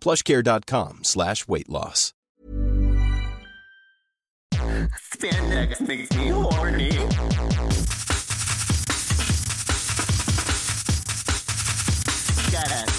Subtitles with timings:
[0.00, 2.12] plushcare.com slash weight loss.
[4.52, 6.90] Spandex makes me horny.
[12.50, 12.89] Gotta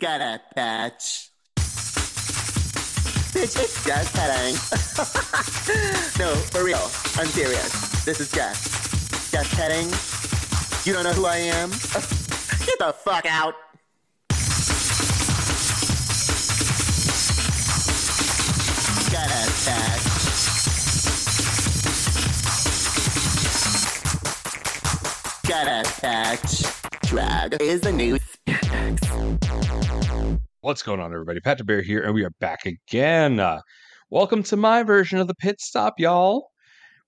[0.00, 1.28] Gotta touch.
[3.32, 4.54] Bitch, it's just petting.
[6.18, 6.78] no, for real.
[7.16, 8.02] I'm serious.
[8.06, 9.30] This is just.
[9.30, 9.88] Just petting.
[10.86, 11.68] You don't know who I am?
[12.64, 13.54] Get the fuck out.
[19.12, 20.04] Gotta touch.
[25.46, 26.62] Gotta touch.
[27.02, 28.18] Drag is the new
[30.62, 31.40] What's going on, everybody?
[31.40, 33.40] Patrick Bear here, and we are back again.
[33.40, 33.60] Uh,
[34.10, 36.50] welcome to my version of the pit stop, y'all.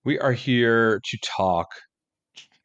[0.05, 1.69] We are here to talk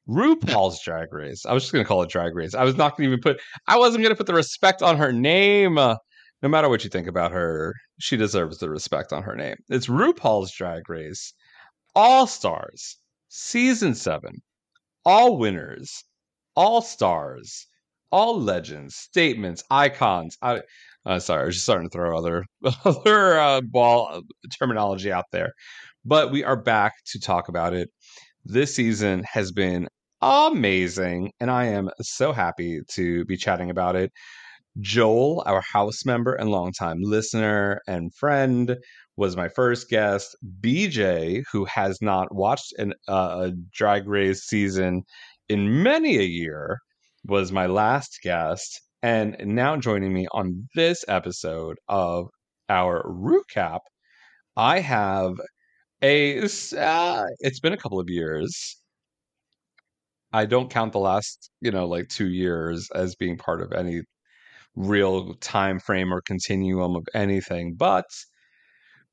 [0.07, 1.45] RuPaul's Drag Race.
[1.45, 2.55] I was just going to call it Drag Race.
[2.55, 4.97] I was not going to even put, I wasn't going to put the respect on
[4.97, 5.77] her name.
[5.77, 5.97] Uh,
[6.41, 9.57] no matter what you think about her, she deserves the respect on her name.
[9.69, 11.33] It's RuPaul's Drag Race,
[11.95, 14.41] All Stars, Season 7,
[15.03, 16.03] All Winners,
[16.55, 17.66] All Stars
[18.11, 20.37] all legends, statements, icons.
[20.41, 20.61] I,
[21.05, 22.45] uh, sorry, I was just starting to throw other
[22.85, 24.21] other uh, ball uh,
[24.59, 25.53] terminology out there,
[26.05, 27.89] but we are back to talk about it.
[28.45, 29.87] This season has been
[30.21, 34.11] amazing, and I am so happy to be chatting about it.
[34.79, 38.77] Joel, our house member and longtime listener and friend,
[39.17, 40.35] was my first guest.
[40.61, 45.03] BJ, who has not watched an, uh, a Drag Race season
[45.49, 46.79] in many a year,
[47.25, 52.29] was my last guest, and now joining me on this episode of
[52.69, 53.79] our recap,
[54.55, 55.33] I have
[56.01, 56.41] a.
[56.41, 58.77] Uh, it's been a couple of years.
[60.33, 64.01] I don't count the last, you know, like two years as being part of any
[64.75, 68.05] real time frame or continuum of anything, but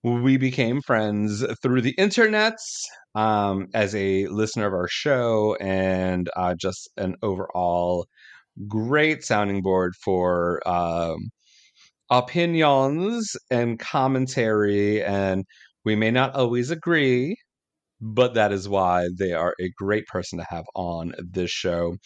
[0.05, 2.83] we became friends through the internets
[3.15, 8.07] um, as a listener of our show and uh, just an overall
[8.69, 11.31] great sounding board for um,
[12.11, 15.03] opinions and commentary.
[15.03, 15.45] And
[15.87, 17.37] we may not always agree,
[17.99, 21.97] but that is why they are a great person to have on this show.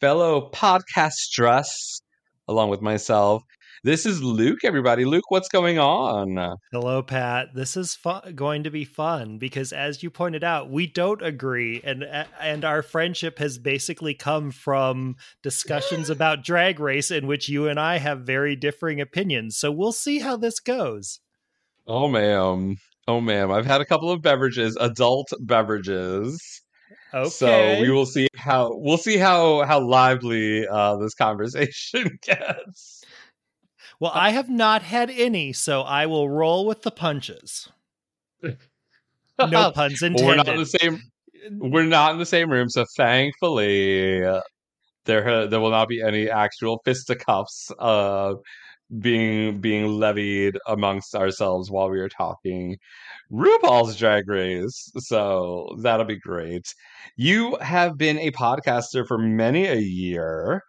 [0.00, 2.00] Fellow podcastress,
[2.48, 3.42] along with myself,
[3.84, 5.04] this is Luke, everybody.
[5.04, 6.56] Luke, what's going on?
[6.72, 7.54] Hello, Pat.
[7.54, 11.82] This is fu- going to be fun because, as you pointed out, we don't agree,
[11.84, 12.02] and
[12.40, 17.78] and our friendship has basically come from discussions about Drag Race in which you and
[17.78, 19.58] I have very differing opinions.
[19.58, 21.20] So we'll see how this goes.
[21.86, 22.78] Oh, ma'am.
[23.06, 23.52] Oh, ma'am.
[23.52, 26.62] I've had a couple of beverages, adult beverages.
[27.12, 27.28] Okay.
[27.28, 33.03] So we will see how we'll see how how lively uh, this conversation gets.
[34.00, 37.68] Well, I have not had any, so I will roll with the punches.
[38.42, 40.26] No puns intended.
[40.26, 41.00] we're not in the same.
[41.58, 44.40] We're not in the same room, so thankfully, uh,
[45.04, 48.34] there there will not be any actual fisticuffs uh,
[49.00, 52.76] being being levied amongst ourselves while we are talking
[53.32, 54.90] RuPaul's Drag Race.
[54.98, 56.74] So that'll be great.
[57.16, 60.62] You have been a podcaster for many a year.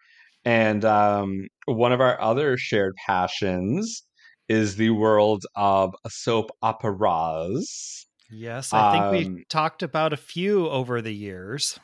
[0.46, 4.04] And um, one of our other shared passions
[4.48, 8.08] is the world of soap operas.
[8.30, 11.80] Yes, I think Um, we talked about a few over the years.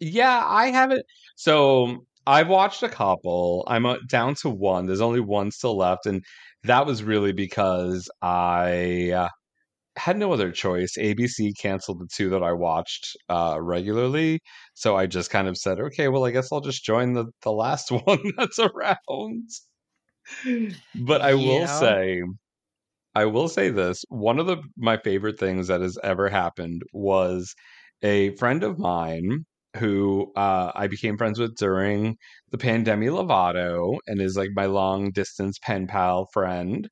[0.00, 1.04] Yeah, I haven't.
[1.36, 3.64] So I've watched a couple.
[3.68, 4.86] I'm uh, down to one.
[4.86, 6.24] There's only one still left, and
[6.64, 9.28] that was really because I uh,
[9.96, 10.96] had no other choice.
[10.98, 14.40] ABC canceled the two that I watched uh, regularly,
[14.74, 17.52] so I just kind of said, "Okay, well, I guess I'll just join the the
[17.52, 19.48] last one that's around."
[20.94, 22.22] But I will say,
[23.14, 27.54] I will say this: one of the my favorite things that has ever happened was
[28.02, 29.44] a friend of mine
[29.78, 32.16] who uh, I became friends with during
[32.50, 36.88] the pandemic Lovato and is like my long distance pen pal friend.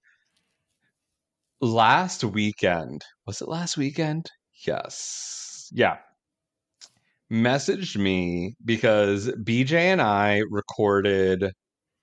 [1.62, 4.30] Last weekend, was it last weekend?
[4.66, 5.68] Yes.
[5.72, 5.98] Yeah.
[7.32, 11.52] Messaged me because BJ and I recorded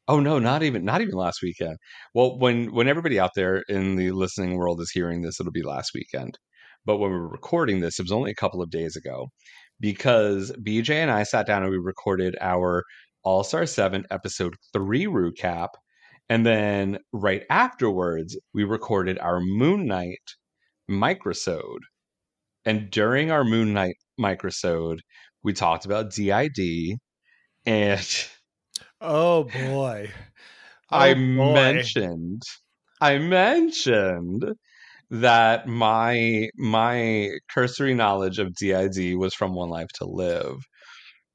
[0.10, 1.78] Oh no, not even not even last weekend.
[2.16, 5.64] Well, when when everybody out there in the listening world is hearing this, it'll be
[5.64, 6.38] last weekend.
[6.86, 9.28] But when we were recording this, it was only a couple of days ago
[9.80, 12.84] because BJ and I sat down and we recorded our
[13.24, 15.70] All Star 7 episode 3 recap.
[16.30, 20.20] And then right afterwards, we recorded our Moon Knight
[20.90, 21.80] microsode.
[22.66, 25.00] And during our Moon Knight microsode,
[25.44, 26.98] we talked about DID
[27.66, 28.26] and
[29.00, 30.12] Oh boy.
[30.90, 31.54] I Oh, boy.
[31.54, 32.42] mentioned
[33.00, 34.44] I mentioned
[35.10, 40.58] that my my cursory knowledge of DID was from One Life to Live.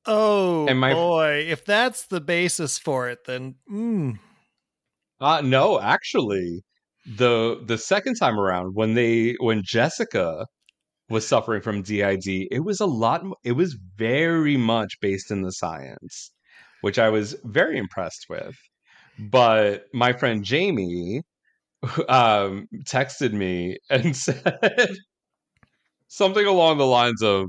[0.07, 1.47] Oh And my- boy.
[1.49, 4.19] If that's the basis for it, then mm,
[5.23, 6.63] Uh no, actually,
[7.07, 10.47] the the second time around when they when Jessica
[11.11, 15.53] was suffering from DID, it was a lot it was very much based in the
[15.53, 16.33] science,
[16.83, 18.57] which I was very impressed with.
[19.19, 21.23] But my friend Jamie
[22.09, 24.91] um texted me and said
[26.09, 27.47] something along the lines of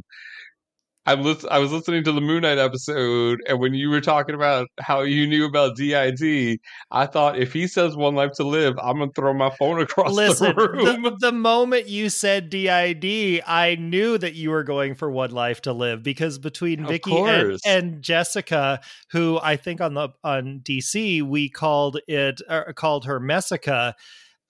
[1.06, 1.20] I'm
[1.50, 5.02] I was listening to the Moon Knight episode, and when you were talking about how
[5.02, 6.60] you knew about DID,
[6.92, 10.14] I thought if he says "One Life to Live," I'm gonna throw my phone across
[10.14, 11.04] listen, the room.
[11.04, 15.62] the, the moment you said DID, I knew that you were going for One Life
[15.64, 18.80] to Live because between Vicky and, and Jessica,
[19.12, 23.96] who I think on the on DC we called it uh, called her Messica.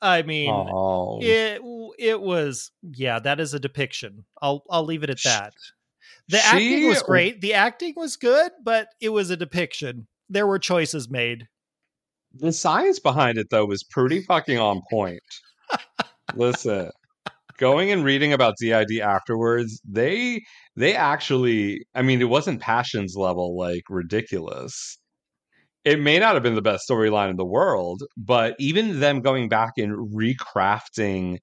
[0.03, 1.61] I mean, oh, it
[1.97, 4.25] it was yeah, that is a depiction.
[4.39, 5.53] I'll I'll leave it at that.
[6.29, 7.41] The she- acting was great.
[7.41, 10.07] The acting was good, but it was a depiction.
[10.29, 11.47] There were choices made.
[12.33, 15.21] the science behind it though was pretty fucking on point.
[16.35, 16.89] Listen,
[17.57, 20.41] going and reading about DID afterwards, they
[20.75, 24.97] they actually, I mean, it wasn't passions level like ridiculous.
[25.85, 29.49] It may not have been the best storyline in the world, but even them going
[29.49, 31.39] back and recrafting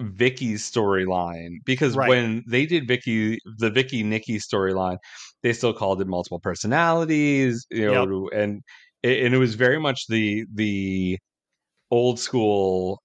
[0.00, 2.08] Vicky's storyline because Right.
[2.08, 4.98] when they did Vicky the Vicky Nikki storyline,
[5.42, 8.62] they still called it multiple personalities, you know, and
[9.02, 11.18] it, and it was very much the the
[11.90, 13.02] old school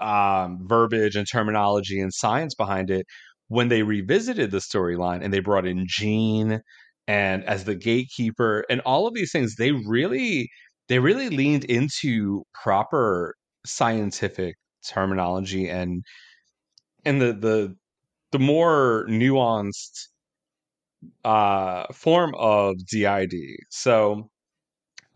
[0.00, 3.06] um, verbiage and terminology and science behind it.
[3.48, 6.60] When they revisited the storyline and they brought in Jean
[7.06, 10.48] and as the gatekeeper and all of these things, they really
[10.88, 13.34] they really leaned into proper
[13.66, 14.56] scientific
[14.88, 16.04] terminology and
[17.04, 17.76] and the the
[18.32, 20.08] the more nuanced
[21.24, 23.58] uh form of DID.
[23.70, 24.30] So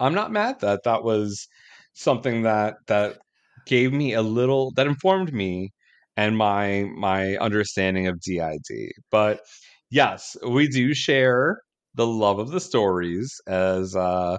[0.00, 1.48] I'm not mad that that was
[1.94, 3.18] something that that
[3.66, 5.72] gave me a little that informed me
[6.16, 8.92] and my my understanding of DID.
[9.10, 9.42] But
[9.90, 11.62] yes, we do share
[11.94, 14.38] the love of the stories as uh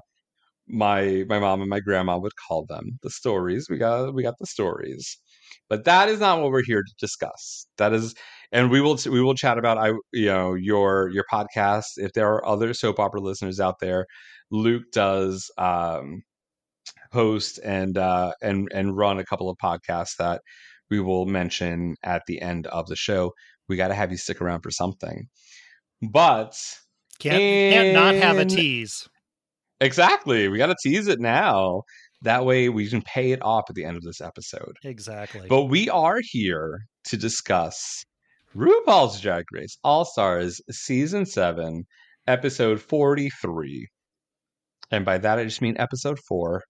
[0.69, 3.67] my my mom and my grandma would call them the stories.
[3.69, 5.17] We got we got the stories.
[5.69, 7.67] But that is not what we're here to discuss.
[7.77, 8.15] That is
[8.51, 11.85] and we will we will chat about i you know your your podcast.
[11.97, 14.05] If there are other soap opera listeners out there
[14.51, 16.23] luke does um
[17.11, 20.41] host and uh and and run a couple of podcasts that
[20.89, 23.33] we will mention at the end of the show.
[23.67, 25.27] We got to have you stick around for something.
[26.01, 26.55] But
[27.19, 29.07] Can't can't not have a tease.
[29.81, 30.47] Exactly.
[30.49, 31.83] We got to tease it now.
[32.21, 34.73] That way we can pay it off at the end of this episode.
[34.83, 35.47] Exactly.
[35.47, 38.03] But we are here to discuss
[38.55, 41.85] RuPaul's Drag Race All Stars Season 7,
[42.27, 43.87] Episode 43.
[44.91, 46.61] And by that, I just mean Episode 4.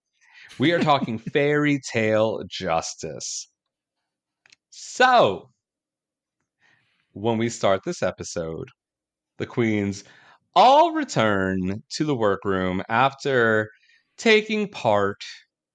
[0.59, 3.49] We are talking Fairy Tale Justice.
[4.69, 5.49] So,
[7.13, 8.67] when we start this episode,
[9.37, 10.03] the queens
[10.55, 13.69] all return to the workroom after
[14.17, 15.23] taking part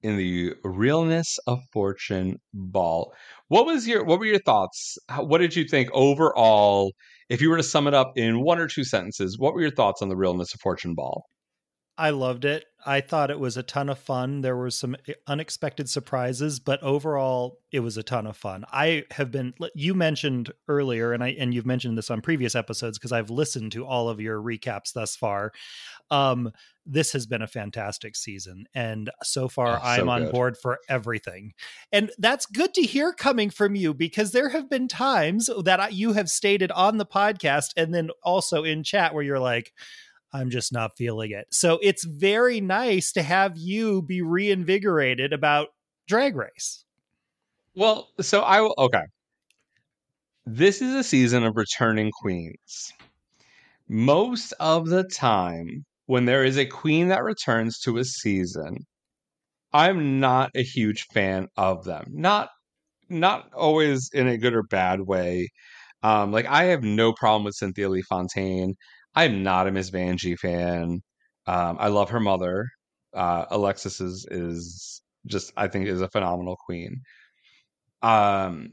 [0.03, 3.15] in the realness of fortune ball.
[3.49, 4.99] What was your what were your thoughts?
[5.17, 6.93] What did you think overall
[7.29, 9.71] if you were to sum it up in one or two sentences what were your
[9.71, 11.25] thoughts on the realness of fortune ball?
[11.99, 12.65] I loved it.
[12.87, 14.43] I thought it was a ton of fun.
[14.43, 18.65] There were some unexpected surprises, but overall, it was a ton of fun.
[18.73, 22.99] I have been you mentioned earlier, and I and you've mentioned this on previous episodes
[22.99, 25.53] because I've listened to all of your recaps thus far.
[26.11, 26.53] Um,
[26.87, 30.33] this has been a fantastic season, and so far, Oh, so I'm on good.
[30.33, 31.53] board for everything.
[31.91, 35.89] And that's good to hear coming from you because there have been times that I,
[35.89, 39.73] you have stated on the podcast and then also in chat where you're like.
[40.35, 41.47] I'm just not feeling it.
[41.53, 45.69] So it's very nice to have you be reinvigorated about
[46.09, 46.85] Drag Race.
[47.77, 48.75] Well, so I will.
[48.77, 49.05] Okay.
[50.45, 52.93] This is a season of returning queens.
[53.89, 58.79] Most of the time, when there is a queen that returns to a season,
[59.73, 62.07] I'm not a huge fan of them.
[62.11, 62.51] Not
[63.09, 65.51] not always in a good or bad way.
[66.03, 68.75] Um, like I have no problem with Cynthia Lee Fontaine.
[69.15, 71.01] I'm not a Miss Vanjie fan.
[71.47, 72.69] Um, I love her mother.
[73.15, 77.03] Uh, Alexis is is just I think is a phenomenal queen.
[78.03, 78.71] Um,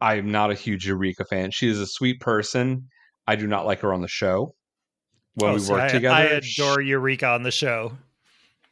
[0.00, 1.50] I'm not a huge Eureka fan.
[1.52, 2.88] She is a sweet person.
[3.26, 4.54] I do not like her on the show.
[5.34, 7.92] When Oh, we see, work I, together, I adore Eureka on the show.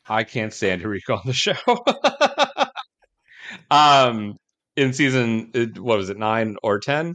[0.09, 1.55] I can't stand Eureka on the show.
[3.71, 4.37] um,
[4.77, 7.15] in season, what was it, nine or ten?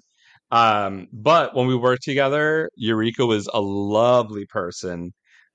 [0.54, 5.14] Um, but when we worked together, Eureka was a lovely person.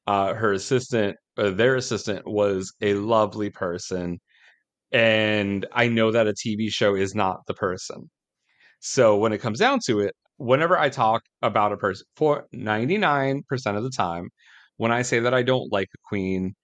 [0.09, 4.21] Uh, her assistant, uh, their assistant, was a lovely person,
[4.93, 8.11] and I know that a TV show is not the person.
[8.81, 12.99] So when it comes down to it, whenever I talk about a person, for ninety
[12.99, 14.31] nine percent of the time,
[14.79, 16.55] when I say that I don't like a queen,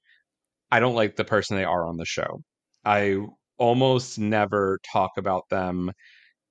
[0.72, 2.42] I don't like the person they are on the show.
[2.84, 3.18] I
[3.58, 5.92] almost never talk about them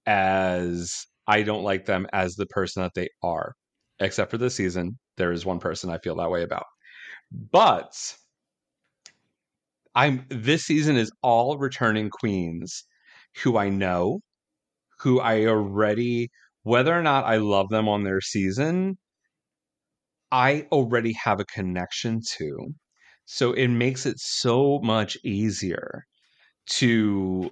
[0.07, 3.53] as I don't like them as the person that they are.
[3.99, 6.65] Except for this season, there is one person I feel that way about.
[7.31, 7.93] But
[9.95, 12.83] I'm this season is all returning queens
[13.43, 14.21] who I know,
[14.99, 16.29] who I already
[16.63, 18.97] whether or not I love them on their season,
[20.31, 22.73] I already have a connection to.
[23.25, 26.05] So it makes it so much easier
[26.67, 27.51] to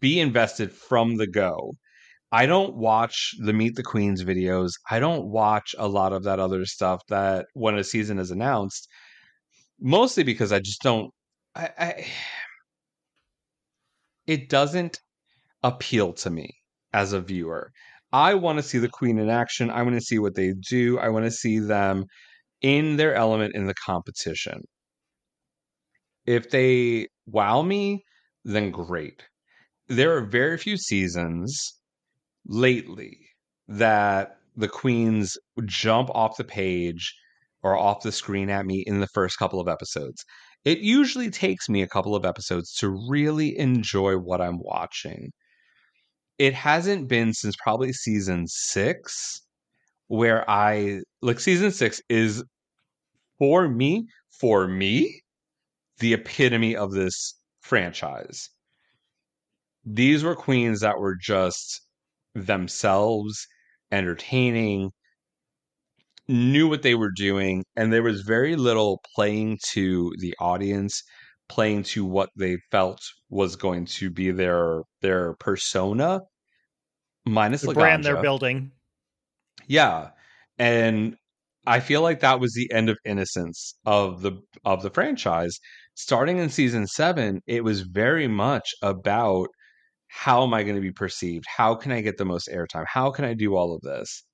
[0.00, 1.72] be invested from the go.
[2.32, 4.72] I don't watch the Meet the Queens videos.
[4.90, 8.88] I don't watch a lot of that other stuff that when a season is announced,
[9.80, 11.12] mostly because I just don't.
[11.54, 12.06] I, I
[14.26, 15.00] it doesn't
[15.62, 16.50] appeal to me
[16.92, 17.70] as a viewer.
[18.12, 19.70] I want to see the Queen in action.
[19.70, 20.98] I want to see what they do.
[20.98, 22.06] I want to see them
[22.60, 24.62] in their element in the competition.
[26.24, 28.04] If they wow me,
[28.44, 29.22] then great.
[29.88, 31.75] There are very few seasons
[32.46, 33.18] lately
[33.68, 37.14] that the queens jump off the page
[37.62, 40.24] or off the screen at me in the first couple of episodes.
[40.64, 45.30] It usually takes me a couple of episodes to really enjoy what I'm watching.
[46.38, 49.40] It hasn't been since probably season six
[50.08, 52.44] where I like season six is
[53.38, 54.06] for me,
[54.40, 55.22] for me,
[55.98, 58.50] the epitome of this franchise.
[59.84, 61.85] These were queens that were just
[62.44, 63.46] themselves,
[63.90, 64.90] entertaining,
[66.28, 71.02] knew what they were doing, and there was very little playing to the audience,
[71.48, 73.00] playing to what they felt
[73.30, 76.20] was going to be their their persona,
[77.24, 78.72] minus The brand they're building.
[79.66, 80.10] Yeah.
[80.58, 81.16] And
[81.66, 85.58] I feel like that was the end of innocence of the of the franchise.
[85.94, 89.48] Starting in season 7, it was very much about
[90.08, 91.44] how am I going to be perceived?
[91.46, 92.84] How can I get the most airtime?
[92.86, 94.24] How can I do all of this?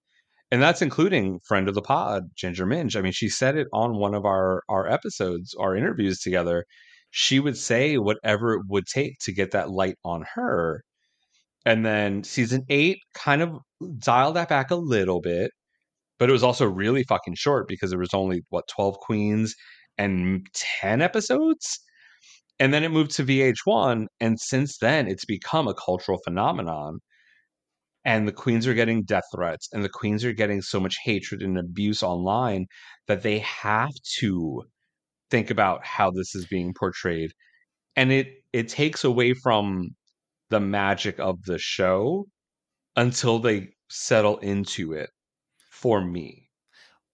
[0.51, 2.97] And that's including friend of the pod, Ginger Minge.
[2.97, 6.67] I mean, she said it on one of our our episodes, our interviews together.
[7.11, 10.83] She would say whatever it would take to get that light on her.
[11.67, 13.59] And then season 8 kind of
[13.99, 15.53] dialed that back a little bit,
[16.19, 19.55] but it was also really fucking short because there was only what 12 queens
[19.99, 21.81] and 10 episodes.
[22.63, 27.01] And then it moved to VH1 and since then it's become a cultural phenomenon.
[28.05, 31.43] And the queens are getting death threats and the queens are getting so much hatred
[31.43, 32.67] and abuse online
[33.09, 33.91] that they have
[34.21, 34.63] to
[35.29, 37.33] think about how this is being portrayed.
[37.97, 39.97] And it it takes away from
[40.51, 42.27] the magic of the show
[42.95, 45.11] until they settle into it
[45.73, 46.49] for me.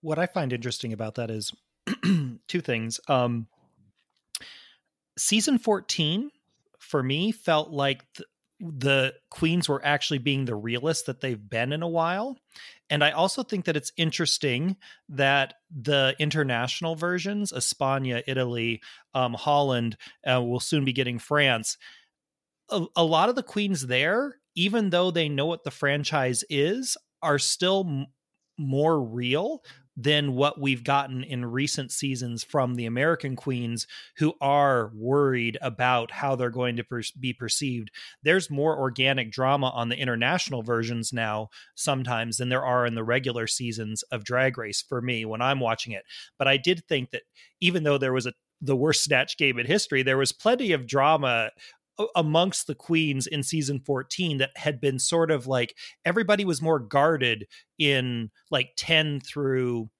[0.02, 1.55] What I find interesting about that is
[2.49, 3.00] two things.
[3.09, 3.47] Um,
[5.18, 6.30] season 14
[6.78, 8.28] for me felt like th-
[8.60, 12.37] the queens were actually being the realists that they've been in a while.
[12.90, 14.76] And I also think that it's interesting
[15.10, 18.80] that the international versions, Espana, Italy,
[19.14, 19.96] um, Holland,
[20.28, 21.76] uh, will soon be getting France.
[22.70, 26.96] A, a lot of the queens there, even though they know what the franchise is,
[27.22, 28.06] are still m-
[28.58, 29.62] more real
[30.00, 33.85] than what we've gotten in recent seasons from the American queens
[34.19, 37.90] who are worried about how they're going to per- be perceived.
[38.23, 43.02] There's more organic drama on the international versions now sometimes than there are in the
[43.02, 46.05] regular seasons of Drag Race for me when I'm watching it.
[46.38, 47.23] But I did think that
[47.61, 50.87] even though there was a the worst snatch game in history, there was plenty of
[50.87, 51.50] drama
[52.14, 56.78] amongst the queens in season 14 that had been sort of like everybody was more
[56.78, 57.47] guarded
[57.78, 59.90] in like 10 through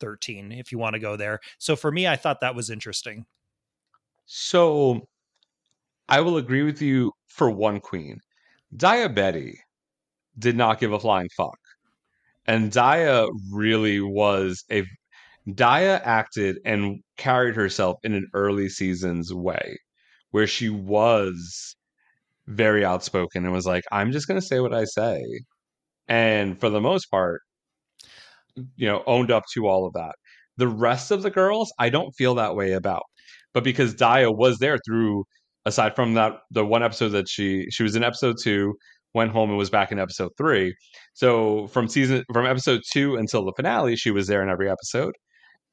[0.00, 3.26] 13 if you want to go there so for me i thought that was interesting
[4.26, 5.08] So
[6.08, 8.20] I will agree with you for one queen.
[8.76, 9.58] Daya Betty
[10.38, 11.58] did not give a flying fuck.
[12.46, 14.84] And Daya really was a
[15.48, 19.78] Daya acted and carried herself in an early seasons way
[20.30, 21.76] where she was
[22.46, 25.22] very outspoken and was like, I'm just going to say what I say.
[26.08, 27.40] And for the most part,
[28.76, 30.14] you know, owned up to all of that.
[30.56, 33.02] The rest of the girls, I don't feel that way about.
[33.54, 35.24] But because Daya was there through,
[35.64, 38.74] aside from that, the one episode that she she was in episode two,
[39.14, 40.74] went home and was back in episode three.
[41.14, 45.14] So from season from episode two until the finale, she was there in every episode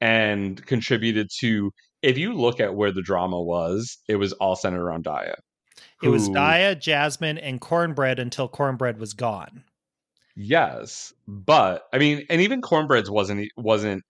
[0.00, 1.70] and contributed to.
[2.02, 5.34] If you look at where the drama was, it was all centered around Daya.
[6.02, 9.64] it was Daya, Jasmine, and Kornbread until Kornbread was gone.
[10.36, 14.04] Yes, but I mean, and even Kornbreads wasn't wasn't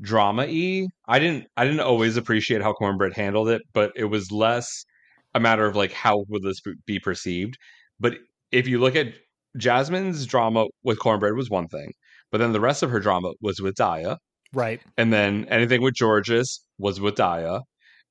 [0.00, 0.86] drama y.
[1.06, 4.84] I didn't I didn't always appreciate how Kornbread handled it, but it was less
[5.34, 7.58] a matter of like how would this be perceived.
[8.00, 8.14] But
[8.50, 9.08] if you look at
[9.56, 11.92] Jasmine's drama with Kornbread was one thing,
[12.30, 14.16] but then the rest of her drama was with Daya,
[14.52, 14.80] Right.
[14.98, 17.62] and then anything with Jorgeous was with Daya,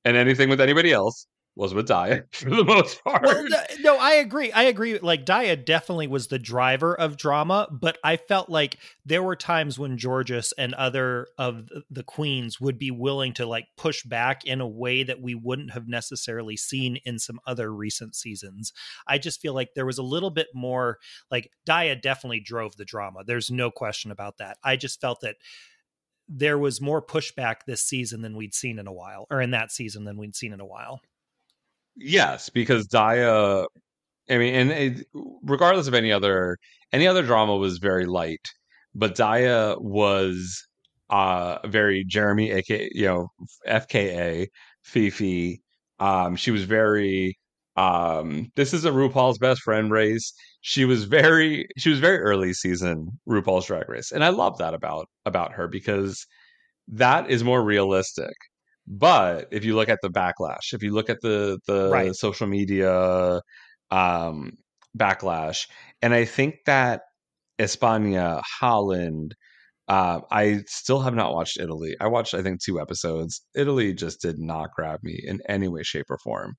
[0.04, 3.24] and anything with anybody else was with Daya for the most part.
[3.24, 4.50] Well, no, no, I agree.
[4.52, 4.98] I agree.
[4.98, 9.78] Like Daya definitely was the driver of drama, but I felt like there were times
[9.78, 14.62] when Jorgeous and other of the queens would be willing to like push back in
[14.62, 18.72] a way that we wouldn't have necessarily seen in some other recent seasons.
[19.06, 20.98] I just feel like there was a little bit more
[21.30, 23.24] like Daya definitely drove the drama.
[23.26, 24.56] There's no question about that.
[24.64, 25.36] I just felt that
[26.28, 29.70] there was more pushback this season than we'd seen in a while, or in that
[29.72, 31.00] season than we'd seen in a while.
[31.96, 33.66] Yes, because Daya,
[34.30, 35.06] I mean, and it,
[35.42, 36.58] regardless of any other
[36.92, 38.50] any other drama was very light,
[38.94, 40.66] but Daya was
[41.10, 43.28] uh very Jaremi, aka you know
[43.68, 44.48] FKA
[44.82, 45.60] Phi Phi.
[45.98, 47.38] Um, she was very
[47.76, 48.48] um.
[48.56, 50.32] This is a RuPaul's best friend race.
[50.60, 54.74] She was very she was very early season RuPaul's Drag Race, and I love that
[54.74, 56.26] about about her because
[56.88, 58.34] that is more realistic.
[58.86, 62.14] But if you look at the backlash, if you look at the the Right.
[62.14, 63.40] social media
[63.90, 64.52] um,
[64.98, 65.68] backlash,
[66.02, 67.02] and I think that
[67.58, 69.34] Espana, Holland,
[69.88, 71.96] uh, I still have not watched Italy.
[72.00, 73.42] I watched I think two episodes.
[73.54, 76.54] Italy just did not grab me in any way, shape, or form.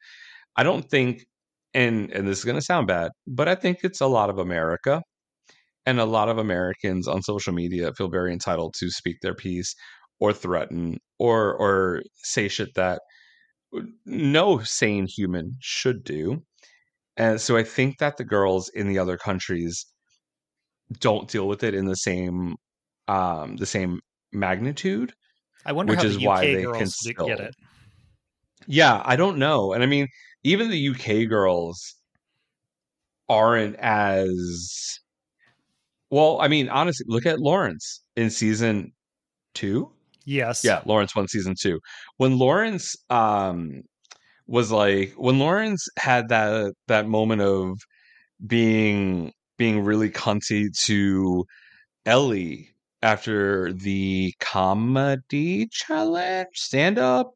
[0.56, 1.26] I don't think,
[1.74, 4.38] and and this is going to sound bad, but I think it's a lot of
[4.40, 5.02] America.
[5.86, 9.76] And a lot of Americans on social media feel very entitled to speak their piece
[10.22, 13.02] or threaten or or say shit that
[14.06, 16.42] no sane human should do.
[17.18, 19.86] And so I think that the girls in the other countries
[21.00, 22.56] don't deal with it in the same
[23.10, 24.00] um the same
[24.32, 25.12] magnitude.
[25.66, 27.56] I wonder Which how is the UK why they girls can still- get it.
[28.68, 29.74] Yeah, I don't know.
[29.74, 30.08] And I mean,
[30.44, 31.96] even the UK girls
[33.30, 35.00] aren't as
[36.10, 38.94] well, I mean, honestly, look at Lawrence in season
[39.56, 39.90] 2.
[40.26, 40.64] Yes.
[40.64, 41.80] Yeah, Lawrence won season two.
[42.18, 43.82] When Lawrence um
[44.48, 47.78] was like when Lawrence had that that moment of
[48.46, 51.46] being being really cunty to
[52.06, 52.70] Ellie
[53.02, 57.32] after the comedy challenge, stand up,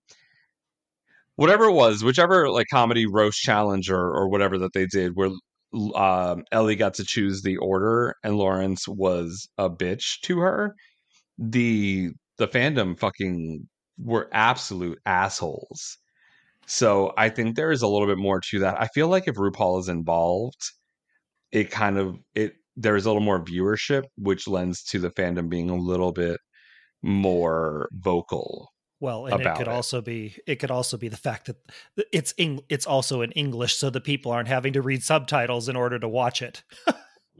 [1.38, 5.32] whatever it was, whichever like comedy roast challenge or or whatever that they did, where
[5.95, 10.76] um, Ellie got to choose the order and Lawrence was a bitch to her.
[11.39, 13.67] The the fandom fucking
[14.00, 15.97] were absolute assholes.
[16.67, 18.80] So I think there is a little bit more to that.
[18.82, 20.62] I feel like if RuPaul is involved,
[21.52, 25.50] it kind of it there is a little more viewership, which lends to the fandom
[25.50, 26.39] being a little bit
[27.04, 28.69] more vocal.
[28.99, 29.73] Well, and it could it.
[29.73, 31.57] also be it could also be the fact that
[32.12, 35.75] it's Eng- it's also in English, so the people aren't having to read subtitles in
[35.75, 36.63] order to watch it.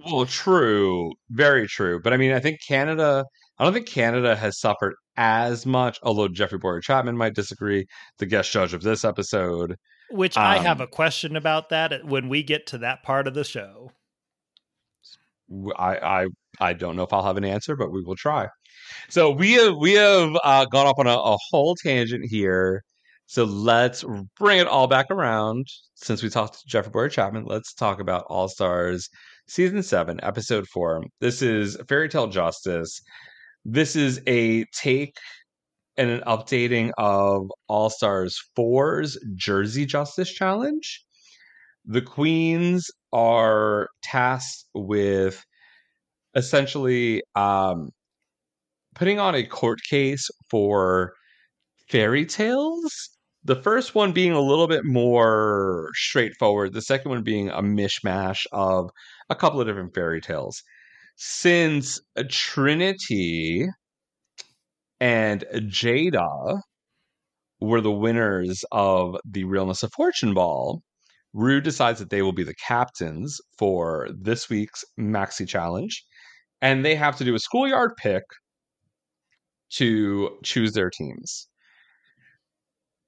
[0.06, 2.00] Well, true, very true.
[2.04, 3.26] But I mean, I think Canada.
[3.58, 5.98] I don't think Canada has suffered as much.
[6.04, 7.88] Although Jeffrey Bowyer Chapman might disagree,
[8.20, 9.76] the guest judge of this episode.
[10.12, 13.34] Which I have Um, a question about that when we get to that part of
[13.34, 13.91] the show.
[15.78, 16.28] I, I
[16.60, 18.48] I don't know if I'll have an answer, but we will try.
[19.10, 22.84] So we have we have uh, gone off on a, a whole tangent here.
[23.26, 24.06] So let's
[24.38, 25.67] bring it all back around.
[25.95, 29.10] Since we talked to Jeffrey Bowyer Chapman, let's talk about All Stars
[29.47, 31.04] season seven, episode four.
[31.19, 33.02] This is Fairy Tale Justice.
[33.65, 35.15] This is a take
[35.97, 41.04] and an updating of All Stars 4's Jersey Justice Challenge.
[41.86, 45.43] The queens are tasked with
[46.36, 47.89] essentially um,
[48.98, 51.14] putting on a court case for
[51.88, 52.92] fairy tales.
[53.44, 58.46] The first one being a little bit more straightforward, the second one being a mishmash
[58.52, 58.90] of
[59.30, 60.64] a couple of different fairy tales.
[61.16, 63.68] Since Trinity
[65.00, 66.62] and Jada
[67.62, 70.82] were the winners of the Realness of Fortune Ball,
[71.34, 76.04] Rue decides that they will be the captains for this week's Maxi Challenge,
[76.62, 78.24] and they have to do a schoolyard pick
[79.71, 81.47] to choose their teams.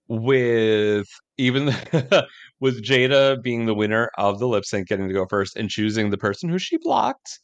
[0.07, 1.65] With even
[2.59, 6.09] with Jada being the winner of the lip sync, getting to go first and choosing
[6.09, 7.39] the person who she blocked,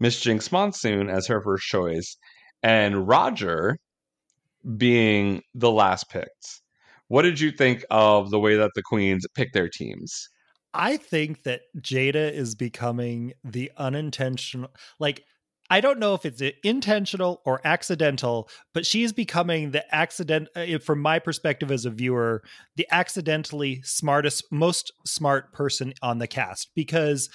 [0.00, 2.16] Miss Jinx Monsoon as her first choice,
[2.62, 3.76] and Raja
[4.76, 6.60] being the last picked.
[7.08, 10.28] What did you think of the way that the queens picked their teams?
[10.74, 15.24] I think that Jada is becoming the unintentional like
[15.70, 21.00] I don't know if it's intentional or accidental, but she's becoming the accident uh, from
[21.00, 22.42] my perspective as a viewer,
[22.76, 27.28] the accidentally smartest most smart person on the cast because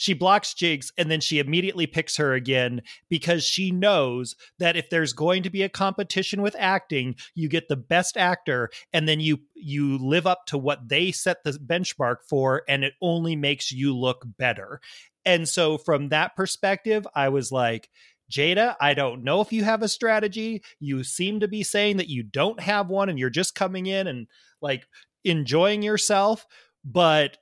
[0.00, 4.88] she blocks Jinx and then she immediately picks her again because she knows that if
[4.88, 9.20] there's going to be a competition with acting, you get the best actor and then
[9.20, 13.70] you you live up to what they set the benchmark for and it only makes
[13.70, 14.80] you look better.
[15.24, 17.88] And so from that perspective, I was like
[18.30, 20.62] Jada, I don't know if you have a strategy.
[20.78, 24.06] You seem to be saying that you don't have one and you're just coming in
[24.06, 24.28] and
[24.62, 24.86] like
[25.24, 26.46] enjoying yourself,
[26.84, 27.38] but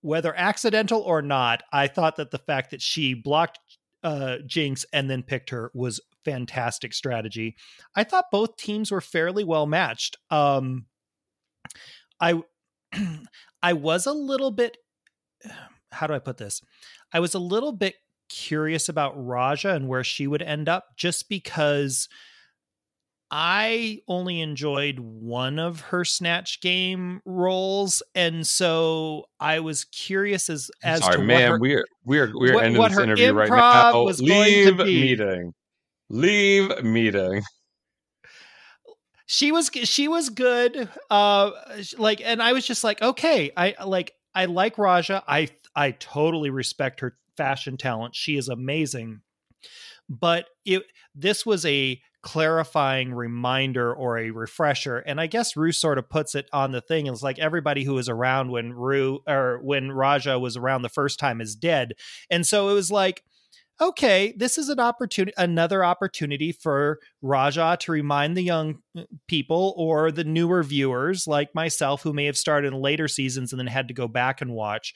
[0.00, 3.60] whether accidental or not, I thought that the fact that she blocked
[4.02, 7.56] uh, Jinx and then picked her was fantastic strategy.
[7.94, 10.16] I thought both teams were fairly well matched.
[10.30, 10.86] Um,
[12.20, 12.42] I
[13.62, 14.76] I was a little bit
[15.92, 16.62] how do I put this?
[17.12, 17.94] I was a little bit
[18.28, 22.08] curious about Raja and where she would end up just because
[23.30, 30.70] I only enjoyed one of her snatch game roles, and so I was curious as
[30.82, 33.48] as Sorry, to man, what her, we're we're we're what- ending what this interview right
[33.48, 34.02] now.
[34.04, 34.28] was going
[34.66, 34.84] to Leave be.
[35.02, 35.54] meeting.
[36.10, 37.42] Leave meeting.
[39.26, 40.88] she was she was good.
[41.10, 41.52] Uh,
[41.96, 45.22] like, and I was just like, okay, I like I like Raja.
[45.26, 48.14] I I totally respect her fashion talent.
[48.14, 49.20] She is amazing,
[50.08, 50.82] but it
[51.14, 54.98] this was a clarifying reminder or a refresher.
[54.98, 57.06] And I guess Rue sort of puts it on the thing.
[57.06, 61.18] It's like everybody who was around when Rue or when Raja was around the first
[61.18, 61.94] time is dead.
[62.30, 63.24] And so it was like,
[63.80, 69.74] okay, this is an opportunity, another opportunity for Raja to remind the young uh, people
[69.76, 73.66] or the newer viewers like myself who may have started in later seasons and then
[73.66, 74.94] had to go back and watch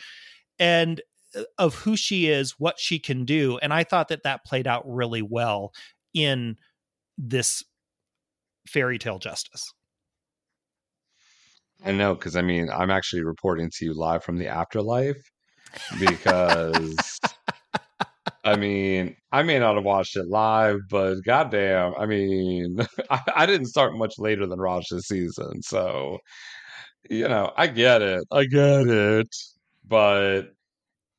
[0.58, 1.00] and
[1.34, 3.58] uh, of who she is, what she can do.
[3.58, 5.72] And I thought that that played out really well
[6.14, 6.56] in
[7.18, 7.62] this
[8.66, 9.72] fairy tale justice.
[11.84, 15.22] I know, because I mean, I'm actually reporting to you live from the afterlife
[15.98, 17.20] because
[18.44, 22.78] I mean, I may not have watched it live, but goddamn, I mean,
[23.10, 26.18] I, I didn't start much later than Raj this season, so
[27.10, 29.28] you know, I get it, I get it,
[29.86, 30.42] but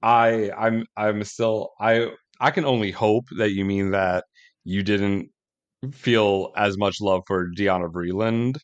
[0.01, 4.25] I, I'm, I'm still, I, I can only hope that you mean that
[4.63, 5.29] you didn't
[5.91, 8.57] feel as much love for Diana Vreeland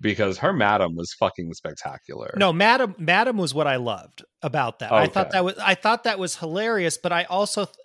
[0.00, 2.34] because her madam was fucking spectacular.
[2.36, 4.92] No, Madam Madam was what I loved about that.
[4.92, 7.76] I thought that was I thought that was hilarious, but I also th-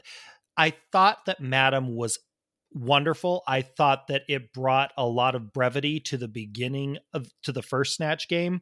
[0.58, 2.18] I thought that Madam was
[2.72, 3.44] wonderful.
[3.48, 7.62] I thought that it brought a lot of brevity to the beginning of to the
[7.62, 8.62] first snatch game.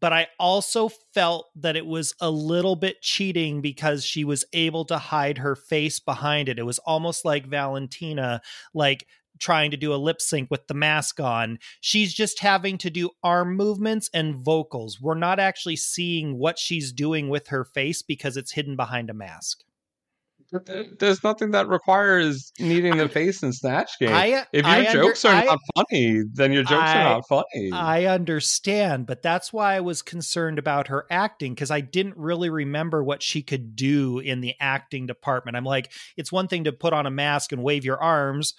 [0.00, 4.84] But I also felt that it was a little bit cheating because she was able
[4.86, 6.58] to hide her face behind it.
[6.58, 8.40] It was almost like Valentina
[8.72, 9.06] like
[9.38, 11.58] trying to do a lip sync with the mask on.
[11.80, 15.00] She's just having to do arm movements and vocals.
[15.00, 19.14] We're not actually seeing what she's doing with her face because it's hidden behind a
[19.14, 19.64] mask.
[20.98, 24.10] There's nothing that requires needing the face in Snatch Game.
[24.12, 27.14] I, if your I jokes under- are I- not funny, then your jokes I- are
[27.14, 27.72] not funny.
[27.72, 32.50] I understand, but that's why I was concerned about her acting because I didn't really
[32.50, 35.56] remember what she could do in the acting department.
[35.56, 38.54] I'm like, it's one thing to put on a mask and wave your arms,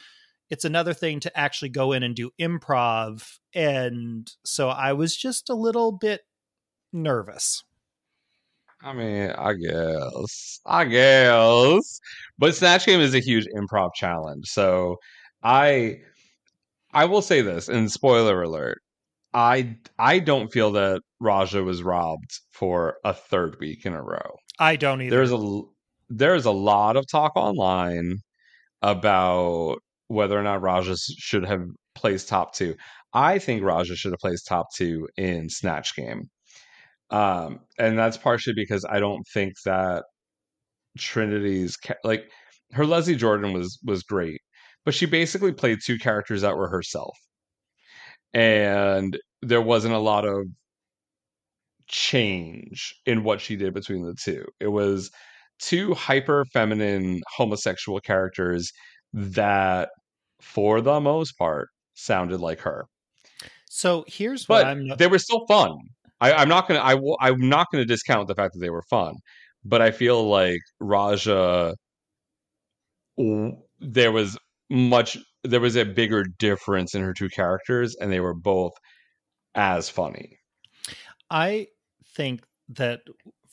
[0.50, 3.40] it's another thing to actually go in and do improv.
[3.54, 6.22] And so I was just a little bit
[6.94, 7.64] nervous.
[8.86, 10.60] I mean, I guess.
[10.66, 12.00] I guess.
[12.38, 14.48] But Snatch Game is a huge improv challenge.
[14.48, 14.98] So
[15.44, 16.02] I
[16.94, 18.80] I will say this, and spoiler alert,
[19.34, 24.38] I I don't feel that Raja was robbed for a third week in a row.
[24.60, 25.16] I don't either.
[25.16, 25.62] There's a
[26.10, 28.20] there's a lot of talk online
[28.84, 32.76] about whether or not Raja should have placed top two.
[33.14, 36.30] I think Raja should have placed top two in Snatch Game.
[37.12, 40.06] Um, and that's partially because I don't think that
[40.98, 42.30] Trinity's ca- like
[42.74, 44.42] her Leslie Jordan was was great,
[44.86, 47.18] but she basically played two characters that were herself,
[48.34, 50.46] and there wasn't a lot of
[51.88, 54.46] change in what she did between the two.
[54.60, 55.12] It was
[55.60, 58.72] two hyper feminine homosexual characters
[59.14, 59.90] that,
[60.42, 62.86] for the most part, sounded like her
[63.76, 65.78] so here's what but I'm not they were still fun.
[66.22, 66.80] I, I'm not gonna.
[66.80, 67.18] I will.
[67.20, 69.16] I'm not gonna discount the fact that they were fun,
[69.64, 71.76] but I feel like Raja.
[73.18, 74.38] There was
[74.70, 75.18] much.
[75.44, 78.74] There was a bigger difference in her two characters, and they were both
[79.54, 80.38] as funny.
[81.30, 81.68] I
[82.16, 83.02] think that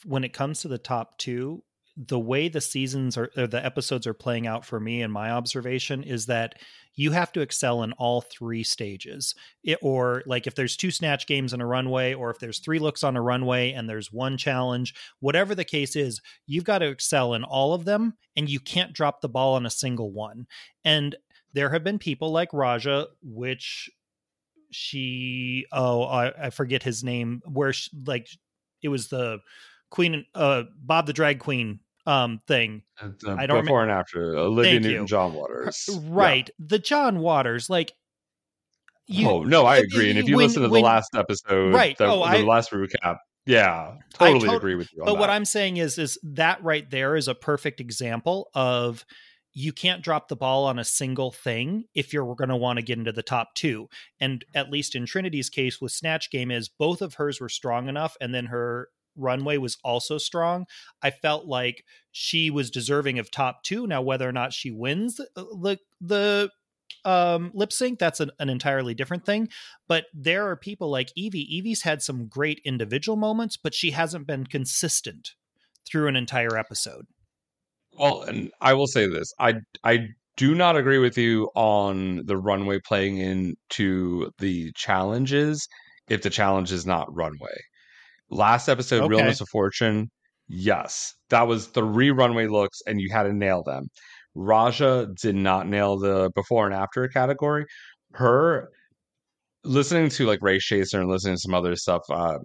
[0.05, 1.63] when it comes to the top two,
[1.97, 5.31] the way the seasons are or the episodes are playing out for me and my
[5.31, 6.55] observation is that
[6.95, 9.35] you have to excel in all three stages.
[9.65, 12.79] It, or like if there's two snatch games in a runway, or if there's three
[12.79, 16.89] looks on a runway and there's one challenge, whatever the case is, you've got to
[16.89, 20.47] excel in all of them and you can't drop the ball on a single one.
[20.85, 21.17] And
[21.55, 23.91] there have been people like Raja, which
[24.73, 28.27] she oh I, I forget his name where she, like
[28.83, 29.39] it was the
[29.91, 34.73] queen uh bob the drag queen um thing Uh, I don't before and after Olivia
[34.73, 35.07] Thank Newton.
[35.07, 35.89] John Waters.
[35.91, 35.99] Yeah.
[36.09, 37.93] right the john waters like
[39.07, 40.11] you oh no, I uh, agree.
[40.11, 41.99] And if you when- listen to the last episode, Right.
[41.99, 45.03] the, Oh, the I- last recap, yeah, totally tot- agree with you.
[45.03, 49.05] On but what i'm saying is is that right there is a perfect example of
[49.55, 52.83] you can't drop the ball on a single thing if you're going to want to
[52.83, 53.89] get into the top two
[54.21, 57.89] and at least in trinity's case with snatch game is both of hers were strong
[57.89, 60.67] enough and then her runway was also strong
[61.03, 63.87] i felt like she was deserving of top two.
[63.87, 66.51] Now whether or not she wins the the, the
[67.05, 69.49] um lip sync that's an, an entirely different thing
[69.89, 71.49] but there are people like Yvie.
[71.51, 75.33] Yvie's had some great individual moments but she hasn't been consistent
[75.91, 77.07] through an entire episode.
[77.99, 82.39] Well, and I will say this: I I do not agree with you on the
[82.39, 85.69] runway playing into the challenges
[86.09, 87.57] if the challenge is not runway.
[88.33, 89.11] Last episode, Okay.
[89.11, 90.11] Realness of Fortune,
[90.49, 93.89] yes, that was three runway looks, and you had to nail them.
[94.35, 97.67] Raja did not nail the before and after category.
[98.15, 98.71] Her
[99.65, 102.39] listening to like Ray Chaser and listening to some other stuff, uh,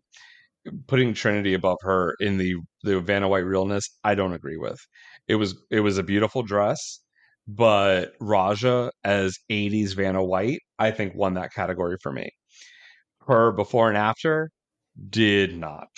[0.88, 4.80] putting Trinity above her in the the Vanna White realness, I don't agree with.
[5.28, 7.00] It was it was a beautiful dress,
[7.48, 12.30] but Raja as 80s Vanna White, I think won that category for me.
[13.28, 14.50] Her before and after
[15.10, 15.90] did not.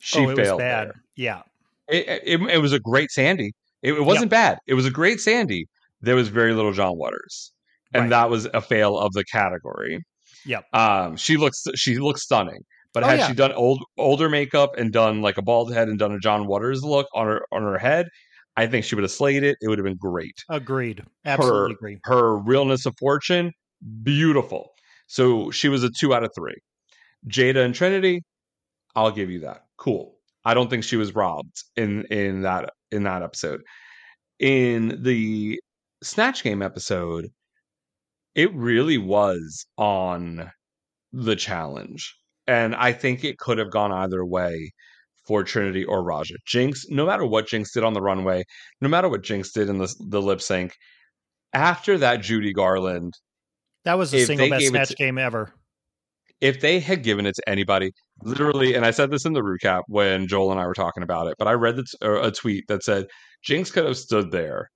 [0.00, 1.02] She oh, failed bad there.
[1.16, 1.42] yeah
[1.88, 3.52] It, it, it was a great Sandy.
[3.82, 4.58] It, it wasn't bad.
[4.66, 5.66] It was a great Sandy.
[6.00, 7.52] There was very little John Waters,
[7.92, 8.10] and Right.
[8.10, 10.04] that was a fail of the category.
[10.46, 10.64] Yep.
[10.72, 12.60] Um, she looks she looks stunning,
[12.92, 13.28] but Oh, had yeah.
[13.28, 16.46] she done old older makeup and done like a bald head and done a John
[16.46, 18.06] Waters look on her on her head,
[18.56, 19.56] I think she would have slayed it.
[19.60, 20.44] It would have been great.
[20.48, 23.52] agreed absolutely her, agree Her realness of fortune,
[24.02, 24.70] beautiful.
[25.06, 26.56] So she was a two out of three.
[27.28, 28.22] Jada and Trinity,
[28.98, 29.62] I'll give you that.
[29.76, 30.16] Cool.
[30.44, 33.62] I don't think she was robbed in in that in that episode.
[34.40, 35.60] In the
[36.02, 37.28] Snatch Game episode,
[38.34, 40.50] it really was on
[41.12, 42.16] the challenge.
[42.48, 44.72] And I think it could have gone either way
[45.26, 46.34] for Trinity or Raja.
[46.46, 48.42] Jinx, no matter what Jinx did on the runway,
[48.80, 50.74] no matter what Jinx did in the, the lip sync,
[51.52, 53.12] after that Judy Garland,
[53.84, 55.52] that was the single best snatch to- game ever
[56.40, 59.82] if they had given it to anybody, literally, and I said this in the recap
[59.88, 62.82] when Joel and I were talking about it, but I read uh, a tweet that
[62.82, 63.06] said
[63.42, 64.70] Jinx could have stood there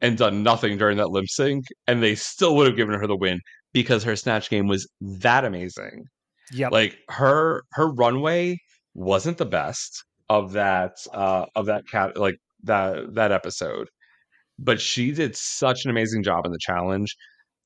[0.00, 3.16] and done nothing during that lip sync, and they still would have given her the
[3.16, 3.40] win
[3.72, 6.04] because her snatch game was that amazing.
[6.52, 6.72] Yep.
[6.72, 8.58] Like her her runway
[8.94, 13.88] wasn't the best of that uh of that cat like that that episode.
[14.58, 17.14] But she did such an amazing job in the challenge.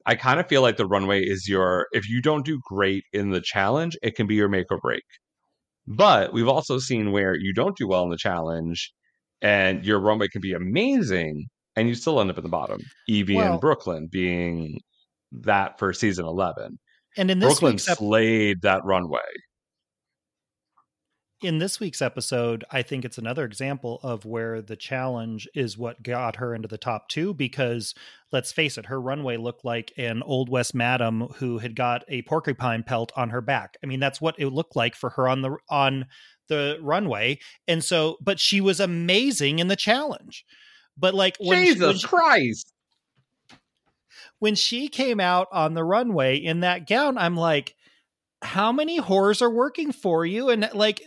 [0.06, 3.30] I kind of feel like the runway is your if you don't do great in
[3.30, 5.02] the challenge, it can be your make or break.
[5.86, 8.92] But we've also seen where you don't do well in the challenge
[9.42, 12.80] and your runway can be amazing and you still end up at the bottom.
[13.10, 14.78] Yvie Well- and Brooke Lynn being
[15.32, 16.78] that for season 11.
[17.16, 19.18] and in this Brooke Lynn week's ep- slayed that runway.
[21.42, 26.02] In this week's episode, I think it's another example of where the challenge is what
[26.02, 27.94] got her into the top two because
[28.32, 32.22] let's face it, her runway looked like an old West madam who had got a
[32.22, 33.76] porcupine pelt on her back.
[33.82, 36.06] I mean, that's what it looked like for her on the on
[36.48, 37.38] the runway.
[37.68, 40.44] And so, but she was amazing in the challenge.
[40.98, 42.72] But like when she- when Jesus she- Christ.
[44.38, 47.74] when she came out on the runway in that gown, I'm like,
[48.42, 50.48] how many whores are working for you?
[50.50, 51.02] And like,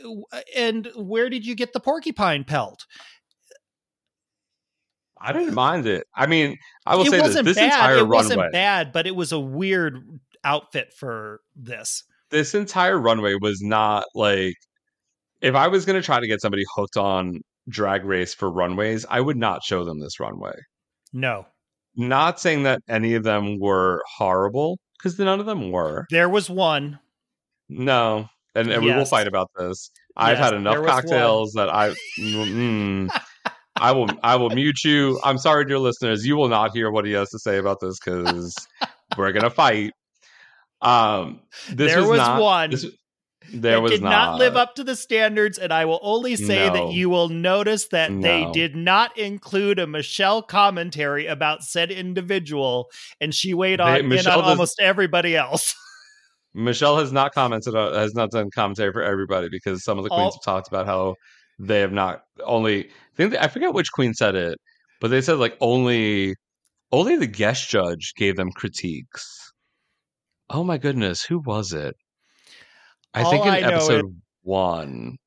[0.55, 2.85] and where did you get the porcupine pelt?
[5.19, 6.05] I didn't mind it.
[6.15, 7.65] I mean, I will it say this: wasn't this bad.
[7.65, 9.99] entire It wasn't bad, but it was a weird
[10.43, 12.03] outfit for this.
[12.29, 14.55] this entire runway was not like.
[15.41, 19.05] If I was going to try to get somebody hooked on Drag Race for runways,
[19.09, 20.53] I would not show them this runway.
[21.11, 21.45] No,
[21.95, 26.05] Not saying that any of them were horrible, because none of them were.
[26.09, 26.99] there was one.
[27.75, 29.89] No, and, and we will fight about this.
[30.15, 31.93] I've had enough was cocktails that I.
[32.19, 33.09] Mm,
[33.75, 34.09] I will.
[34.23, 35.19] I will mute you.
[35.23, 36.25] I'm sorry, dear listeners.
[36.25, 38.55] You will not hear what he has to say about this because
[39.17, 39.93] we're gonna fight.
[40.81, 41.39] Um,
[41.71, 42.85] this There was not, one this-
[43.53, 44.37] there was did not.
[44.39, 46.73] live up to the standards, and I will only say No.
[46.73, 52.89] that you will notice that they did not include a Michelle commentary about said individual,
[53.19, 55.75] and she weighed They- on in Michelle on does- almost everybody else.
[56.53, 57.75] Michelle has not commented.
[57.75, 60.67] On, has not done commentary for everybody because some of the queens All- have talked
[60.67, 61.15] about how
[61.59, 62.85] they have not only.
[62.85, 64.57] I think I forget which queen said it,
[65.01, 66.35] but they said like only
[66.91, 69.51] only the guest judge gave them critiques.
[70.49, 71.95] Oh my goodness, who was it?
[73.13, 75.17] I All think in I episode one.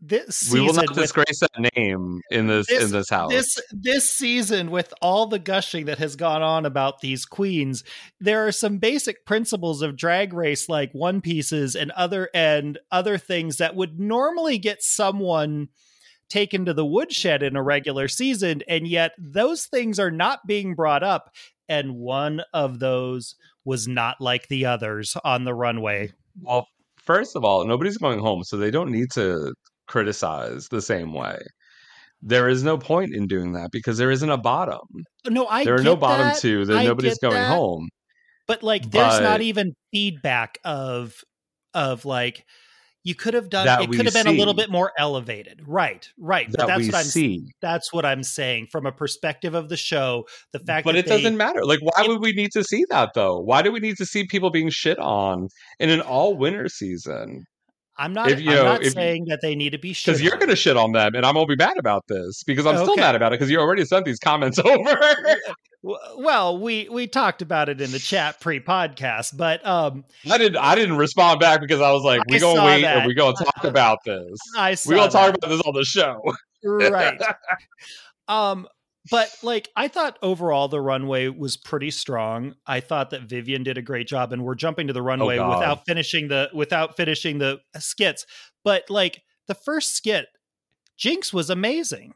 [0.00, 3.32] This We will season not with disgrace that name in this, in this house.
[3.32, 7.82] This this season, with all the gushing that has gone on about these queens,
[8.20, 13.18] there are some basic principles of drag race, like one pieces and other and other
[13.18, 15.68] things that would normally get someone
[16.28, 20.74] taken to the woodshed in a regular season, and yet those things are not being
[20.76, 21.34] brought up.
[21.68, 23.34] And one of those
[23.64, 26.12] was not like the others on the runway.
[26.40, 29.54] Well, first of all, nobody's going home, so they don't need to
[29.88, 31.38] criticize the same way.
[32.22, 34.80] There is no point in doing that because there isn't a bottom.
[35.26, 36.38] Oh, no, I there are no bottom that.
[36.38, 36.64] two.
[36.68, 37.48] I nobody's going that.
[37.48, 37.88] home.
[38.46, 41.14] but like there's not even feedback of
[41.74, 42.44] of like
[43.04, 46.48] you could have done it could have been a little bit more elevated right right
[46.50, 49.68] but That that's we what i'm see, that's what i'm saying from a perspective of
[49.68, 51.64] the show the fact but that it they, doesn't matter.
[51.64, 53.38] Like, why it- would we need to see that though?
[53.38, 55.48] Why do we need to see people being shit on
[55.78, 57.44] in an all-winter season?
[57.98, 60.48] I'm not if, i'm know, not saying that they need to be Because you're going
[60.48, 62.96] to shit on them, and I'm going to be mad about this because I'm still
[62.96, 65.16] mad about it because you already sent these comments over.
[66.16, 70.56] Well we we talked about it in the chat pre-podcast but um I didn't.
[70.56, 72.98] I didn't respond back because I was like, I "We gonna wait that.
[72.98, 74.38] and we gonna talk about this.
[74.56, 76.20] i saw We gonna talk about this on the show."
[76.64, 77.20] right
[78.28, 78.66] um
[79.10, 83.78] but like i thought overall the runway was pretty strong i thought that vivienne did
[83.78, 85.58] a great job and we're jumping to the runway God.
[85.58, 88.26] without finishing the without finishing the skits
[88.64, 90.26] but like the first skit
[90.96, 92.14] jinx was amazing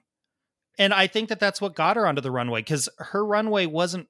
[0.79, 4.07] and i think that that's what got her onto the runway because her runway wasn't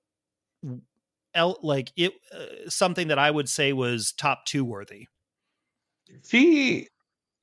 [1.34, 5.06] el- like it uh, something that i would say was top two worthy
[6.26, 6.88] She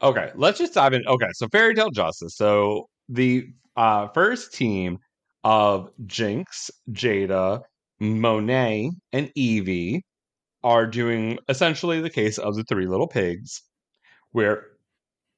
[0.01, 0.31] okay.
[0.35, 1.05] Let's just dive in.
[1.07, 2.35] Okay, so Fairy Tale Justice.
[2.35, 4.99] So the uh, first team
[5.43, 7.61] of Jinx, Jaida,
[7.99, 10.01] Monet, and Yvie
[10.63, 13.61] are doing essentially the case of the Three Little Pigs,
[14.31, 14.65] where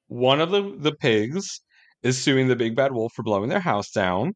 [0.08, 1.60] one of the the pigs
[2.02, 4.34] is suing the Big Bad Wolf for blowing their house down.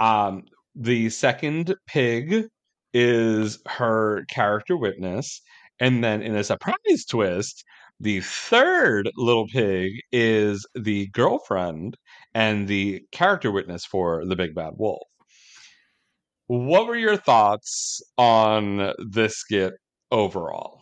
[0.00, 2.46] Um, the second pig
[2.94, 5.40] is her character witness,
[5.80, 7.64] and then in a surprise twist,
[8.00, 11.96] the third little pig is the girlfriend
[12.34, 15.06] and the character witness for the big bad wolf.
[16.46, 19.74] What were your thoughts on this skit
[20.10, 20.80] overall?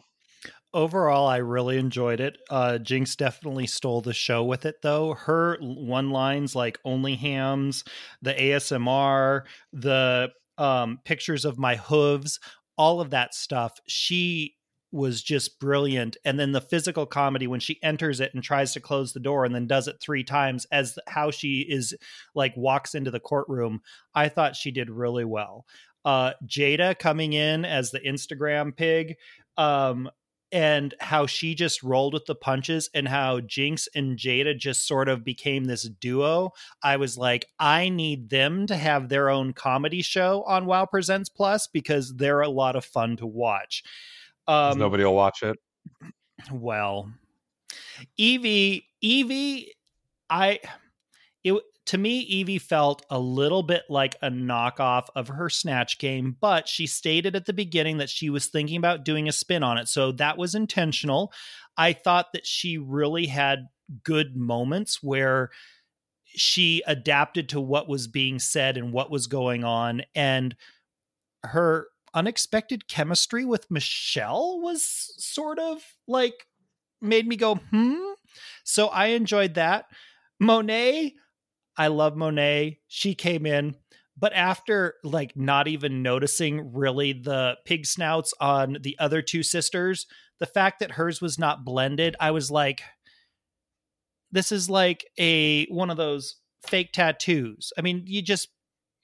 [0.74, 2.36] overall, I really enjoyed it.
[2.51, 5.14] Uh, Jinx definitely stole the show with it, though.
[5.14, 7.84] Her one lines like "only hams,"
[8.22, 9.42] the ASMR,
[9.72, 12.38] the um, pictures of my hooves,
[12.76, 13.78] all of that stuff.
[13.86, 14.55] She
[14.91, 16.16] was just brilliant.
[16.24, 19.45] And then the physical comedy when she enters it and tries to close the door
[19.45, 21.95] and then does it three times as how she is
[22.34, 23.82] like walks into the courtroom.
[24.14, 25.66] I thought she did really well.
[26.05, 29.16] Uh, Jaida coming in as the Instagram pig.
[29.57, 30.09] Um,
[30.51, 35.09] and how she just rolled with the punches and how Jinx and Jaida just sort
[35.09, 36.53] of became this duo.
[36.82, 41.28] I was like, I need them to have their own comedy show on WoW Presents
[41.28, 43.82] Plus because they're a lot of fun to watch.
[44.49, 45.57] Um, Nobody will watch it.
[46.51, 47.12] well,
[48.18, 49.66] Yvie, Yvie,
[50.28, 50.59] I
[51.44, 56.36] it to me, Yvie felt a little bit like a knockoff of her Snatch game,
[56.38, 59.78] but she stated at the beginning that she was thinking about doing a spin on
[59.78, 59.88] it.
[59.88, 61.32] So that was intentional.
[61.78, 63.68] I thought that she really had
[64.03, 65.49] good moments where
[66.26, 70.03] she adapted to what was being said and what was going on.
[70.14, 70.55] And
[71.42, 76.46] her unexpected chemistry with Michelle was sort of like
[77.00, 78.12] made me go, hmm.
[78.64, 79.86] So I enjoyed that.
[80.40, 81.14] Monet,
[81.76, 82.78] I love Monet.
[82.88, 83.76] She came in,
[84.16, 90.06] but after like not even noticing really the pig snouts on the other two sisters,
[90.38, 92.82] the fact that hers was not blended, I was like,
[94.30, 96.36] this is like a one of those
[96.66, 97.72] fake tattoos.
[97.78, 98.48] I mean, you just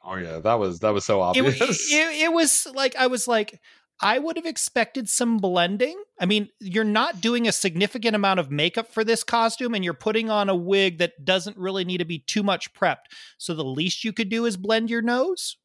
[0.06, 1.60] Oh yeah, that was that was so it, obvious.
[1.92, 3.60] it, it was like I was like
[4.00, 6.02] I would have expected some blending.
[6.20, 9.94] I mean, you're not doing a significant amount of makeup for this costume and you're
[9.94, 13.06] putting on a wig that doesn't really need to be too much prepped.
[13.38, 15.56] So the least you could do is blend your nose.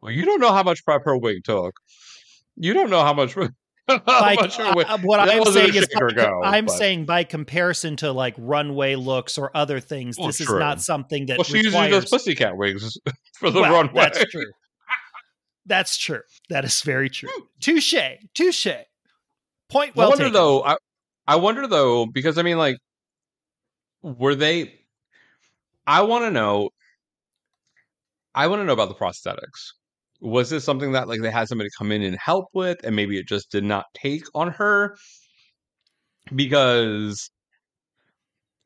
[0.00, 1.76] well, you don't know how much prep her wig took.
[2.56, 3.36] You don't know how much.
[3.86, 7.24] By, much her wig- uh, what I'm saying is, or go, I'm but- saying by
[7.24, 11.44] comparison to like runway looks or other things, Well, this is not something that Well,
[11.44, 11.90] she uses requires.
[11.92, 12.98] those pussycat wigs
[13.38, 14.04] for the Well, runway.
[14.04, 14.46] That's true.
[15.66, 16.20] That's true.
[16.48, 17.28] That is very true.
[17.60, 17.94] Touche.
[18.34, 18.66] Touche.
[19.68, 20.32] Point well I wonder taken.
[20.34, 20.62] though.
[20.64, 20.76] I,
[21.26, 22.76] I wonder though because I mean, like,
[24.02, 24.74] were they?
[25.86, 26.70] I want to know.
[28.34, 29.72] I want to know about the prosthetics.
[30.24, 33.18] Was this something that like they had somebody come in and help with, and maybe
[33.18, 34.96] it just did not take on her?
[36.34, 37.30] Because,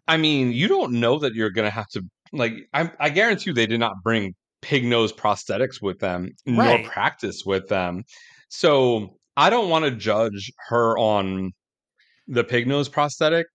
[0.06, 2.02] I mean, you don't know that you're gonna have to
[2.32, 2.52] like.
[2.72, 6.80] I, I guarantee you, they did not bring pig nose prosthetics with them, Right.
[6.80, 8.04] nor practice with them.
[8.48, 11.50] So I don't want to judge her on
[12.28, 13.46] the pig nose prosthetic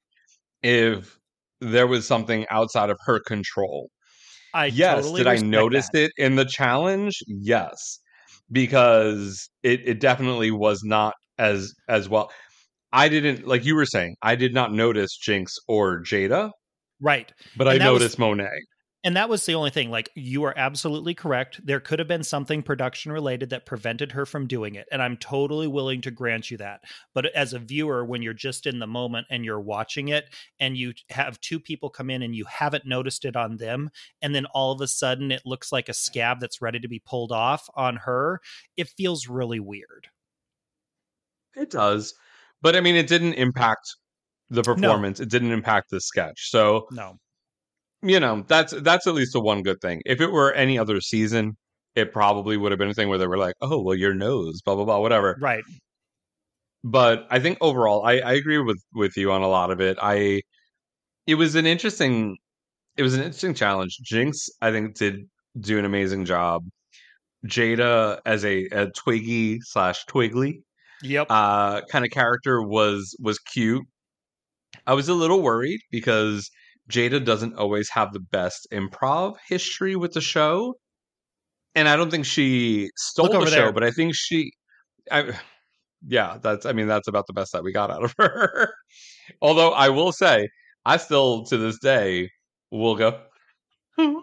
[0.61, 1.17] if
[1.61, 3.89] there was something outside of her control.
[4.53, 6.03] I yes, totally did I notice that.
[6.05, 7.13] it in the challenge?
[7.27, 7.99] Yes,
[8.51, 12.31] because it it definitely was not as as well.
[12.91, 14.15] I didn't like you were saying.
[14.21, 16.51] I did not notice Jinx or Jaida,
[17.01, 17.31] Right.
[17.57, 18.49] but And I that was- noticed Monet.
[19.05, 19.91] And that was the only thing.
[19.91, 21.59] Like, you are absolutely correct.
[21.65, 24.87] There could have been something production related that prevented her from doing it.
[24.93, 26.81] And I'm totally willing to grant you that.
[27.13, 30.77] But as a viewer, when you're just in the moment and you're watching it and
[30.77, 33.89] you have two people come in and you haven't noticed it on them,
[34.21, 37.03] and then all of a sudden it looks like a scab that's ready to be
[37.05, 38.39] pulled off on her,
[38.77, 40.07] it feels really weird.
[41.55, 42.13] It does,
[42.61, 43.95] but I mean, it didn't impact
[44.49, 45.19] the performance.
[45.19, 46.49] It didn't impact the sketch.
[46.49, 47.19] So No.
[48.03, 50.01] You know that's that's at least the one good thing.
[50.05, 51.55] If it were any other season,
[51.95, 54.61] it probably would have been a thing where they were like, "Oh, well, your nose,
[54.61, 55.63] blah blah blah, whatever." Right.
[56.83, 59.97] But I think overall, I, I agree with with you on a lot of it.
[60.01, 60.41] I
[61.27, 62.37] it was an interesting
[62.97, 63.97] it was an interesting challenge.
[64.03, 65.21] Jinx, I think, did
[65.59, 66.63] do an amazing job.
[67.47, 70.61] Jaida as a, a Twiggy slash Twiggly
[71.01, 71.27] Yep.
[71.29, 73.83] uh kind of character was was cute.
[74.87, 76.49] I was a little worried because
[76.89, 80.75] Jaida doesn't always have the best improv history with the show.
[81.75, 83.73] And I don't think she stole the show, there.
[83.73, 84.51] but I think she
[85.11, 85.33] I
[86.05, 88.73] yeah, that's I mean that's about the best that we got out of her.
[89.41, 90.49] Although I will say,
[90.85, 92.29] I still to this day
[92.71, 93.19] will go
[93.97, 94.21] and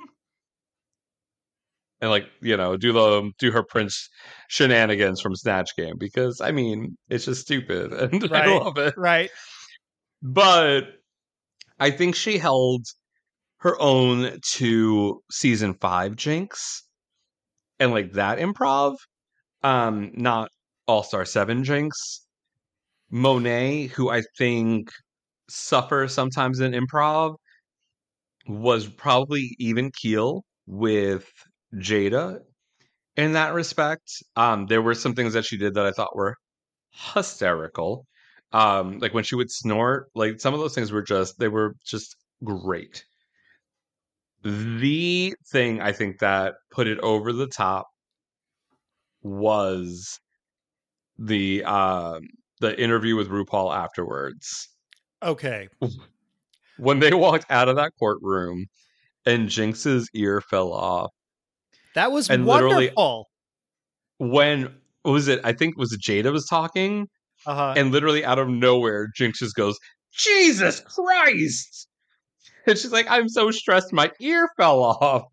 [2.02, 4.08] like, you know, do the do her prince
[4.48, 8.94] shenanigans from Snatch Game because I mean, it's just stupid and I love it.
[8.96, 9.30] right.
[10.22, 10.84] But
[11.80, 12.84] I think she held
[13.58, 16.84] her own to season five Jinx
[17.78, 18.96] and like that improv.
[19.62, 20.50] Um, not
[20.86, 22.26] All Star Seven Jinx.
[23.10, 24.90] Monet, who I think
[25.48, 27.34] suffers sometimes in improv,
[28.46, 31.28] was probably even keel with
[31.74, 32.38] Jaida
[33.16, 34.10] in that respect.
[34.36, 36.36] Um, there were some things that she did that I thought were
[37.14, 38.06] hysterical.
[38.53, 41.74] Um, like when she would snort, like some of those things were just they were
[41.84, 43.05] just great.
[44.42, 47.86] The thing I think that put it over the top
[49.22, 50.18] was
[51.18, 52.22] the um
[52.61, 54.68] the interview with RuPaul afterwards.
[55.22, 55.68] Okay.
[56.78, 58.64] When they walked out of that courtroom
[59.26, 61.11] and Jinx's ear fell off.
[61.94, 63.28] That was And literally- wonderful.
[64.18, 64.74] When
[65.05, 65.40] was it?
[65.44, 67.07] I think it was Jaida was talking,
[67.47, 67.74] Uh-huh.
[67.76, 69.78] and literally out of nowhere, Jinx just goes,
[70.12, 71.88] Jesus Christ!
[72.66, 75.24] And she's like, I'm so stressed, my ear fell off.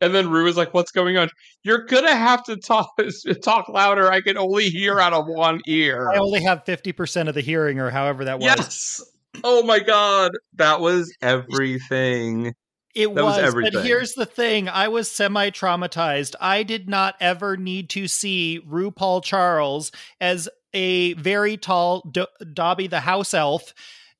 [0.00, 1.28] And then Ru is like, What's going on?
[1.62, 2.90] You're gonna have to talk
[3.42, 4.10] talk louder.
[4.10, 6.10] I can only hear out of one ear.
[6.10, 8.46] I only have 50% of the hearing or however that was.
[8.46, 9.02] Yes.
[9.44, 10.32] Oh my god.
[10.54, 12.54] That was everything.
[12.94, 13.84] It was was, but everything.
[13.84, 16.34] here's the thing: I was semi-traumatized.
[16.40, 22.86] I did not ever need to see RuPaul Charles as a very tall Do- Dobby
[22.86, 23.74] the house elf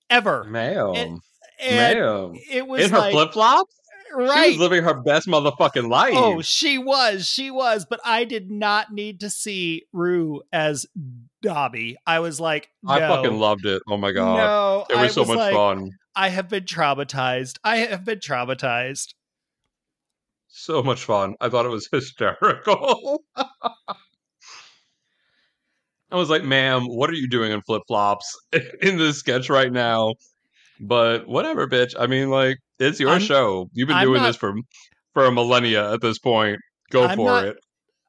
[0.08, 0.44] ever.
[0.44, 0.94] Ma'am.
[0.94, 1.20] And
[1.60, 2.34] Ma'am.
[2.50, 3.74] it was In her like flip flops?
[4.10, 4.48] She right.
[4.48, 6.14] was living her best motherfucking oh, life.
[6.16, 10.86] Oh, she was, she was, but I did not need to see Ru as
[11.42, 11.96] Dobby.
[12.06, 13.82] I was like, I fucking loved it.
[13.88, 14.36] Oh my god.
[14.36, 15.92] No, it was I so much like, fun.
[16.16, 17.58] I have been traumatized.
[17.62, 19.14] I have been traumatized.
[20.48, 21.36] So much fun.
[21.40, 23.22] I thought it was hysterical.
[26.12, 28.34] I was like, ma'am, what are you doing in flip flops
[28.82, 30.14] in this sketch right now?
[30.80, 31.94] But whatever, bitch.
[31.98, 33.68] I mean, like, it's your I'm- show.
[33.72, 34.54] You've been I'm doing not- this for
[35.14, 36.58] for a millennia at this point.
[36.90, 37.56] Go I'm for not- it.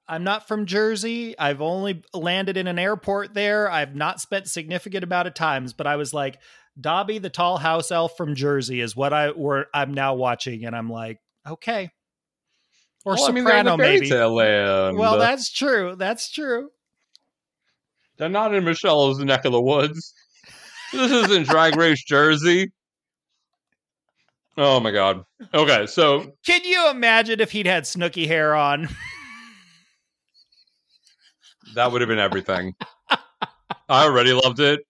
[0.08, 1.38] I'm not from Jersey.
[1.40, 3.72] I've only landed in an airport there.
[3.72, 6.38] I've not spent significant amount of times, but I was like,
[6.80, 9.68] Dobby, the tall house elf from Jersey, is what I were.
[9.74, 11.90] I'm now watching, and I'm like, okay,
[13.06, 14.16] or Well, I mean, Soprano, the fairy maybe.
[14.16, 14.98] land.
[14.98, 15.96] Well, that's true.
[15.98, 16.70] That's true.
[18.22, 20.14] They're not in Michelle's neck of the woods.
[20.94, 22.72] This isn't Drag Race Jersey.
[24.56, 25.24] Oh my god.
[25.56, 28.90] Okay, so Can you imagine if he'd had Snooki hair on?
[31.74, 32.76] that would have been everything.
[33.90, 34.82] I already loved it.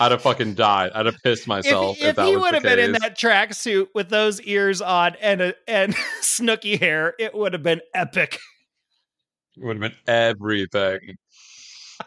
[0.00, 0.90] I'd have fucking died.
[0.96, 3.86] I'd have pissed myself if, if that he was would have been in that tracksuit
[3.94, 8.40] with those ears on and a, and Snooki hair, it would have been epic.
[9.56, 11.18] It would have been everything.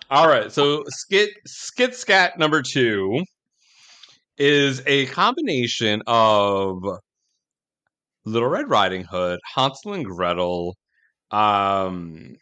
[0.09, 3.23] All right, so skit skit scat number two
[4.37, 6.83] is a combination of
[8.25, 10.75] Little Red Riding Hood, Hansel and Gretel,
[11.31, 12.35] um,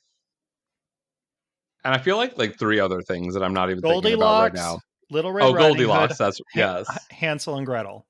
[1.84, 4.54] and I feel like like three other things that I'm not even thinking about right
[4.54, 4.80] now.
[5.12, 6.18] Little Red Oh, Riding Goldilocks.
[6.18, 6.88] Hood, That's yes.
[7.12, 8.06] Hansel and Gretel.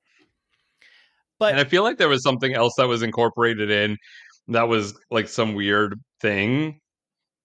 [1.38, 3.98] But and I feel like there was something else that was incorporated in
[4.48, 6.80] that was like some weird thing.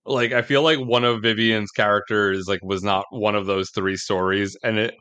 [0.06, 3.98] Like I feel like one of Vivian's characters like was not one of those three
[3.98, 4.96] stories, and it,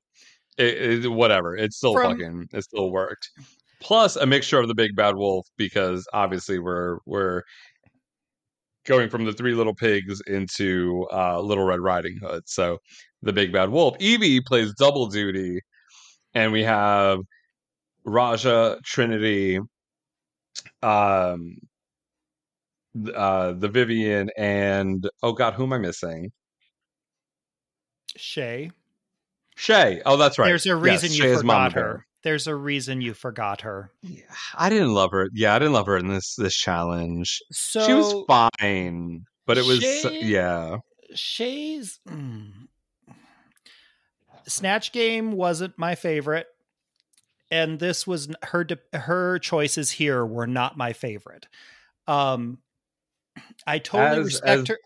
[0.59, 1.57] it, it whatever.
[1.57, 3.31] It still From- fucking it still worked.
[3.81, 7.43] Plus a mixture of the Big Bad Wolf because obviously we're we're
[8.87, 12.43] going from the Three Little Pigs into uh, Little Red Riding Hood.
[12.47, 12.79] So
[13.23, 13.97] the Big Bad Wolf.
[14.01, 15.61] Yvie plays double duty,
[16.35, 17.21] and we have
[18.05, 19.61] Raja, Trinity,
[20.83, 21.57] um,
[23.15, 26.33] uh, the Vivienne, and oh god, who am I missing?
[28.17, 28.71] Shea,
[29.57, 30.03] Shea.
[30.05, 30.49] Oh, that's right.
[30.49, 31.85] there's a reason Yes, you Shea is Mama forgot Bear.
[31.85, 32.07] her.
[32.23, 33.93] There's a reason you forgot her.
[34.03, 34.23] Yeah,
[34.55, 35.29] I didn't love her.
[35.33, 37.41] Yeah, I didn't love her in this this challenge.
[37.53, 40.79] So she was fine, but it was Shea- yeah.
[41.15, 42.53] Shea's mm,
[44.47, 46.47] Snatch Game wasn't my favorite,
[47.51, 51.49] and this was her her choices here were not my favorite.
[52.07, 52.59] Um,
[53.67, 54.79] I totally As- respect as- her.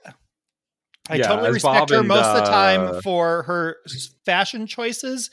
[1.11, 3.77] I yeah, totally respect Bob her and, most of the uh, time for her
[4.25, 5.29] fashion choices,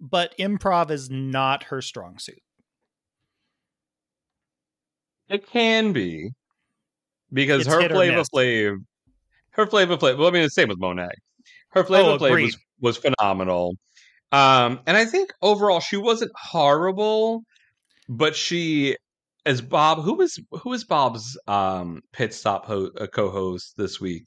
[0.00, 2.38] but improv is not her strong suit.
[5.28, 6.30] It can be
[7.32, 8.76] because It's her flavor flav,
[9.50, 10.18] her flavor flav.
[10.18, 11.08] Well, I mean, the same with Monet.
[11.70, 13.74] Her flavor Oh, flav was was phenomenal,
[14.30, 17.42] um, and I think overall she wasn't horrible,
[18.08, 18.96] but she,
[19.46, 24.24] as Bob, who was who was Bob's um, pit stop ho- uh, co-host this week?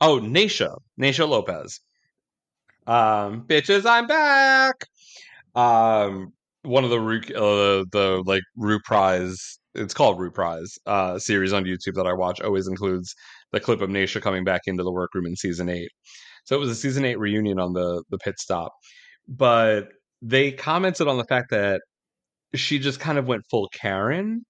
[0.00, 1.80] Oh, Naysha, Naysha Lopez.
[2.86, 4.84] Um, bitches, I'm back.
[5.54, 6.32] Um,
[6.62, 9.58] one of the Ru- uh, the like Rue Prize.
[9.74, 12.42] It's called Rue Prize uh, series on YouTube that I watch.
[12.42, 13.14] Always includes
[13.52, 15.90] the clip of Naysha coming back into the workroom in season eight.
[16.44, 18.72] So it was a season eight reunion on the the pit stop,
[19.26, 19.88] but
[20.20, 21.80] they commented on the fact that
[22.54, 24.44] she just kind of went full Karen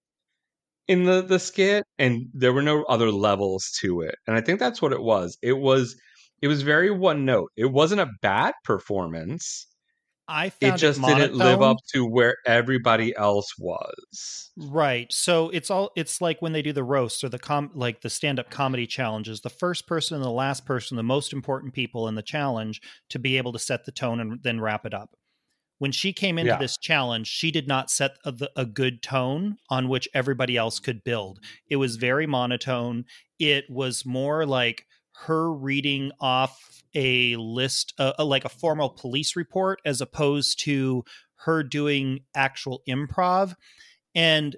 [0.88, 4.16] in the the skit, and there were no other levels to it.
[4.26, 5.38] And I think that's what it was.
[5.42, 5.96] It was
[6.40, 7.50] it was very one note.
[7.56, 9.66] It wasn't a bad performance.
[10.28, 14.50] I found it just didn't live up to where everybody else was.
[14.56, 15.12] Right.
[15.12, 18.10] So it's all it's like when they do the roasts or the com like the
[18.10, 22.14] stand-up comedy challenges, the first person and the last person, the most important people in
[22.14, 22.80] the challenge
[23.10, 25.10] to be able to set the tone and then wrap it up.
[25.82, 26.58] When she came into Yeah.
[26.58, 31.02] this challenge, she did not set a, a good tone on which everybody else could
[31.02, 31.40] build.
[31.66, 33.04] It was very monotone.
[33.40, 34.86] It was more like
[35.26, 41.04] her reading off a list, uh, like a formal police report, as opposed to
[41.46, 43.56] her doing actual improv.
[44.14, 44.54] And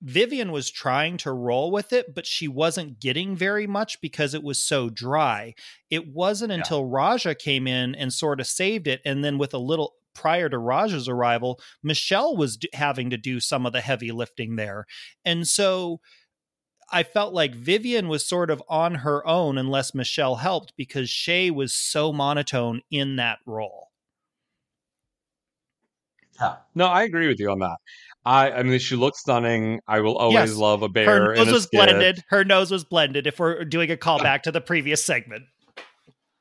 [0.00, 4.44] Vivienne was trying to roll with it, but she wasn't getting very much because it
[4.44, 5.52] was so dry.
[5.90, 6.58] It wasn't Yeah.
[6.58, 9.00] until Raja came in and sort of saved it.
[9.04, 13.40] And then, with a little prior to Raja's arrival, Michelle was d- having to do
[13.40, 14.86] some of the heavy lifting there.
[15.24, 16.00] And so
[16.92, 21.50] I felt like Vivienne was sort of on her own unless Michelle helped because Shea
[21.50, 23.88] was so monotone in that role.
[26.40, 26.56] Yeah.
[26.74, 27.76] No, I agree with you on that.
[28.24, 29.80] I I mean she looks stunning.
[29.86, 30.56] I will always Yes.
[30.56, 31.78] love a bear Her nose was skit.
[31.84, 32.24] blended.
[32.28, 33.26] Her nose was blended.
[33.26, 35.44] If we're doing a callback to the previous segment.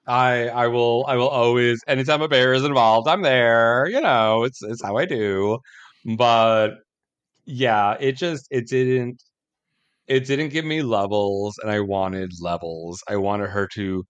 [0.10, 3.88] I I will I will always anytime a bear is involved, I'm there.
[3.88, 5.60] You know, it's it's how I do.
[6.18, 6.72] But
[7.46, 9.22] yeah, it just it didn't
[10.08, 13.04] it didn't give me levels and I wanted levels.
[13.08, 14.04] I wanted her to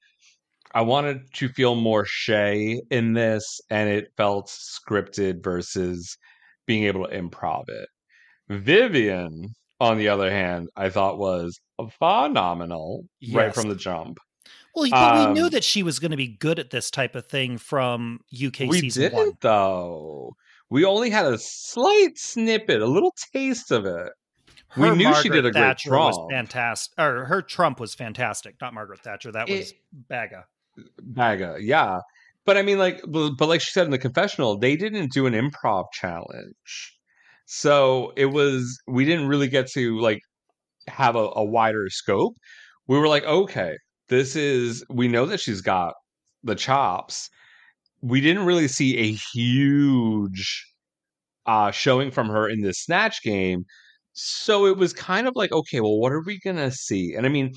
[0.74, 6.18] I wanted to feel more Shea in this and it felt scripted versus
[6.68, 7.90] being able to improv it.
[8.50, 11.60] Vivienne, on the other hand, I thought was
[12.00, 14.20] phenomenal right from the jump.
[14.76, 17.26] Well, we knew Um, that she was going to be good at this type of
[17.28, 19.32] thing from UK we season didn't one.
[19.42, 20.36] though.
[20.70, 24.12] We only had a slight snippet, a little taste of it.
[24.78, 26.32] we Her knew she did a great Thatcher was Trump.
[26.32, 26.94] fantastic.
[27.00, 28.56] Or her Trump was fantastic.
[28.62, 29.32] Not Margaret Thatcher.
[29.32, 30.46] That was It- Baga.
[31.02, 32.00] Baga, yeah.
[32.46, 35.26] But I mean, like, but but like she said in the confessional, they didn't do
[35.28, 36.98] an improv challenge,
[37.46, 40.20] so it was we didn't really get to like
[40.88, 42.36] have a, a wider scope.
[42.88, 43.76] We were like, okay,
[44.10, 45.94] this is we know that she's got
[46.44, 47.30] the chops.
[48.02, 50.66] We didn't really see a huge
[51.46, 53.66] uh showing from her in this snatch game.
[54.14, 57.14] So it was kind of like, okay, well, what are we gonna see?
[57.16, 57.54] And I mean,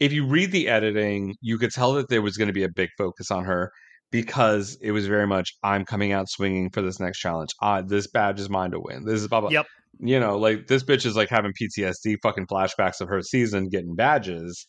[0.00, 2.68] if you read the editing, you could tell that there was going to be a
[2.68, 3.72] big focus on her
[4.10, 7.50] because it was very much I'm coming out swinging for this next challenge.
[7.60, 9.04] Uh, this badge is mine to win.
[9.04, 9.50] This is blah blah.
[9.50, 9.66] Yep.
[10.00, 13.94] You know, like this bitch is like having PTSD, fucking flashbacks of her season getting
[13.94, 14.66] badges.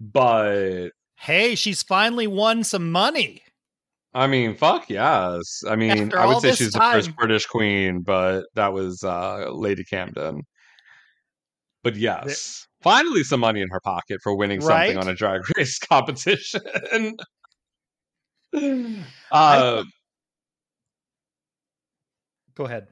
[0.00, 3.42] But Hey, she's finally won some money.
[4.14, 5.62] I mean, fuck yes.
[5.68, 9.50] I mean, After I would say she's the first British queen, but that was uh,
[9.50, 10.42] Lady Camden.
[11.82, 14.88] But yes, finally some money in her pocket for winning Right?
[14.88, 16.60] something on a drag race competition.
[19.30, 19.84] uh,
[22.54, 22.88] Go ahead.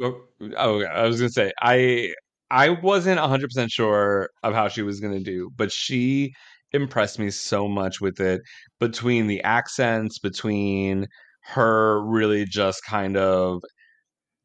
[0.00, 0.20] oh,
[0.56, 2.12] oh, I was gonna say I
[2.50, 6.32] I wasn't hundred percent sure of how she was gonna do, but she
[6.72, 8.42] impressed me so much with it
[8.80, 11.06] between the accents, between
[11.42, 13.62] her really just kind of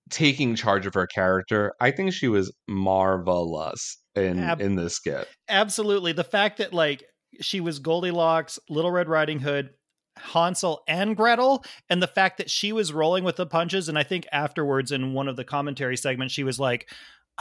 [0.10, 1.74] taking charge of her character.
[1.80, 5.28] I think she was marvelous in Ab- in this skit.
[5.50, 6.12] Absolutely.
[6.12, 7.04] The fact that like
[7.40, 9.70] she was Goldilocks, Little Red Riding Hood,
[10.18, 13.88] Hansel, and Gretel, and the fact that she was rolling with the punches.
[13.90, 16.90] And I think afterwards in one of the commentary segments, she was like,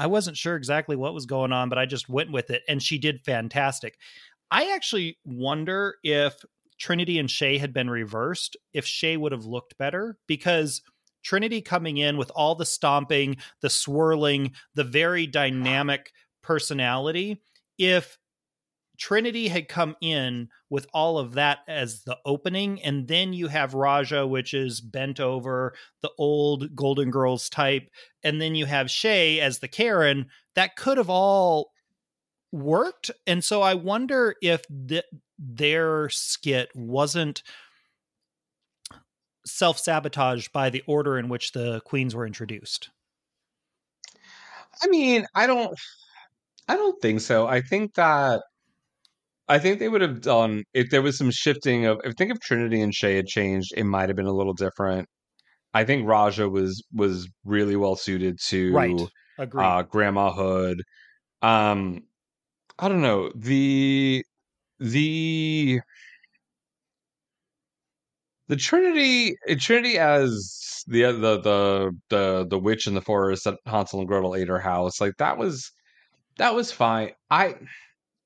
[0.01, 2.63] I wasn't sure exactly what was going on, but I just went with it.
[2.67, 3.99] And she did fantastic.
[4.51, 6.43] I actually wonder if
[6.79, 10.81] Trinity and Shea had been reversed, if Shea would have looked better because
[11.23, 17.43] Trinity coming in with all the stomping, the swirling, the very dynamic personality,
[17.77, 18.17] if
[19.01, 23.73] Trinity had come in with all of that as the opening, and then you have
[23.73, 27.89] Raja, which is bent over, the old Golden Girls type,
[28.23, 31.73] and then you have Shea as the Karen, that could have all
[32.53, 33.11] worked.
[33.27, 35.05] And so I wonder if th-
[35.39, 37.43] their skit wasn't
[39.47, 42.91] self sabotaged by the order in which the queens were introduced.
[44.83, 45.79] I mean, I don't
[46.69, 47.47] I don't think so.
[47.47, 48.43] I think that
[49.51, 52.39] I think they would have done if there was some shifting of I think if
[52.39, 55.09] Trinity and Shea had changed, it might have been a little different.
[55.75, 59.01] I think Raja was was really well suited to Right.
[59.39, 59.65] Agreed.
[59.65, 60.83] uh Grandma Hood.
[61.43, 62.03] Um
[62.79, 63.33] I don't know.
[63.35, 64.25] The
[64.79, 65.81] the
[68.47, 73.99] the Trinity Trinity as the the the the the witch in the forest that Hansel
[73.99, 75.73] and Gretel ate her house, like that was
[76.39, 77.11] that was fine.
[77.31, 77.57] I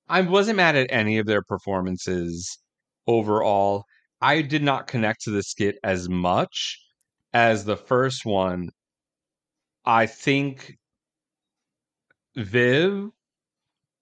[0.08, 2.58] I wasn't mad at any of their performances
[3.06, 3.84] overall.
[4.20, 6.78] I did not connect to the skit as much
[7.32, 8.68] as the first one,
[9.84, 10.74] I think
[12.36, 13.08] Viv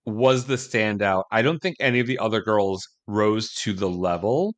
[0.05, 1.25] was the standout.
[1.31, 4.55] I don't think any of the other girls rose to the level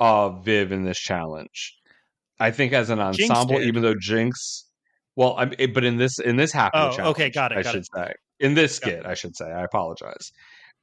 [0.00, 1.74] of Viv in this challenge.
[2.40, 4.64] I think as an ensemble, even though Jinx,
[5.16, 7.58] well, I'm, but in this in this half of Oh, the challenge, okay, got it,
[7.58, 7.88] I got should it.
[7.94, 9.46] say in this skit, I should say.
[9.46, 10.32] I apologize.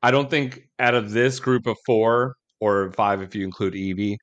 [0.02, 4.18] I don't think out of this group of four or five, if you include Yvie,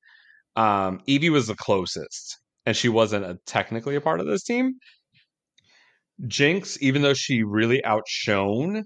[0.57, 4.75] um, Yvie was the closest, and she wasn't a, technically a part of this team.
[6.27, 8.85] Jinx, even though she really outshone,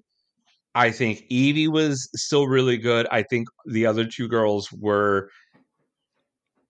[0.75, 3.07] I think Yvie was still really good.
[3.11, 5.29] I think the other two girls were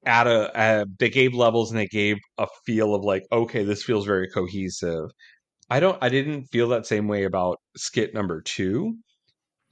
[0.05, 3.83] at a, uh they gave levels and they gave a feel of like, okay, this
[3.83, 5.11] feels very cohesive.
[5.69, 8.97] I don't I didn't feel that same way about skit number two.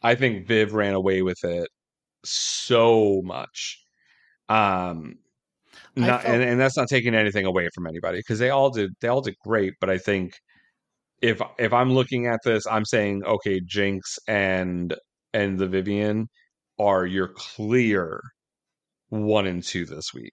[0.03, 1.68] I think Viv ran away with it
[2.24, 3.82] so much.
[4.49, 5.16] Um
[5.97, 8.90] not, felt- and, and that's not taking anything away from anybody because they all did
[9.01, 10.34] they all did great, but I think
[11.22, 14.95] if if I'm looking at this, I'm saying okay, Jinx and
[15.32, 16.28] and the Vivienne
[16.78, 18.20] are your clear
[19.09, 20.32] one and two this week.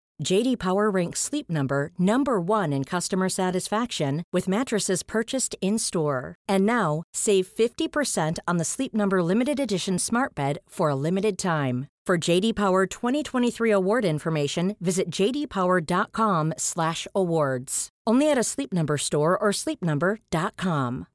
[0.23, 6.35] JD Power ranks Sleep Number number 1 in customer satisfaction with mattresses purchased in-store.
[6.47, 11.37] And now, save 50% on the Sleep Number limited edition Smart Bed for a limited
[11.37, 11.87] time.
[12.05, 17.89] For JD Power 2023 award information, visit jdpower.com/awards.
[18.07, 21.07] Only at a Sleep Number store or sleepnumber.com.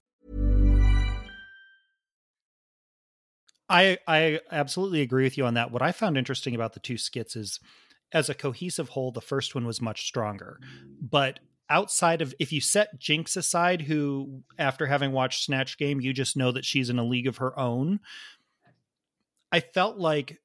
[3.69, 5.73] I I absolutely agree with you on that.
[5.73, 7.59] What I found interesting about the two skits is
[8.13, 10.61] as a cohesive whole, the first one was much stronger.
[11.01, 16.13] But outside of if you set Jinx aside, who after having watched Snatch Game, you
[16.13, 18.01] just know that she's in a league of her own.
[19.53, 20.39] I felt like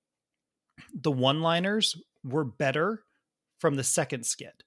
[0.94, 3.04] the one-liners were better
[3.60, 4.64] from the second skit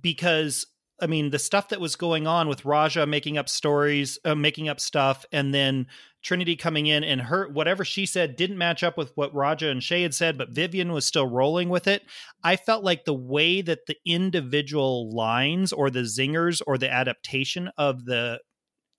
[0.00, 0.66] because
[1.00, 4.68] I mean, the stuff that was going on with Raja making up stories, uh, making
[4.68, 5.88] up stuff, and then
[6.26, 9.80] Trinity coming in and her whatever she said didn't match up with what Raja and
[9.80, 12.02] Shea had said, but Vivienne was still rolling with it.
[12.42, 17.70] I felt like the way that the individual lines or the zingers or the adaptation
[17.78, 18.40] of the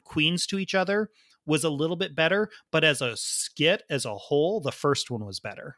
[0.06, 1.10] queens to each other
[1.46, 5.26] was a little bit better, but as a skit as a whole, the first one
[5.26, 5.76] was better.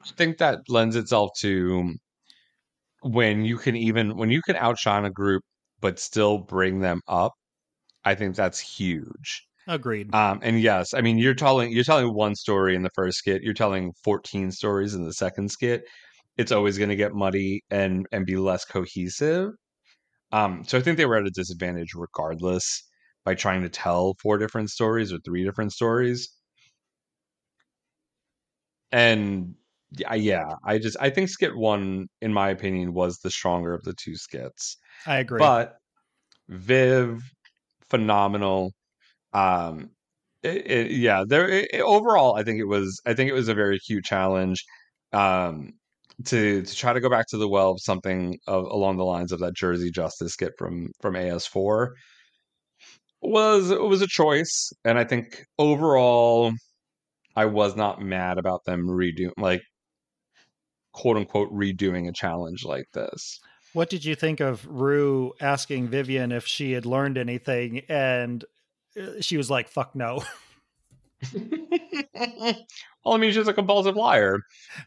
[0.00, 1.94] I think that lends itself to
[3.02, 5.44] when you can even when you can outshine a group
[5.78, 7.34] but still bring them up.
[8.04, 9.46] I think that's huge.
[9.68, 10.14] Agreed.
[10.14, 13.42] Um, and yes, I mean you're telling you're telling one story in the first skit,
[13.42, 15.82] you're telling 14 stories in the second skit.
[16.36, 19.50] It's always going to get muddy and and be less cohesive.
[20.32, 22.84] Um, so I think they were at a disadvantage regardless
[23.24, 26.28] by trying to tell four different stories or three different stories.
[28.90, 29.54] And
[29.92, 33.82] yeah, yeah, I just I think skit one, in my opinion, was the stronger of
[33.84, 34.76] the two skits.
[35.06, 35.38] I agree.
[35.38, 35.76] But
[36.48, 37.22] Viv,
[37.90, 38.72] phenomenal.
[39.32, 39.90] Um,
[40.42, 41.48] it, it, yeah, there.
[41.48, 43.00] It, overall, I think it was.
[43.06, 44.64] I think it was a very cute challenge.
[45.12, 45.74] Um,
[46.26, 49.32] to to try to go back to the well of something of, along the lines
[49.32, 51.88] of that Jersey Justice skit from from AS4
[53.22, 56.52] was was a choice, and I think overall,
[57.36, 59.62] I was not mad about them redoing like
[60.92, 63.40] quote unquote redoing a challenge like this.
[63.72, 67.82] What did you think of Ru asking Vivienne if she had learned anything?
[67.88, 68.44] And
[69.00, 70.22] Uh, she was like, fuck no.
[71.34, 72.54] well,
[73.06, 74.40] I mean, she's a compulsive liar.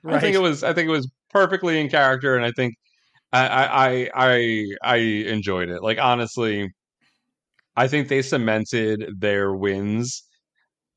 [0.06, 0.64] I think it was.
[0.64, 2.76] I think it was perfectly in character, and I think
[3.32, 5.82] I I I I enjoyed it.
[5.82, 6.70] Like honestly,
[7.76, 10.24] I think they cemented their wins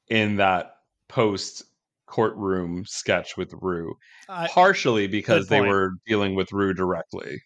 [0.09, 0.73] in that
[1.09, 1.65] post
[2.07, 3.95] courtroom sketch with Ru,
[4.27, 7.43] partially because they were dealing with Ru directly.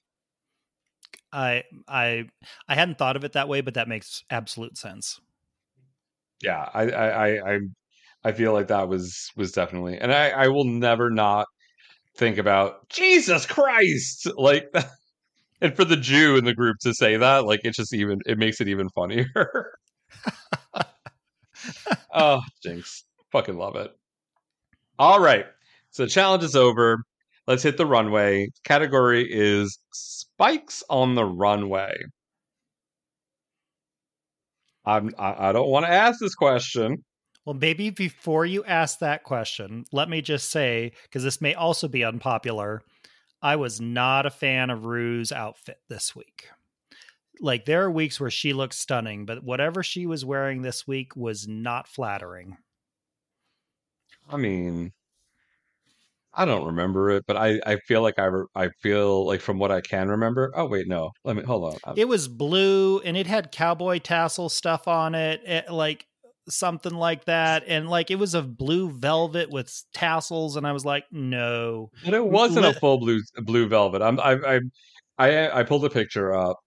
[1.32, 2.26] I, I,
[2.68, 5.18] I hadn't thought of it that way, but that makes absolute sense.
[6.42, 7.58] Yeah, I I I,
[8.24, 11.46] I feel like that was was definitely, and I I will never not
[12.16, 14.68] think about Jesus Christ like
[15.62, 18.38] and for the Jew in the group to say that like it's just even it
[18.38, 19.26] makes it even funnier.
[22.14, 23.90] oh, Jinx, fucking love it.
[24.98, 25.46] All right,
[25.90, 26.98] so the challenge is over.
[27.46, 28.48] Let's hit the runway.
[28.64, 31.94] Category is spikes on the runway.
[34.84, 37.04] I'm I, I don't want to ask this question.
[37.44, 41.88] Well, maybe before you ask that question, let me just say, because this may also
[41.88, 42.82] be unpopular,
[43.42, 46.48] I was not a fan of Ru's outfit this week.
[47.40, 51.16] Like, there are weeks where she looks stunning, but whatever she was wearing this week
[51.16, 52.58] was not flattering.
[54.30, 54.92] I mean,
[56.34, 59.58] I don't remember it, but I, I feel like I re- I feel like from
[59.58, 60.52] what I can remember.
[60.54, 61.10] Oh wait, no.
[61.24, 61.94] Let me hold on.
[61.96, 66.06] It was blue and it had cowboy tassel stuff on it, it like
[66.48, 70.84] something like that, and like it was a blue velvet with tassels, and I was
[70.84, 71.90] like, no.
[72.04, 74.00] But it wasn't a full blue blue velvet.
[74.02, 74.60] I'm I I
[75.18, 76.58] I, I pulled a picture up.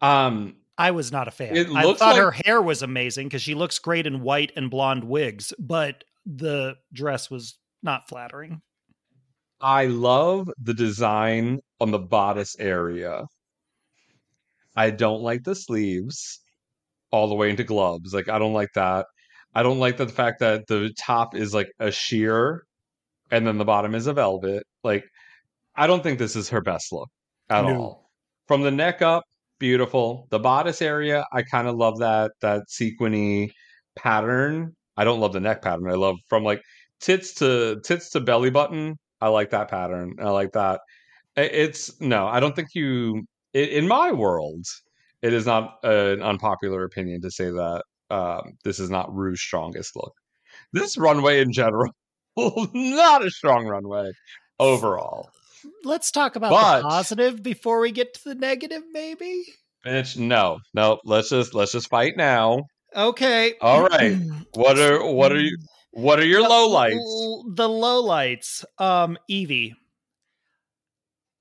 [0.00, 1.76] Um, I was not a fan.
[1.76, 5.04] I thought like- her hair was amazing because she looks great in white and blonde
[5.04, 8.62] wigs, but the dress was not flattering.
[9.60, 13.26] I love the design on the bodice area.
[14.76, 16.40] I don't like the sleeves
[17.12, 18.14] all the way into gloves.
[18.14, 19.06] Like I don't like that.
[19.54, 22.64] I don't like the fact that the top is like a sheer
[23.30, 24.64] and then the bottom is a velvet.
[24.84, 25.04] Like
[25.76, 27.10] I don't think this is her best look
[27.50, 27.66] at No.
[27.66, 28.10] all.
[28.48, 29.24] From the neck up,
[29.60, 30.26] beautiful.
[30.30, 33.52] The bodice area, I kind of love that that sequiny
[33.96, 34.74] pattern.
[34.96, 35.88] I don't love the neck pattern.
[35.90, 36.62] I love from like
[37.00, 38.96] tits to tits to belly button.
[39.20, 40.16] I like that pattern.
[40.20, 40.80] I like that.
[41.36, 44.64] It's no, I don't think you in my world.
[45.22, 49.96] It is not an unpopular opinion to say that um, this is not Ru's strongest
[49.96, 50.12] look.
[50.72, 51.90] This runway in general,
[52.36, 54.10] not a strong runway
[54.60, 55.30] overall.
[55.82, 59.44] Let's talk about But- the positive before we get to the negative, maybe.
[59.84, 60.98] Bitch, no, no.
[61.04, 62.62] Let's just let's just fight now.
[62.94, 63.54] Okay.
[63.60, 64.16] All right.
[64.54, 65.56] What are what are you?
[65.94, 66.96] What are your low lights?
[67.54, 68.64] The low lights.
[68.78, 69.74] Um, Yvie.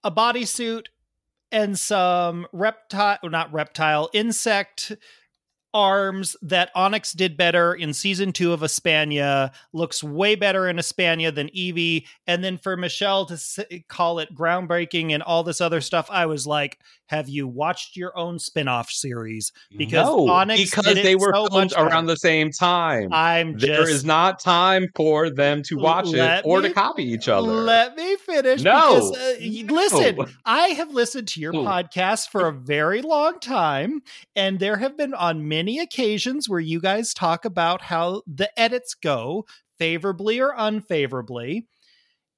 [0.04, 0.86] A bodysuit
[1.52, 4.92] and some reptile, not reptile, insect
[5.74, 9.52] arms that Onyx did better in season two of España.
[9.72, 12.06] Looks way better in España than Yvie.
[12.28, 16.28] And then for Michelle to s- call it groundbreaking and all this other stuff, I
[16.28, 16.78] was like,
[17.14, 21.72] "Have you watched your own spin-off series?" Because no, Onyx because they were so filmed
[21.72, 23.10] much around the same time.
[23.12, 27.04] I'm There just is not time for them to watch it or me- to copy
[27.04, 27.48] each other.
[27.52, 28.62] Let me finish.
[28.62, 28.96] No.
[28.96, 29.74] because, uh, No.
[29.74, 30.18] listen.
[30.46, 34.02] I have listened to your podcast for a very long time,
[34.36, 38.94] and there have been on many occasions where you guys talk about how the edits
[38.96, 39.46] go
[39.78, 41.68] favorably or unfavorably.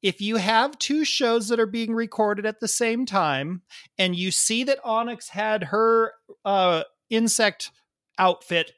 [0.06, 3.64] If you have two shows that are being recorded at the same time,
[3.98, 6.14] and you see that Onyx had her
[6.46, 7.72] uh, insect
[8.20, 8.74] outfit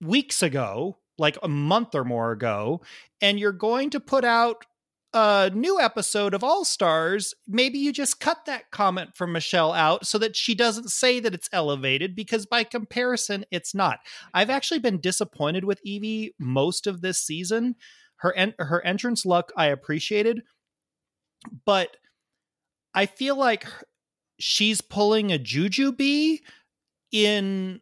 [0.00, 2.80] weeks ago, like a month or more ago,
[3.20, 4.64] and you're going to put out
[5.12, 10.06] a new episode of All Stars, maybe you just cut that comment from Michelle out
[10.06, 13.98] so that she doesn't say that it's elevated because by comparison, it's not.
[14.32, 17.76] I've actually been disappointed with Yvie most of this season.
[18.16, 20.42] Her en- her entrance luck I appreciated,
[21.64, 21.96] but
[22.94, 23.66] I feel like
[24.38, 26.40] she's pulling a Jujubee
[27.12, 27.80] in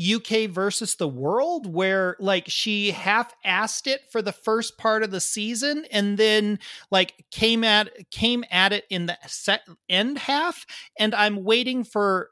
[0.00, 5.10] UK versus the world where like she half assed it for the first part of
[5.10, 6.58] the season and then
[6.90, 10.64] like came at came at it in the set end half
[10.98, 12.30] and I'm waiting for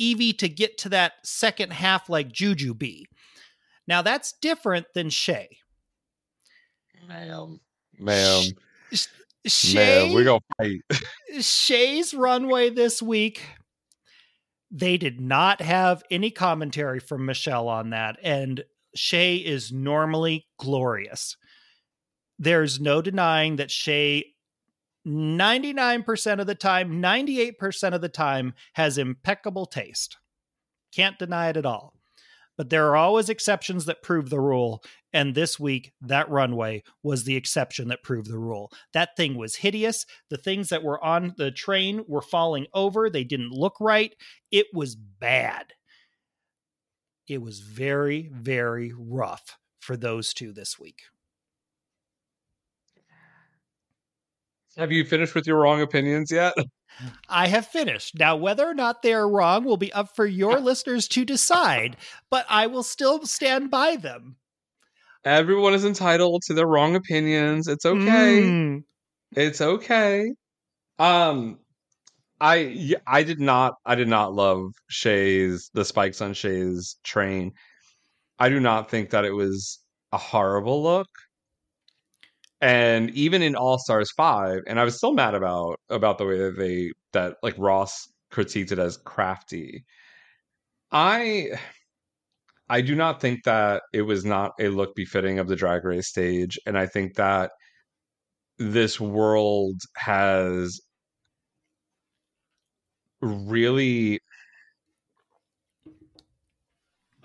[0.00, 3.04] Yvie to get to that second half like Jujubee.
[3.88, 5.59] Now that's different than Shea.
[7.08, 7.60] Ma'am,
[7.98, 8.42] ma'am,
[9.46, 10.82] Shea ma'am, we're gonna fight.
[11.40, 13.42] Shea's runway this week,
[14.70, 18.18] they did not have any commentary from Michelle on that.
[18.22, 21.36] And Shea is normally glorious.
[22.38, 24.24] There's no denying that Shea,
[25.06, 30.16] 99% of the time, 98% of the time, has impeccable taste.
[30.94, 31.94] Can't deny it at all.
[32.60, 34.84] But there are always exceptions that prove the rule.
[35.14, 38.70] And this week, that runway was the exception that proved the rule.
[38.92, 40.04] That thing was hideous.
[40.28, 43.08] The things that were on the train were falling over.
[43.08, 44.14] They didn't look right.
[44.50, 45.72] It was bad.
[47.26, 51.00] It was very, very rough for those two this week.
[54.76, 56.52] Have you finished with your wrong opinions yet?
[57.28, 58.18] I have finished.
[58.18, 61.96] Now, whether or not they are wrong will be up for your listeners to decide,
[62.30, 64.36] but I will still stand by them.
[65.24, 67.68] Everyone is entitled to their wrong opinions.
[67.68, 68.42] It's okay.
[68.42, 68.84] Mm.
[69.32, 70.32] It's okay.
[70.98, 71.58] Um,
[72.40, 77.52] I I did not I did not love Shea's the spikes on Shea's train.
[78.38, 79.78] I do not think that it was
[80.12, 81.08] a horrible look.
[82.60, 86.38] And even in All Stars five, and I was still mad about about the way
[86.38, 89.84] that they that like Ross critiqued it as crafty.
[90.92, 91.58] I
[92.70, 96.08] I do not think that it was not a look befitting of the drag race
[96.08, 97.50] stage, and I think that
[98.58, 100.80] this world has
[103.20, 104.20] really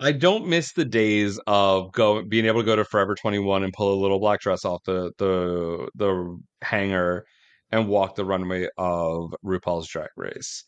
[0.00, 3.72] I don't miss the days of go being able to go to Forever 21 and
[3.72, 7.24] pull a little black dress off the the the hanger
[7.72, 10.64] and walk the runway of RuPaul's Drag Race.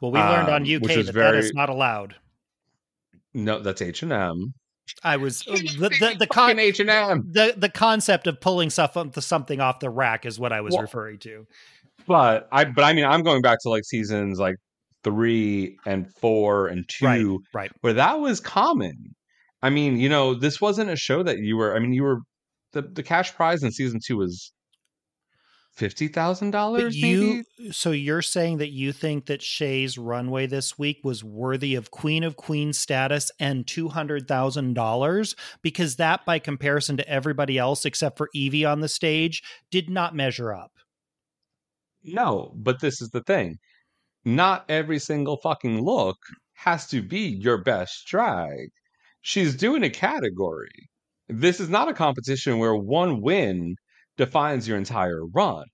[0.00, 2.14] Well, we learned on Um, UK which that was very- is not allowed.
[3.34, 4.54] No, that's H and M.
[5.04, 7.24] I was the the the, con- H and M.
[7.30, 10.60] the the concept of pulling stuff up to something off the rack is what I
[10.62, 11.46] was Well, referring to.
[12.06, 14.54] But I but I mean I'm going back to like seasons like
[15.04, 17.72] three and four and two Right, right.
[17.80, 19.14] where that was common.
[19.62, 22.18] I mean, you know, this wasn't a show that you were I mean, you were
[22.72, 24.52] the, the cash prize in season two was
[25.72, 30.98] fifty thousand dollars you, so you're saying that you think that Shea's runway this week
[31.04, 36.40] was worthy of Queen of Queens status and two hundred thousand dollars because that, by
[36.40, 40.72] comparison to everybody else except for Yvie on the stage, did not measure up.
[42.02, 43.58] No, but this is the thing.
[44.28, 46.18] Not every single fucking look
[46.52, 48.68] has to be your best drag.
[49.22, 50.90] She's doing a category.
[51.30, 53.76] This is not a competition where one win
[54.18, 55.64] defines your entire run.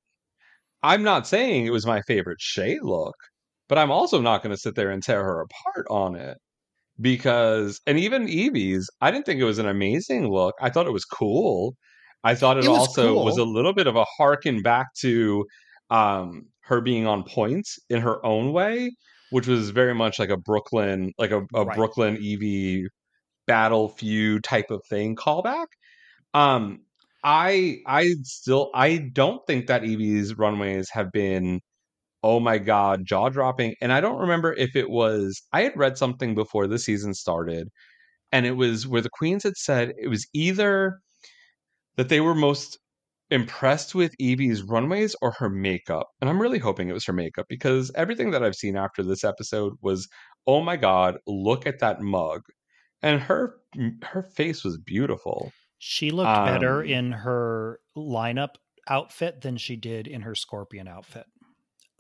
[0.84, 3.16] I'm not saying it was my favorite Shea look,
[3.68, 6.38] but I'm also not going to sit there and tear her apart on it
[7.00, 10.55] because, and even Yvie's, I didn't think it was an amazing look.
[10.61, 11.74] I thought it was cool.
[12.22, 15.44] I thought it, It was also was a little bit of a harken back to
[15.90, 18.90] um, her being on point in her own way,
[19.30, 21.76] which was very much like a Brooke Lynn, like a, a Right.
[21.76, 22.84] Brooklyn Yvie
[23.46, 25.66] battle feud type of thing callback.
[26.34, 26.84] Um,
[27.22, 31.60] I I still I don't think that Yvie's runways have been
[32.22, 35.98] oh my god jaw dropping, and I don't remember if it was I had read
[35.98, 37.68] something before the season started,
[38.32, 41.00] and it was where the queens had said it was either
[41.96, 42.78] that they were most
[43.31, 46.09] impressed with Yvie's runways or her makeup.
[46.20, 49.25] And I'm really hoping it was her makeup because everything that I've seen after this
[49.25, 50.09] episode was,
[50.47, 52.43] oh my god, look at that mug.
[53.03, 53.57] And her
[54.03, 55.53] her face was beautiful.
[55.79, 58.57] She looked better Um, in her lineup
[58.89, 61.27] outfit than she did in her scorpion outfit.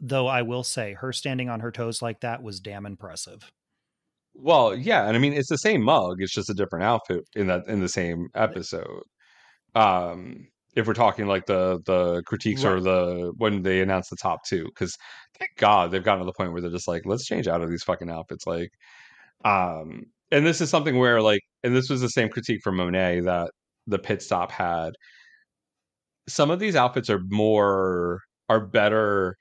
[0.00, 3.52] Though I will say, her standing on her toes like that was damn impressive.
[4.34, 7.46] Well, yeah, and I mean it's the same mug, it's just a different outfit in
[7.48, 9.02] that in the same episode.
[9.74, 14.44] Um if we're talking like the the critiques or the when they announce the top
[14.44, 14.96] two, because
[15.38, 17.70] thank God they've gotten to the point where they're just like, let's change out of
[17.70, 18.46] these fucking outfits.
[18.46, 18.70] Like,
[19.44, 23.20] um, and this is something where like, and this was the same critique from Monet
[23.20, 23.50] that
[23.86, 24.92] the pit stop had.
[26.28, 29.36] Some of these outfits are more are better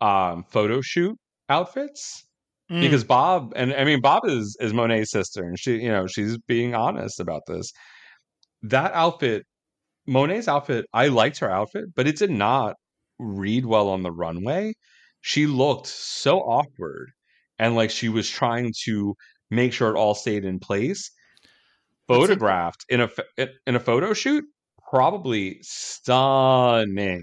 [0.00, 1.16] um photo shoot
[1.48, 2.24] outfits
[2.70, 2.80] Mm.
[2.80, 6.38] because Bob and I mean Bob is is Monet's sister and she you know she's
[6.46, 7.70] being honest about this.
[8.62, 9.44] That outfit,
[10.06, 12.76] Monet's outfit, I liked her outfit, but it did not
[13.18, 14.74] read well on the runway.
[15.20, 17.12] She looked so awkward
[17.58, 19.14] and like she was trying to
[19.50, 21.10] make sure it all stayed in place.
[22.08, 23.08] Photographed in a
[23.66, 24.44] in a photo shoot,
[24.90, 27.22] probably stunning,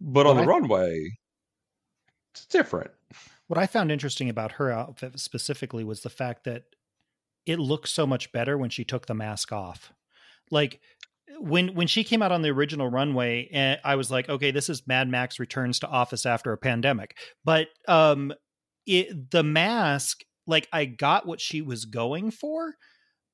[0.00, 1.10] but on What the I- runway,
[2.34, 2.90] it's different.
[3.48, 6.64] What I found interesting about her outfit specifically was the fact that
[7.46, 9.92] it looked so much better when she took the mask off.
[10.50, 10.80] Like
[11.40, 14.68] when when she came out on the original runway, and I was like, okay, this
[14.68, 17.16] is Mad Max returns to office after a pandemic.
[17.44, 18.32] But um,
[18.86, 22.74] it the mask, like I got what she was going for.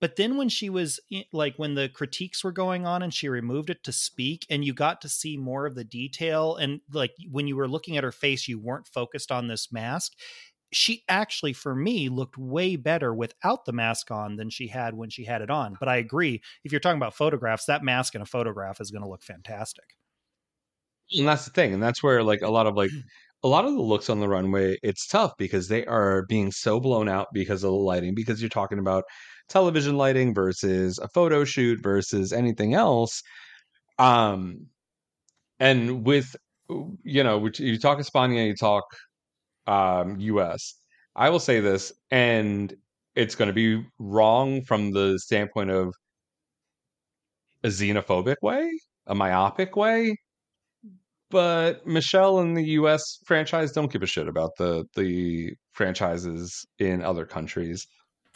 [0.00, 0.98] But then when she was
[1.32, 4.74] like when the critiques were going on and she removed it to speak and you
[4.74, 8.10] got to see more of the detail and like when you were looking at her
[8.10, 10.14] face you weren't focused on this mask
[10.72, 15.10] she actually for me looked way better without the mask on than she had when
[15.10, 18.22] she had it on but i agree if you're talking about photographs that mask in
[18.22, 19.84] a photograph is going to look fantastic.
[21.16, 22.90] And that's the thing and that's where like a lot of like
[23.44, 26.80] a lot of the looks on the runway it's tough because they are being so
[26.80, 29.04] blown out because of the lighting because you're talking about
[29.48, 33.22] television lighting versus a photo shoot versus anything else
[33.98, 34.66] um
[35.58, 36.34] and with
[37.02, 38.84] you know which you talk España you talk
[39.66, 40.74] um US
[41.14, 42.74] I will say this and
[43.14, 45.92] it's going to be wrong from the standpoint of
[47.62, 48.70] a xenophobic way,
[49.06, 50.16] a myopic way.
[51.30, 53.18] But Michelle and the U.S.
[53.24, 57.86] franchise don't give a shit about the the franchises in other countries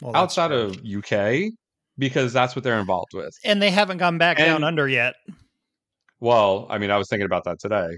[0.01, 0.71] Well, outside true.
[0.71, 1.51] of UK
[1.97, 3.33] because that's what they're involved with.
[3.43, 5.15] and they haven't gone back down under yet.
[6.19, 7.97] Well, I mean, I was thinking about that today.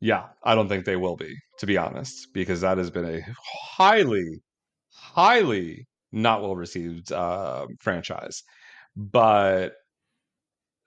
[0.00, 3.20] Yeah, I don't think they will be, to be honest, because that has been a
[3.76, 4.40] highly,
[4.92, 8.42] highly not well received uh, franchise.
[8.96, 9.72] But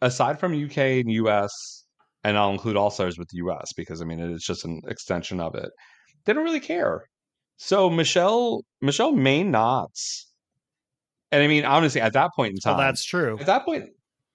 [0.01, 1.85] aside from UK and US,
[2.23, 5.39] and I'll include All Stars with the US because I mean it's just an extension
[5.39, 5.69] of it.
[6.25, 7.05] They don't really care.
[7.57, 9.91] So Michelle, Michelle may not.
[11.31, 13.37] And I mean, honestly, at that point in Well, time, that's true.
[13.39, 13.89] at that point,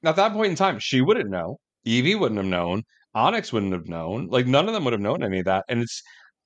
[0.04, 1.58] at that point in time, she wouldn't know.
[1.86, 2.82] Yvie wouldn't have known.
[3.14, 4.28] Onyx wouldn't have known.
[4.28, 5.64] Like none of them would have known any of that.
[5.68, 6.02] And it's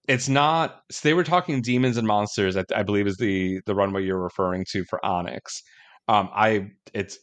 [0.09, 0.81] it's not.
[0.91, 2.57] So they were talking demons and monsters.
[2.57, 5.63] I, I believe is the the runway you're referring to for Onyx.
[6.09, 7.19] Um, I it's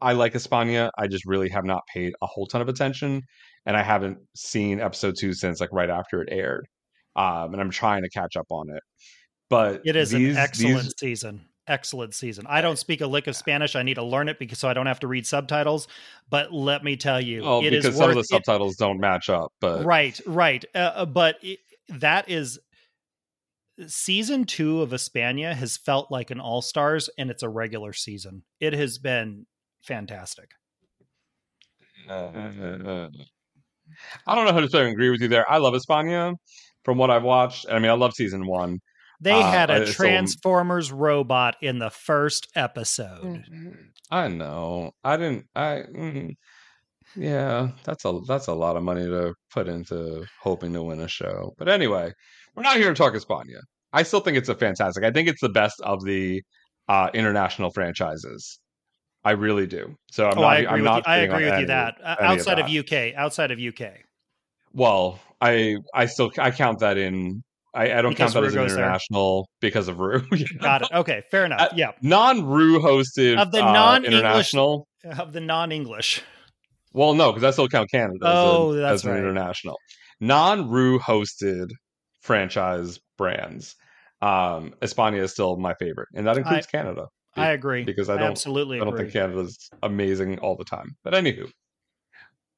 [0.00, 0.90] I like España.
[0.98, 3.22] I just really have not paid a whole ton of attention,
[3.66, 6.66] and I haven't seen episode two since like right after it aired.
[7.16, 8.82] Um, and I'm trying to catch up on it.
[9.50, 11.46] But It is these- an excellent these- season.
[11.66, 12.46] Excellent season.
[12.48, 13.76] I don't speak a lick of Spanish.
[13.76, 15.88] I need to learn it because so I don't have to read subtitles.
[16.28, 18.76] But let me tell you, oh, it is because some worth of the it- subtitles
[18.76, 19.52] don't match up.
[19.60, 20.64] But Right, right.
[20.74, 22.58] Uh, Uh, but it, that is
[23.86, 28.42] season two of España has felt like an All Stars, and it's a regular season.
[28.58, 29.46] It has been
[29.82, 30.50] fantastic.
[32.08, 32.22] Uh,
[34.26, 35.50] I don't know how to say I agree with you there.
[35.50, 36.34] I love España
[36.84, 37.66] from what I've watched.
[37.70, 38.80] I mean, I love season one.
[39.20, 43.44] They Uh, had a it's a- Transformers robot in the first episode.
[44.10, 44.92] I know.
[45.04, 45.46] I didn't.
[45.54, 45.82] I.
[45.94, 46.34] Mm,
[47.16, 51.08] yeah, that's a that's a lot of money to put into hoping to win a
[51.08, 51.52] show.
[51.58, 52.12] But anyway,
[52.54, 53.58] we're not here to talk España.
[53.92, 55.04] I still think it's a fantastic.
[55.04, 56.42] I think it's the best of the
[56.88, 58.58] uh, international franchises.
[59.24, 59.96] I really do.
[60.12, 60.50] So I'm oh, not.
[60.50, 60.96] I agree I'm with not.
[61.06, 61.12] you.
[61.12, 62.66] I agree with you that Uh, any of outside of.
[62.70, 63.92] UK, outside of UK,
[64.72, 67.42] Well, I I still I count that in.
[67.72, 68.84] I, I don't Because count that Ru as an goes there.
[68.84, 70.22] international because of Ru.
[70.60, 70.88] got it.
[70.92, 71.60] Okay, fair enough.
[71.60, 74.88] Uh, yeah, non Ru hosted Of the uh, non-English- international.
[75.18, 76.22] of the non-English.
[76.92, 78.26] Well, no, because I still count Canada.
[78.26, 79.76] As Oh, an, that's as an international.
[80.20, 81.70] Non Ru hosted
[82.20, 83.76] franchise brands.
[84.20, 87.06] Um, España is still my favorite, and that includes Canada
[87.36, 89.04] I agree because I don't absolutely I don't agree.
[89.04, 90.96] think Canada's amazing all the time.
[91.04, 91.48] But anywho,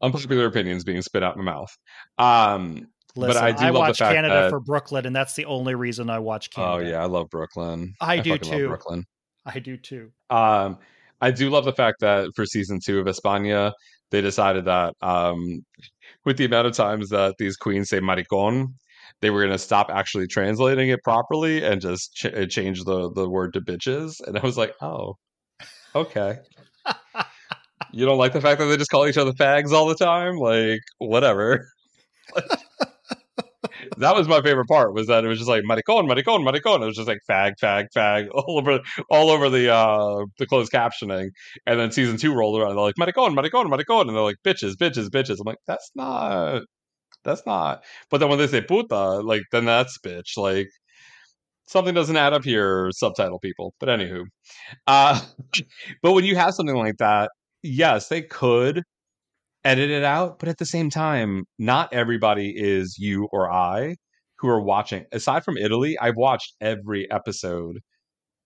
[0.00, 1.70] unpopular opinions being spit out of my mouth.
[2.18, 5.44] Um, Listen, but I do love watch Canada that for Brooke Lynn, and that's the
[5.44, 6.72] only reason I watch Canada.
[6.72, 7.94] oh yeah, I love Brooke Lynn.
[8.00, 8.68] I do fucking love too.
[8.68, 9.04] Brooke Lynn.
[9.44, 10.10] I do too.
[10.30, 10.78] Um,
[11.20, 13.72] I do love the fact that for season two of España,
[14.10, 15.64] they decided that um,
[16.24, 18.68] with the amount of times that these queens say maricon,
[19.20, 23.28] they were going to stop actually translating it properly and just ch- change the, the
[23.28, 24.14] word to bitches.
[24.26, 25.16] And I was like, oh,
[25.94, 26.38] okay.
[27.92, 30.36] you don't like the fact that they just call each other fags all the time?
[30.36, 31.68] Like, whatever.
[33.98, 36.82] that was my favorite part was that it was just like maricon, maricon, maricon.
[36.82, 38.80] It was just like fag, fag, fag all over
[39.10, 41.30] all over the uh the closed captioning.
[41.66, 44.36] And then season two rolled around, and they're like maricon, maricon, maricon, and they're like
[44.44, 45.38] bitches, bitches, bitches.
[45.40, 46.62] I'm like, that's not
[47.24, 47.84] that's not.
[48.10, 50.36] But then when they say puta, like then that's bitch.
[50.36, 50.68] Like
[51.66, 53.74] something doesn't add up here, subtitle people.
[53.80, 54.24] But anywho.
[54.86, 55.20] Uh
[56.02, 57.30] but when you have something like that,
[57.62, 58.82] yes, they could
[59.64, 63.96] edit it out, but at the same time, not everybody is you or I
[64.38, 65.04] who are watching.
[65.12, 67.78] Aside from Italy, I've watched every episode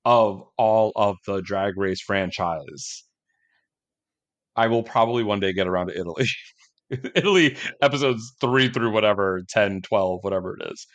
[0.05, 3.05] of all of the Drag Race franchise.
[4.55, 6.27] I will probably one day get around to Italy.
[7.14, 10.87] Italy episodes 3 through whatever, 10, 12, whatever it is.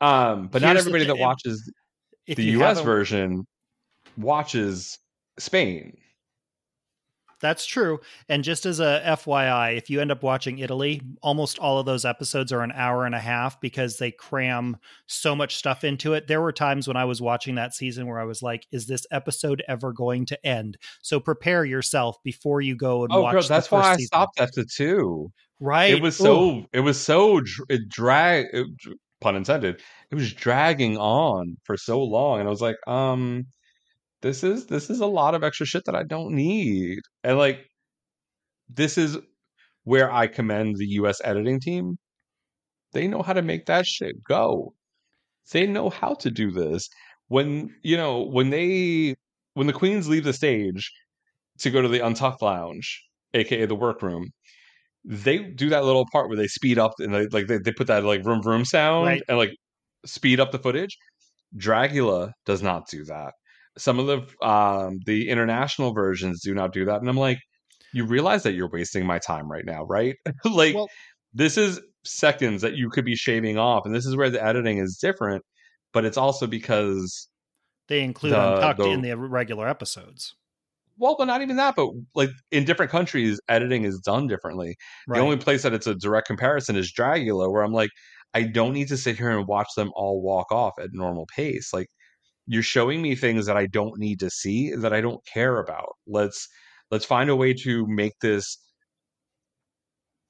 [0.00, 1.72] Um, but not Here's the everybody thi- that watches
[2.26, 3.46] If the US version
[4.16, 4.98] watches
[5.38, 5.96] Spain.
[7.40, 8.00] That's true.
[8.28, 12.04] And just as a FYI, if you end up watching Italy, almost all of those
[12.04, 16.26] episodes are an hour and a half because they cram so much stuff into it.
[16.26, 19.06] There were times when I was watching that season where I was like, is this
[19.12, 20.78] episode ever going to end?
[21.02, 24.06] So prepare yourself before you go and Oh, watch girl, the that's why I season.
[24.06, 25.30] stopped after two.
[25.60, 25.92] Right.
[25.94, 26.24] It was Ooh.
[26.24, 26.66] so.
[26.72, 27.40] It was so.
[27.68, 28.46] It drag.
[28.52, 28.66] It,
[29.20, 29.80] pun intended.
[30.10, 33.46] It was dragging on for so long, and I was like, um,
[34.22, 37.66] this is this is a lot of extra shit that I don't need, and like,
[38.68, 39.18] this is
[39.84, 41.20] where I commend the U.S.
[41.24, 41.96] editing team.
[42.92, 44.74] They know how to make that shit go.
[45.52, 46.88] They know how to do this.
[47.28, 49.14] When you know when they
[49.54, 50.90] when the queens leave the stage
[51.60, 53.02] to go to the Untucked Lounge,
[53.34, 54.30] aka the workroom,
[55.04, 57.86] they do that little part where they speed up and they like they, they put
[57.88, 59.22] that like room room sound Right.
[59.28, 59.50] and like
[60.06, 60.96] speed up the footage.
[61.56, 63.32] Dragula does not do that.
[63.78, 67.38] Some of the um the international versions do not do that and i'm like
[67.94, 70.88] you realize that you're wasting my time right now right like Well-
[71.34, 74.78] this is seconds that you could be shaving off and this is where the editing
[74.78, 75.42] is different
[75.92, 77.28] but it's also because
[77.88, 80.34] They include The- Untucked the- in the regular episodes.
[80.96, 84.76] well but not even that but like in different countries editing is done differently
[85.06, 85.18] Right.
[85.18, 87.90] the only place that it's a direct comparison is dragula where i'm like
[88.34, 91.72] i don't need to sit here and watch them all walk off at normal pace
[91.72, 91.88] like
[92.48, 95.94] you're showing me things that i don't need to see that i don't care about.
[96.06, 96.48] Let's
[96.90, 98.58] let's find a way to make this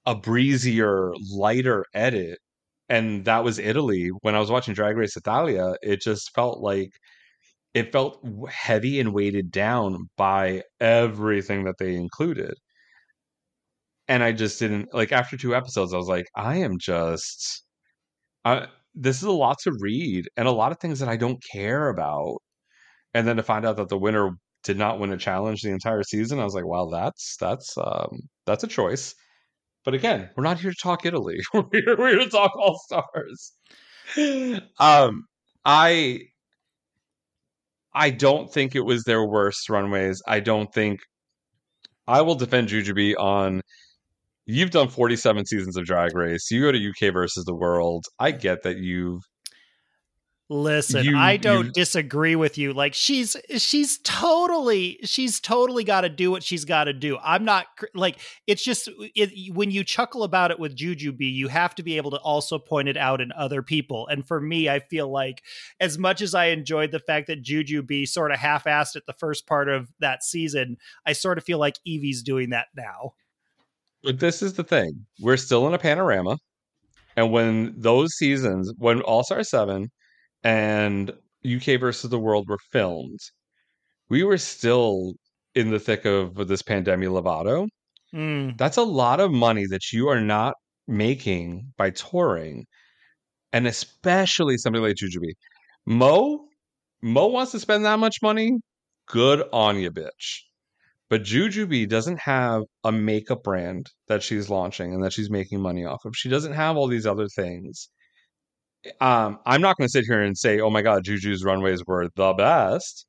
[0.06, 2.38] a breezier lighter edit.
[2.88, 4.10] And that was italy.
[4.22, 6.90] When i was watching drag race italia it just felt like
[7.74, 12.54] it felt heavy and weighted down by everything that they included.
[14.08, 17.64] And i just didn't like after two episodes i was like i am just
[18.44, 18.68] I,
[19.00, 21.88] this is a lot to read and a lot of things that i don't care
[21.88, 22.38] about
[23.14, 24.30] and then to find out that the winner
[24.64, 28.20] did not win a challenge the entire season i was like wow, that's that's um
[28.46, 29.14] that's a choice.
[29.84, 31.38] But again we're not here to talk italy.
[31.54, 33.52] We're here, we're here to talk all stars
[34.80, 35.24] um
[35.64, 36.20] i
[37.94, 40.22] i don't think it was their worst runways.
[40.26, 41.00] I don't think
[42.08, 43.62] i will defend jujubee on
[44.48, 48.30] you've done 47 seasons of drag race you go to uk versus the world i
[48.30, 49.22] get that you've
[50.50, 52.72] Listen, You- I don't you- disagree with you.
[52.72, 57.18] Like she's she's totally she's totally got to do what she's got to do.
[57.22, 58.16] I'm not like
[58.46, 62.10] it's just it, when you chuckle about it with Jujubee, you have to be able
[62.12, 64.06] to also point it out in other people.
[64.08, 65.42] And for me, I feel like
[65.80, 69.46] as much as I enjoyed the fact that Jujubee sort of half-assed it the first
[69.46, 73.12] part of that season, I sort of feel like Yvie's doing that now.
[74.02, 75.06] But this is the thing.
[75.20, 76.38] We're still in a panorama.
[77.16, 79.90] And when those seasons, when All Star 7
[80.44, 81.10] and
[81.46, 83.20] UK versus the World were filmed,
[84.08, 85.14] we were still
[85.54, 87.68] in the thick of this pandemic Lovato.
[88.14, 90.54] Mm, That's a lot of money that you are not
[90.86, 92.66] making by touring.
[93.52, 95.34] And especially somebody like Jujubee.
[95.86, 96.48] Mo,
[97.02, 98.52] Mo wants to spend that much money.
[99.06, 100.42] Good on you, bitch.
[101.10, 105.84] But Jujubee doesn't have a makeup brand that she's launching and that she's making money
[105.84, 106.14] off of.
[106.14, 107.88] She doesn't have all these other things.
[109.00, 112.08] Um, I'm not going to sit here and say, "Oh my God, Juju's runways were
[112.14, 113.06] the best,"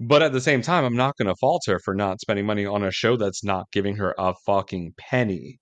[0.00, 2.64] but at the same time, I'm not going to fault her for not spending money
[2.66, 5.58] on a show that's not giving her a fucking penny.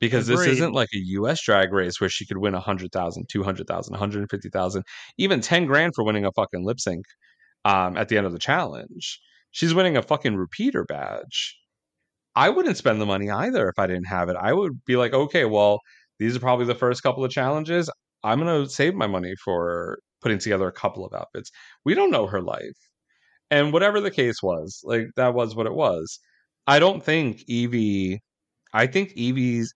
[0.00, 1.42] Because this isn't like a U.S.
[1.42, 4.84] drag race where she could win 100,000, 200,000, 150,000,
[5.18, 7.04] even 10 grand for winning a fucking lip sync
[7.64, 9.20] um, at the end of the challenge.
[9.50, 11.56] She's winning a fucking repeater badge.
[12.36, 14.36] I wouldn't spend the money either if I didn't have it.
[14.40, 15.80] I would be like, okay, well,
[16.18, 17.90] these are probably the first couple of challenges.
[18.22, 21.50] I'm going to save my money for putting together a couple of outfits.
[21.84, 22.76] We don't know her life.
[23.50, 26.20] And whatever the case was, like that was what it was.
[26.66, 28.18] I don't think Yvie,
[28.74, 29.74] I think Yvie's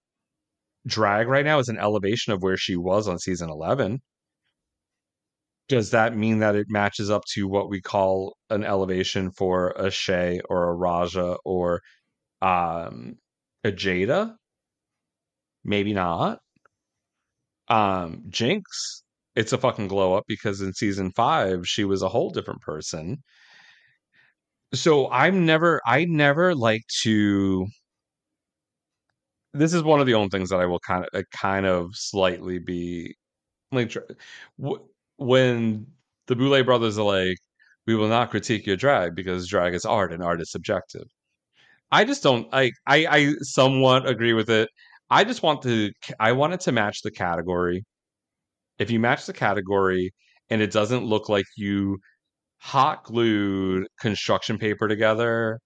[0.87, 4.01] drag right now is an elevation of where she was on season 11
[5.69, 9.91] does that mean that it matches up to what we call an elevation for a
[9.91, 11.81] Shea or a Raja or
[12.43, 13.17] um
[13.65, 14.37] a Jaida?
[15.65, 16.39] Maybe not.
[17.69, 19.03] Um Jinx,
[19.35, 23.23] it's a fucking glow up because in season 5 she was a whole different person.
[24.75, 27.67] So I'm never I never like to
[29.55, 32.59] this is one of the only things that I will kind of kind of slightly
[32.59, 33.15] be
[33.73, 33.97] like
[35.25, 35.87] when
[36.27, 37.37] the Boulet brothers are like,
[37.87, 41.05] we will not critique your drag because drag is art and art is subjective.
[41.91, 44.69] I just don't I I, I somewhat agree with it.
[45.11, 47.85] I just want to I want it to match the category.
[48.79, 50.13] If you match the category
[50.51, 51.99] and it doesn't look like you
[52.59, 55.59] hot glued construction paper together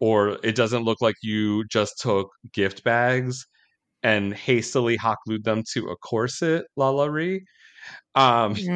[0.00, 3.46] or it doesn't look like you just took gift bags
[4.02, 7.06] and hastily hot glued them to a corset, La La
[8.14, 8.66] um, Mm.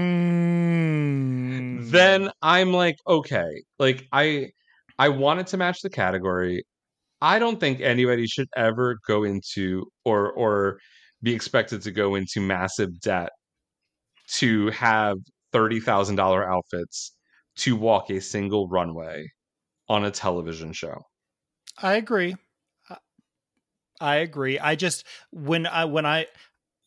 [1.73, 4.51] then I'm like, okay, like I
[4.99, 6.65] I wanted to match the category.
[7.23, 10.81] I don't think anybody should ever go into or or
[11.23, 13.31] be expected to go into massive debt
[14.35, 15.17] to have
[15.53, 17.17] thirty thousand dollar outfits
[17.57, 19.27] to walk a single runway
[19.89, 20.97] on a television show.
[21.79, 22.37] I agree.
[22.89, 22.99] I-
[24.01, 24.59] I agree.
[24.59, 26.27] I just when I when I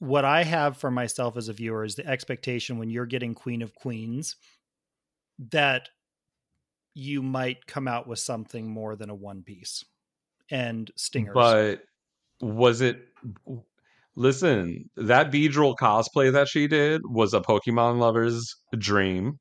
[0.04, 3.62] what I have for myself as a viewer is the expectation when you're getting Queen
[3.62, 4.36] of Queens
[5.52, 5.88] that
[6.94, 9.86] you might come out with something more than a one piece
[10.52, 11.34] and stingers.
[11.34, 11.84] But
[12.42, 13.00] was it?
[14.18, 19.40] Listen, that Beedrill cosplay that she did was a Pokemon lover's dream.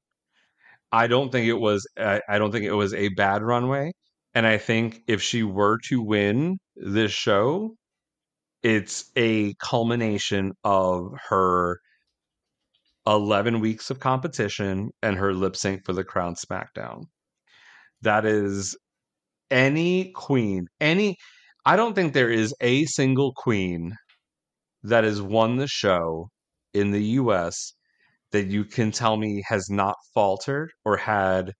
[0.92, 1.88] I don't think it was.
[1.98, 3.90] I, I don't think it was a bad runway.
[4.32, 7.74] And I think if she were to win this show,
[8.62, 11.80] it's a culmination of her
[13.06, 17.04] 11 weeks of competition and her lip sync for the Crown SmackDown.
[18.02, 18.76] That is
[19.50, 21.16] any queen, any.
[21.64, 23.96] I don't think there is a single queen
[24.84, 26.28] that has won the show
[26.74, 27.74] in the US
[28.32, 31.52] that you can tell me has not faltered or had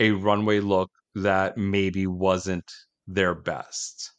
[0.00, 2.70] a runway look that maybe wasn't
[3.06, 4.12] their best.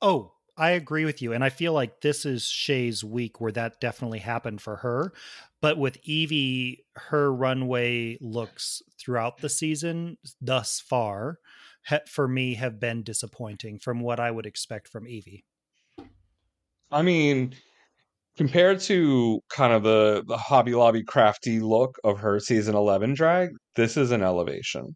[0.00, 1.32] Oh, I agree with you.
[1.32, 5.14] And I feel like this is Shea's week where that definitely happened for her.
[5.62, 11.38] But with Yvie, her runway looks throughout the season thus far,
[12.06, 15.44] for me, have been disappointing from what I would expect from Yvie.
[16.90, 17.54] I mean,
[18.36, 23.48] compared to kind of the, the Hobby Lobby crafty look of her season 11 drag,
[23.76, 24.94] this is an elevation.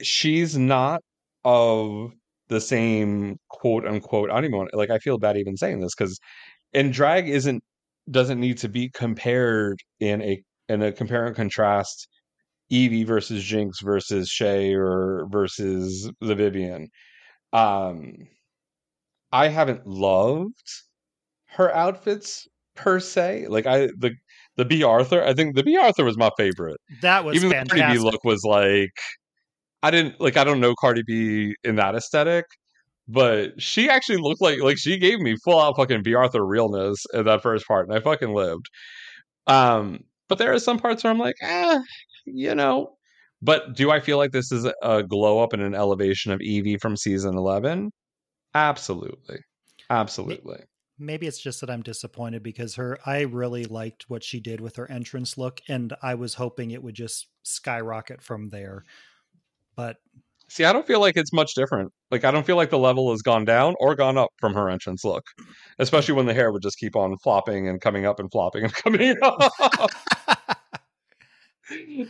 [0.00, 1.02] She's not
[1.44, 2.12] of
[2.48, 4.30] the same quote unquote.
[4.30, 6.18] I don't even want like I feel bad even saying this because
[6.72, 7.62] and drag isn't
[8.10, 12.08] doesn't need to be compared in a in a compare and contrast
[12.70, 16.88] Yvie versus Jinx versus Shea or versus the Vivienne.
[17.52, 18.12] Um
[19.32, 20.54] I haven't loved
[21.48, 23.46] her outfits per se.
[23.48, 24.12] Like I the
[24.56, 26.80] the Bea Arthur, I think the Bea Arthur was my favorite.
[27.02, 27.76] That was even fantastic.
[27.76, 28.90] the Cardi B look was like
[29.82, 32.44] I didn't like I don't know Cardi B in that aesthetic,
[33.08, 37.04] but she actually looked like like she gave me full out fucking Bea Arthur realness
[37.14, 38.66] in that first part, and I fucking lived.
[39.46, 41.80] Um, but there are some parts where I'm like, eh,
[42.26, 42.96] you know.
[43.42, 46.80] But do I feel like this is a glow up and an elevation of Yvie
[46.80, 47.90] from season eleven?
[48.54, 49.38] Absolutely,
[49.90, 50.64] absolutely.
[50.98, 54.76] Maybe it's just that I'm disappointed because her I really liked what she did with
[54.76, 58.84] her entrance look, and I was hoping it would just skyrocket from there.
[59.78, 59.96] But
[60.48, 61.92] see, I don't feel like it's much different.
[62.10, 64.68] Like I don't feel like the level has gone down or gone up from her
[64.68, 65.22] entrance look,
[65.78, 68.74] especially when the hair would just keep on flopping and coming up and flopping and
[68.82, 69.38] coming up.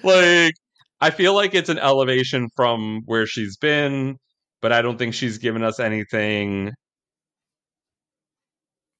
[0.03, 0.55] like
[1.03, 4.17] I feel like it's an elevation from where she's been,
[4.63, 6.73] but I don't think she's given us anything.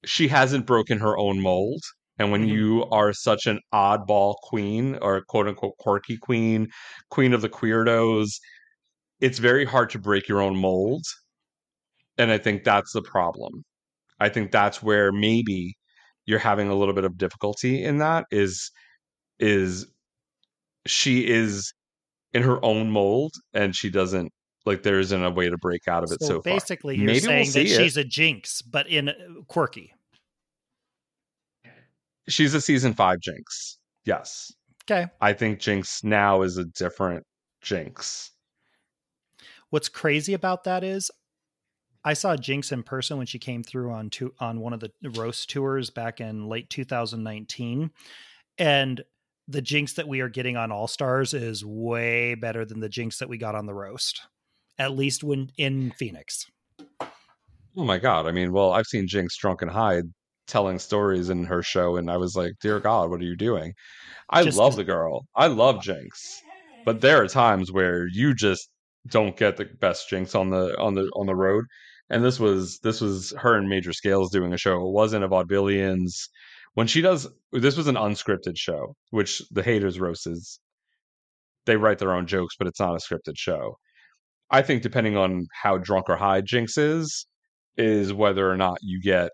[0.05, 1.81] She hasn't broken her own mold.
[2.19, 2.55] And when mm-hmm.
[2.55, 6.67] you are such an oddball queen or quote unquote quirky queen,
[7.09, 8.39] queen of the queerdos,
[9.19, 11.03] it's very hard to break your own mold.
[12.17, 13.63] And I think that's the problem.
[14.19, 15.75] I think that's where maybe
[16.25, 18.71] you're having a little bit of difficulty in that is
[19.39, 19.87] is
[20.85, 21.73] she is
[22.33, 24.31] in her own mold and she doesn't
[24.65, 27.03] like there isn't a way to break out of it so, so basically far.
[27.03, 27.83] you're maybe saying we'll that it.
[27.83, 29.11] she's a jinx but in
[29.47, 29.93] quirky
[32.27, 34.51] she's a season five jinx yes
[34.85, 37.23] okay i think jinx now is a different
[37.63, 38.29] Jinkx
[39.69, 41.11] What's crazy about that is
[42.03, 44.91] I saw Jinx in person when she came through on to, on one of the
[45.15, 47.91] roast tours back in late 2019
[48.57, 49.01] and
[49.47, 53.17] the Jinx that we are getting on All Stars is way better than the Jinx
[53.17, 54.21] that we got on the roast.
[54.77, 56.45] At least when in Phoenix.
[57.75, 58.27] Oh my god.
[58.27, 60.03] I mean, well, I've seen Jinx drunk and high
[60.47, 63.73] telling stories in her show and I was like, "Dear god, what are you doing?"
[64.29, 65.25] I just, love the girl.
[65.35, 66.41] I love Jinx.
[66.85, 68.69] But there are times where you just
[69.07, 71.65] don't get the best jinx on the on the on the road.
[72.09, 74.75] And this was this was her and Major Scales doing a show.
[74.75, 76.29] It wasn't a vaudevillians.
[76.73, 80.59] When she does this was an unscripted show, which the haters roast is
[81.65, 83.77] they write their own jokes, but it's not a scripted show.
[84.51, 87.27] I think depending on how drunk or high Jinx is,
[87.77, 89.31] is whether or not you get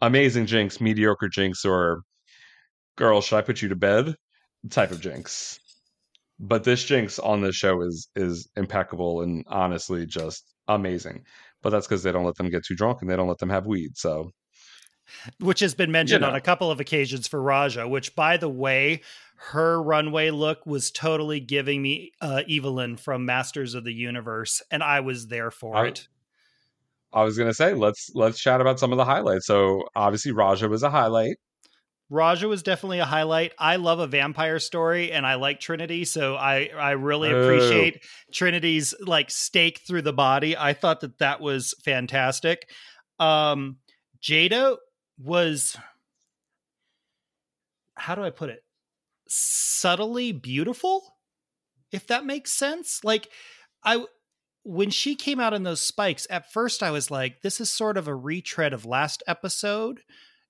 [0.00, 2.02] amazing Jinx, mediocre Jinx, or
[2.96, 4.16] girl, should I put you to bed?
[4.70, 5.58] Type of Jinkx
[6.42, 11.22] but this jinx on this show is is impeccable and honestly just amazing.
[11.62, 13.50] But that's because they don't let them get too drunk and they don't let them
[13.50, 13.92] have weed.
[13.96, 14.30] So,
[15.38, 16.30] which has been mentioned You know.
[16.30, 17.86] on a couple of occasions for Raja.
[17.86, 19.02] Which, by the way,
[19.36, 24.82] her runway look was totally giving me uh, Evil-Lyn from Masters of the Universe, and
[24.82, 26.08] I was there for I- it.
[27.14, 29.46] I was gonna say let's let's chat about some of the highlights.
[29.46, 31.36] So obviously Raja was a highlight.
[32.12, 33.54] Raja was definitely a highlight.
[33.58, 37.42] I love a vampire story and I like Trinity, so I I really Oh.
[37.42, 40.54] appreciate Trinity's like stake through the body.
[40.54, 42.68] I thought that that was fantastic.
[43.18, 43.78] Um
[44.22, 44.76] Jaida
[45.18, 45.74] was
[47.94, 48.62] how do I put it?
[49.28, 51.16] Subtly beautiful,
[51.92, 53.02] if that makes sense.
[53.02, 53.30] Like
[53.84, 54.04] I
[54.64, 57.96] when she came out in those spikes, at first I was like, this is sort
[57.96, 60.02] of a retread of last episode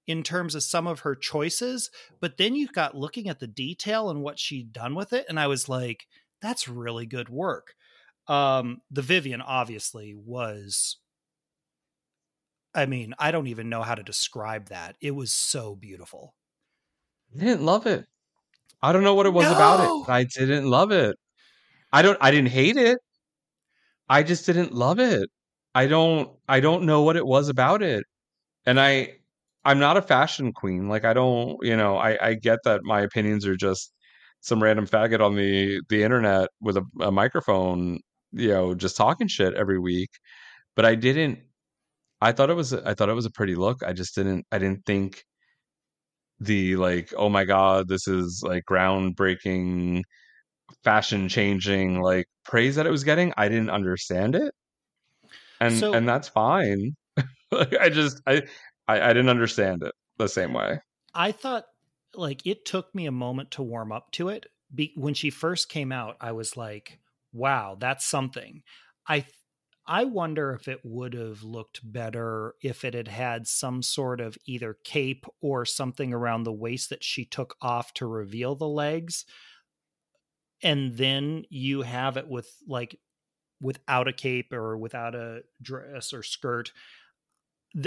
[0.07, 4.11] in terms of some of her choices, but then you got looking at the detail
[4.11, 6.07] and what she'd done with it, and I was like,
[6.41, 7.75] that's really good work.
[8.29, 10.99] Um, the Vivienne obviously was.
[12.75, 14.97] I mean, I don't even know how to describe that.
[15.01, 16.35] It was so beautiful.
[17.35, 18.07] I didn't love it.
[18.81, 20.11] I don't know what it was about it.
[20.11, 21.17] I didn't love it.
[21.93, 22.19] I don't.
[22.21, 22.99] I didn't hate it.
[24.09, 25.29] I just didn't love it.
[25.75, 26.31] I don't.
[26.49, 28.05] I don't know what it was about it.
[28.67, 29.19] And I.
[29.65, 30.89] I'm not a fashion queen.
[30.89, 31.57] Like I don't.
[31.63, 31.97] You know.
[31.97, 32.19] I.
[32.29, 33.93] I get that my opinions are just
[34.41, 38.01] some random faggot on the the internet with a, a microphone.
[38.33, 40.11] You know, just talking shit every week.
[40.75, 41.41] But I didn't.
[42.21, 42.73] I thought it was.
[42.73, 43.83] I thought it was a pretty look.
[43.83, 44.47] I just didn't.
[44.51, 45.23] I didn't think
[46.41, 50.03] the like oh my god this is like groundbreaking
[50.83, 54.53] fashion changing like praise that it was getting i didn't understand it
[55.61, 56.97] and So- and that's fine
[57.53, 58.43] like, i just I,
[58.93, 60.81] I i didn't understand it the same way
[61.15, 61.67] I thought
[62.15, 64.47] like it took me a moment to warm up to it.
[64.75, 67.01] Be- when she first came out, I was like,
[67.33, 68.63] "Wow, that's something."
[69.07, 69.27] I
[69.87, 74.39] I wonder if it would have looked better if it had had some sort of
[74.47, 79.25] either cape or something around the waist that she took off to reveal the legs,
[80.63, 82.99] and then you have it with like
[83.61, 86.73] without a cape or without a dress or skirt.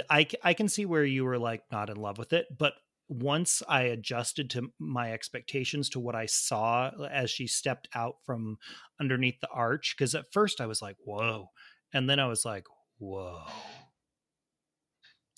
[0.09, 2.73] I I can see where you were like not in love with it, but
[3.07, 8.15] once I adjusted to my expectations to what I saw uh, as she stepped out
[8.25, 8.57] from
[8.99, 11.49] underneath the arch, because at first I was like, whoa.
[11.93, 12.65] And then I was like,
[12.97, 13.43] whoa.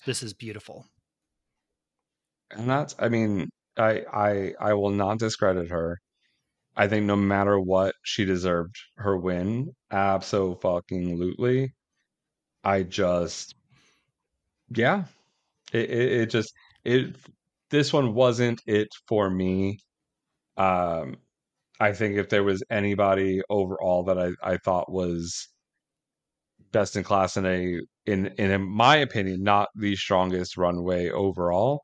[0.06, 0.86] This is beautiful.
[2.50, 5.98] and that's i mean i i i will not discredit her
[6.76, 11.74] i think no matter what she deserved her win absolutely
[12.64, 13.54] i just
[14.70, 15.04] yeah.
[15.72, 16.52] It, it, it just
[16.84, 17.16] it
[17.70, 19.78] this one wasn't it for me.
[20.56, 21.16] Um
[21.80, 25.48] i think if there was anybody overall that i i thought was
[26.72, 31.80] best in class in a in in my opinion not the strongest runway overall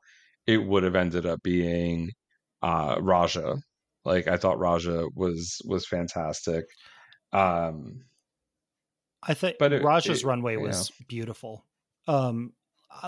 [0.47, 2.09] it would have ended up being
[2.61, 3.55] uh raja.
[4.03, 6.65] Like i thought raja was was fantastic.
[7.33, 8.03] Um
[9.23, 11.65] I think But it- Raja's it- runway was beautiful.
[12.07, 12.53] Um,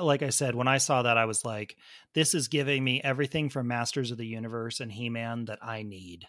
[0.01, 1.77] like I said, when I saw that, I was like,
[2.13, 5.83] "This is giving me everything from Masters of the Universe and He Man that I
[5.83, 6.27] need."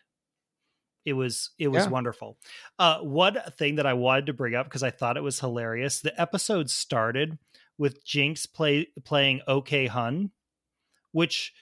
[1.05, 1.91] It was it was Yeah.
[1.91, 2.39] wonderful.
[2.79, 6.01] Uh, one thing that I wanted to bring up because I thought it was hilarious.
[6.01, 7.39] The episode started
[7.79, 10.33] with Jinx play playing UK Hun,
[11.13, 11.53] which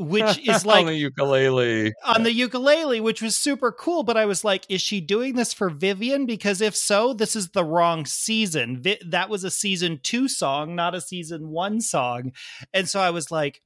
[0.00, 4.02] which is like on the ukulele on the ukulele, which was super cool.
[4.02, 6.26] But I was like, is she doing this for Vivienne?
[6.26, 8.82] Because if so, this is the wrong season.
[8.82, 12.32] Vi- that was a season two song, not a season one song.
[12.74, 13.62] And so I was like,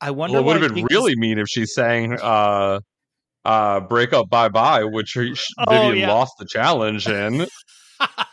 [0.00, 0.34] I wonder.
[0.34, 2.80] well, it would have been is- really mean if she sang uh
[3.44, 6.12] uh break up bye bye which her- sh- Oh, vivienne yeah.
[6.12, 7.46] lost the challenge in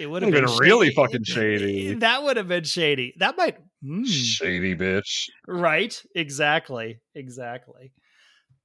[0.00, 1.92] it would Would've been been really fucking shady.
[1.94, 3.14] That would have been shady.
[3.18, 3.58] That might.
[3.82, 4.04] Hmm.
[4.04, 6.02] shady bitch right.
[6.14, 7.00] Exactly.
[7.14, 7.92] Exactly.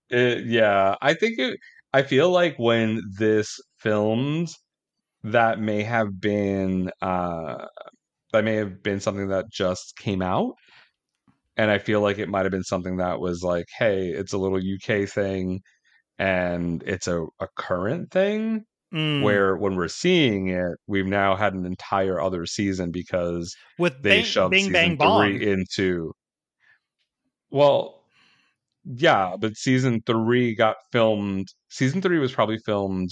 [0.10, 1.60] It, yeah, I think it.
[1.94, 4.49] I feel like when this filmed,
[5.24, 7.66] that may have been uh
[8.32, 10.53] that may have been something that just came out,
[11.57, 14.38] and I feel like it might have been something that was like, hey, it's a
[14.38, 15.60] little UK thing,
[16.18, 18.66] and it's a a current thing.
[18.96, 19.24] Mm.
[19.24, 24.18] Where when we're seeing it, we've now had an entire other season because with they
[24.18, 25.42] bang, shoved Bing season Bang Bong.
[25.42, 26.14] into.
[27.52, 28.02] Well,
[28.86, 31.50] yeah, but season three got filmed.
[31.70, 33.10] Season three was probably filmed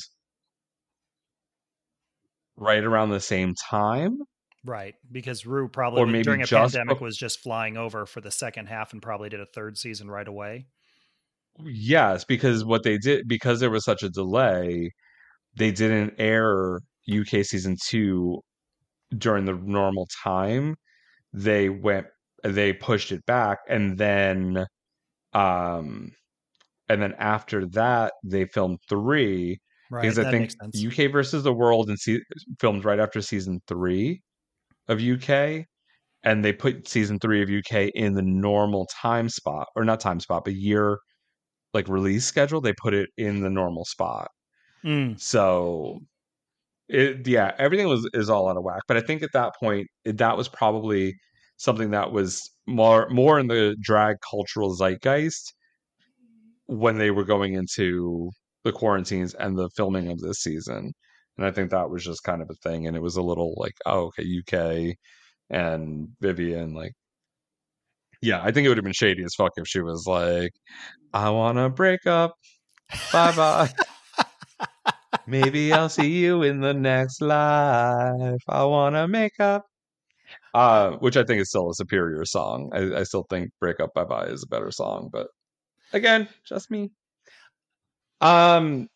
[2.55, 4.19] right around the same time.
[4.65, 8.93] Right, because Ru probably during a pandemic was just flying over for the second half
[8.93, 10.67] and probably did a third season right away.
[11.59, 14.91] Yes, because what they did because there was such a delay,
[15.55, 18.39] they didn't air UK season two
[19.17, 20.75] during the normal time.
[21.33, 22.07] They went
[22.43, 24.65] they pushed it back and then
[25.33, 26.11] um
[26.89, 29.59] and then after that they filmed three
[29.93, 30.55] Right, because I think.
[30.75, 32.23] UK versus the World and se-
[32.59, 34.21] filmed right after season three
[34.87, 35.65] of UK,
[36.23, 40.19] and they put season three of UK in the normal time spot or not time
[40.19, 40.97] spot, but year
[41.75, 42.59] like release schedule.
[42.59, 44.29] They put it in the normal spot.
[44.85, 45.99] Mm, So
[46.89, 48.81] it yeah, everything was is all out of whack.
[48.87, 51.15] But I think at that point it, that was probably
[51.57, 55.53] something that was more more in the drag cultural zeitgeist
[56.67, 58.31] when they were going into
[58.63, 60.93] the quarantines and the filming of this season.
[61.37, 62.87] And I think that was just kind of a thing.
[62.87, 64.95] And it was a little like, oh, okay, UK
[65.49, 66.93] and Vivienne, like
[68.21, 70.51] Yeah, I think it would have been shady as fuck if she was like,
[71.13, 72.35] "I want to break up,
[73.11, 73.71] bye bye."
[75.27, 78.41] Maybe I'll see you in the next life.
[78.47, 79.65] I want to make up.
[80.53, 82.71] Uh, which I think is still a superior song.
[82.73, 85.27] I, I still think "Break Up Bye Bye" is a better song, but
[85.93, 86.91] again, just me.
[88.21, 88.87] Um,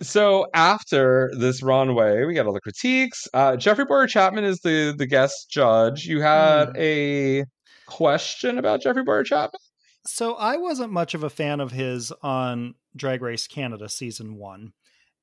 [0.00, 3.26] so after this runway, we got all the critiques.
[3.32, 6.04] Uh, Jeffrey Bowyer Chapman is the the guest judge.
[6.04, 6.76] You had Hmm.
[6.76, 7.44] a
[7.86, 9.60] question about Jeffrey Bowyer Chapman.
[10.06, 14.72] So I wasn't much of a fan of his on Drag Race Canada season one.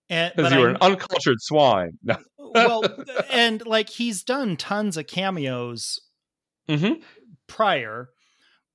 [0.09, 1.97] And Because you were an uncultured swine.
[2.37, 2.83] Well,
[3.31, 5.99] and like he's done tons of cameos
[6.69, 7.01] Mhm.
[7.47, 8.09] prior,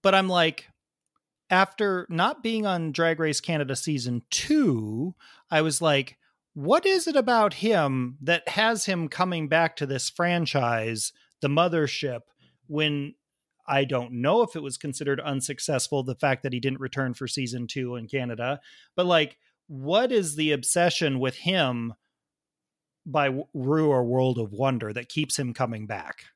[0.02, 0.66] but I'm like,
[1.48, 5.14] after not being on Drag Race Canada season two,
[5.48, 6.18] I was like,
[6.54, 12.22] what is it about him that has him coming back to this franchise, the mothership,
[12.66, 13.14] when
[13.64, 17.28] I don't know if it was considered unsuccessful, the fact that he didn't return for
[17.28, 18.60] season two in Canada,
[18.96, 19.36] but like,
[19.68, 21.94] what is the obsession with him
[23.06, 26.26] by Ru or World of Wonder that keeps him coming back?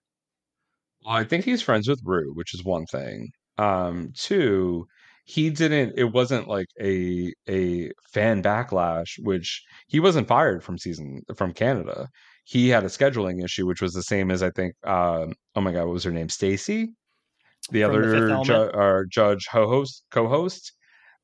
[1.05, 3.31] Well, I think he's friends with Ru, which is one thing.
[3.59, 4.87] Um, two,
[5.25, 5.95] he didn't.
[5.99, 12.09] It wasn't like a a fan backlash, which he wasn't fired from season from Canada.
[12.45, 14.75] He had a scheduling issue, which was the same as I think.
[14.87, 16.29] Um, oh my god, what was her name?
[16.29, 16.89] Stacey,
[17.71, 18.45] the From other Element?
[18.45, 20.73] ju- or judge co-host co-host.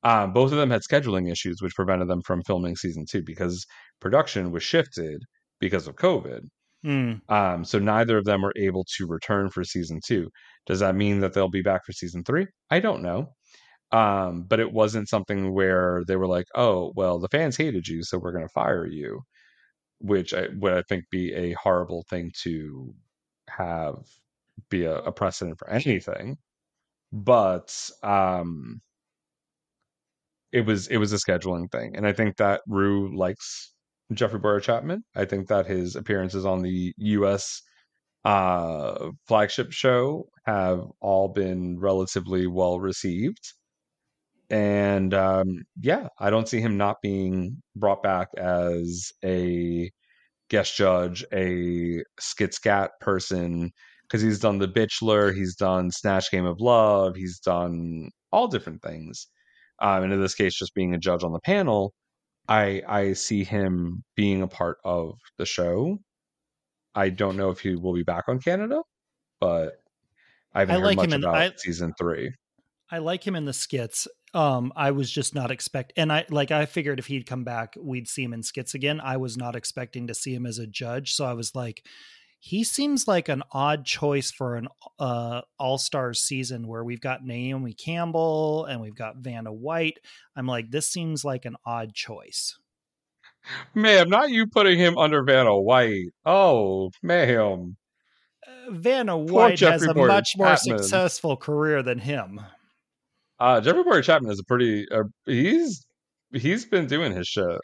[0.04, 3.66] Um, both of them had scheduling issues, which prevented them from filming season two because
[4.00, 5.22] production was shifted
[5.60, 6.42] because of COVID.
[6.84, 7.14] Hmm.
[7.28, 10.30] Um, so neither of them were able to return for season two.
[10.66, 12.46] Does that mean that they'll be back for season three?
[12.70, 13.34] I don't know.
[13.92, 18.02] Um, but it wasn't something where they were like, "Oh, well, the fans hated you,
[18.04, 19.22] so we're going to fire you,"
[20.00, 22.94] which I, would I think be a horrible thing to
[23.50, 23.96] have
[24.70, 26.38] be a, a precedent for anything.
[27.12, 28.80] But um,
[30.52, 33.72] it was it was a scheduling thing, and I think that Ru likes
[34.12, 35.04] Jeffrey Bowyer Chapman.
[35.14, 37.62] I think that his appearances on the U.S.
[38.24, 43.42] uh, flagship show have all been relatively well received,
[44.50, 49.90] and um, yeah, I don't see him not being brought back as a
[50.50, 53.72] guest judge, a skit scat person,
[54.04, 58.82] because he's done The Bitchelor, he's done Snatch Game of Love, he's done all different
[58.82, 59.28] things.
[59.80, 61.92] Um, and in this case, just being a judge on the panel,
[62.48, 65.98] I I see him being a part of the show.
[66.94, 68.82] I don't know if he will be back on Canada,
[69.40, 69.74] but
[70.54, 72.32] I haven't I heard like much him in- about I- season three.
[72.90, 74.08] I like him in the skits.
[74.32, 77.74] Um, I was just not expect, and I like I figured if he'd come back,
[77.78, 79.00] we'd see him in skits again.
[79.00, 81.84] I was not expecting to see him as a judge, so I was like,
[82.38, 87.24] he seems like an odd choice for an uh, All Stars season where we've got
[87.24, 89.98] Naomi Campbell and we've got Vanna White.
[90.36, 92.56] I'm like, this seems like an odd choice.
[93.74, 96.10] Ma'am, not you putting him under Vanna White.
[96.24, 97.76] Oh, ma'am.
[98.46, 100.78] Uh, Vanna White has a much more Chapman.
[100.78, 102.40] successful career than him.
[103.40, 104.84] Uh, Jeffrey Bowyer Chapman is a pretty.
[104.92, 105.86] Uh, he's
[106.32, 107.60] he's been doing his shit.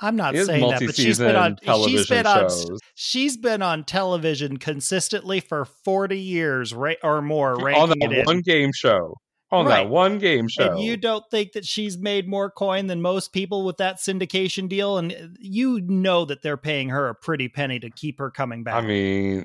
[0.00, 2.80] I'm not saying that, but she's been on she's been television on shows.
[2.94, 8.24] she's been on television consistently for 40 years right or more on that it in.
[8.24, 9.14] one game show.
[9.52, 9.82] On Right.
[9.82, 10.70] that one game show.
[10.76, 14.68] And you don't think that she's made more coin than most people with that syndication
[14.68, 18.30] deal and uh, you know that they're paying her a pretty penny to keep her
[18.30, 18.76] coming back.
[18.76, 19.44] I mean,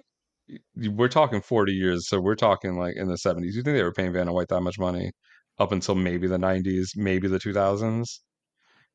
[0.76, 3.54] we're talking 40 years, so we're talking like in the 70s.
[3.54, 5.12] You think they were paying Vanna White that much money
[5.58, 8.20] up until maybe the 90s, maybe the 2000s?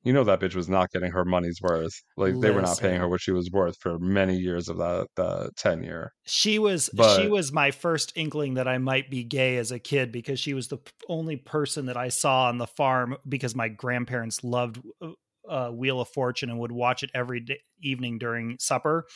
[0.02, 1.92] You know that bitch was not getting her money's worth.
[2.16, 5.08] Like they were not paying her what she was worth for many years of that
[5.16, 6.12] the tenure.
[6.24, 10.10] she was she was my first inkling that I might be gay as a kid
[10.10, 10.78] because she was the
[11.08, 14.80] only person that I saw on the farm because my grandparents loved
[15.48, 19.06] uh, Wheel of Fortune and would watch it every day, evening during supper.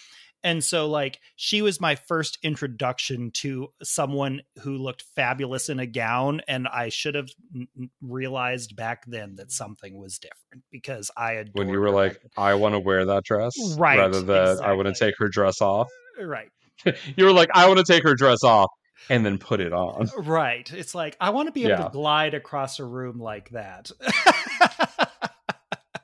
[0.45, 5.87] And so like she was my first introduction to someone who looked fabulous in a
[5.87, 7.66] gown and I should have n-
[8.01, 11.51] realized back then that something was different because I had.
[11.55, 14.75] When you were her like, I want to wear that dress, Right, rather than I
[14.75, 15.89] want to take her dress off.
[16.21, 16.51] right
[17.16, 18.69] you were like, I want to take her dress off
[19.09, 20.09] and then put it on.
[20.19, 20.71] Right.
[20.73, 21.85] It's like I want to be able Yeah.
[21.85, 23.91] to glide across a room like that.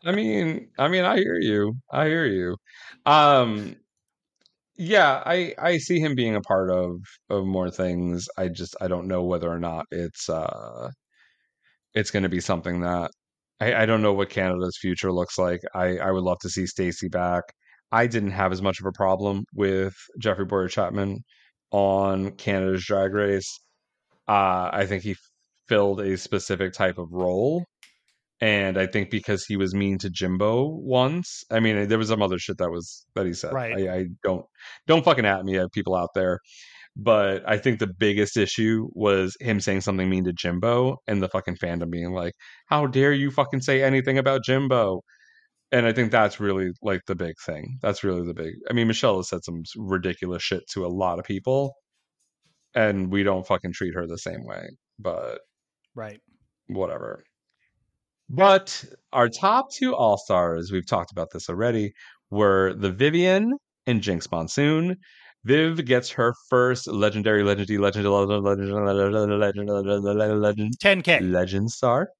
[0.04, 1.74] I mean, I mean, I hear you.
[1.90, 2.56] I hear you.
[3.04, 3.76] Um,
[4.80, 6.96] yeah, I I see him being a part of
[7.28, 8.28] of more things.
[8.38, 10.90] I just I don't know whether or not it's uh
[11.94, 13.10] it's going to be something that
[13.60, 15.60] I I don't know what Canada's future looks like.
[15.74, 17.44] I I would love to see Stacey back.
[17.92, 21.18] I didn't have as much of a problem with Jeffrey Bowyer Chapman
[21.72, 23.60] on Canada's Drag Race.
[24.28, 25.16] Uh, I think he
[25.68, 27.66] filled a specific type of role.
[28.40, 32.22] And I think because he was mean to Jimbo once, I mean, there was some
[32.22, 33.52] other shit that was that he said.
[33.52, 33.88] Right.
[33.88, 34.46] I, I don't
[34.86, 36.38] don't fucking at me, uh, people out there.
[36.96, 41.28] But I think the biggest issue was him saying something mean to Jimbo and the
[41.28, 42.32] fucking fandom being like,
[42.66, 45.02] "How dare you fucking say anything about Jimbo?"
[45.72, 47.78] And I think that's really like the big thing.
[47.82, 48.54] That's really the big.
[48.68, 51.74] I mean, Michelle has said some ridiculous shit to a lot of people,
[52.74, 54.70] and we don't fucking treat her the same way.
[54.98, 55.40] But
[55.94, 56.20] Right.
[56.68, 57.22] whatever.
[58.32, 61.92] But our top two all stars, we've talked about this already,
[62.30, 63.54] were the Vivienne
[63.86, 64.96] and Jinx Monsoon.
[65.44, 71.32] Viv gets her first legendary, legendary, legend, legend, legend, legend, legend, 10K.
[71.32, 72.10] legend star.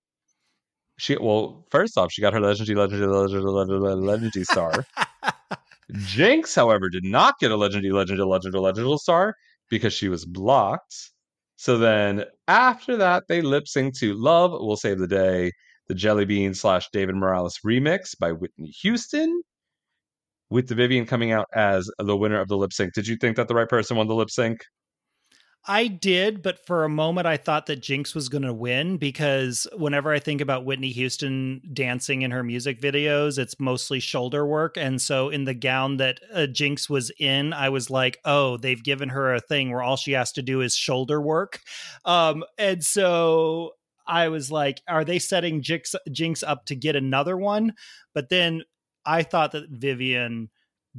[0.99, 4.73] She well, first off, she got her legendary, legendary, legendary, legendary, legendary star.
[5.93, 9.35] Jinx, however, did not get a legendary, legendary, legendary, legendary star
[9.69, 11.13] because she was blocked.
[11.57, 15.53] So then after that, they lip sync to Love Will Save the Day,
[15.91, 19.43] the Jelly Bean slash David Morales remix by Whitney Houston,
[20.49, 22.95] with the Vivienne coming out as the winner of the lip sync.
[22.95, 24.61] Did you think that the right person won the lip sync?
[25.67, 29.67] I did, but for a moment I thought that Jinx was going to win because
[29.77, 34.77] whenever I think about Whitney Houston dancing in her music videos, it's mostly shoulder work.
[34.77, 38.83] And so in the gown that uh, Jinx was in, I was like, oh, they've
[38.83, 41.61] given her a thing where all she has to do is shoulder work.
[42.05, 43.73] Um, and so
[44.11, 47.75] I was like, are they setting Jinx, Jinx up to get another one?
[48.13, 48.63] But then
[49.07, 50.51] I thought that Vivienne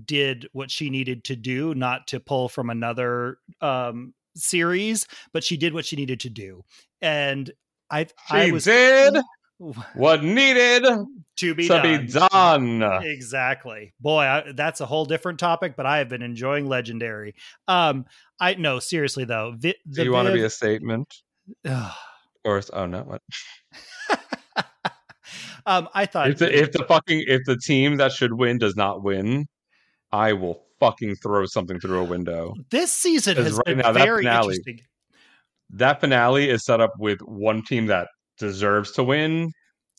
[0.06, 5.58] did what she needed to do, not to pull from another um, series, but she
[5.58, 6.64] did what she needed to do.
[7.02, 7.52] And
[7.90, 9.18] I, She I was did
[9.94, 10.86] what needed
[11.38, 12.06] to be to done.
[12.06, 13.04] be done.
[13.04, 13.94] Exactly.
[14.00, 17.36] Boy, I, that's a whole different topic, but I have been enjoying Legendary.
[17.68, 18.06] Um,
[18.40, 19.54] I no, seriously though.
[19.58, 21.14] Vi, Do you want to be a statement?
[22.44, 23.22] Or oh no, what?
[25.66, 28.76] um, I thought if the if the fucking if the team that should win does
[28.76, 29.46] not win,
[30.12, 32.56] I will fucking throw something through a window.
[32.72, 34.80] this season has right been now, that very finale- interesting.
[35.70, 38.08] That finale is set up with one team that
[38.38, 39.52] deserves to win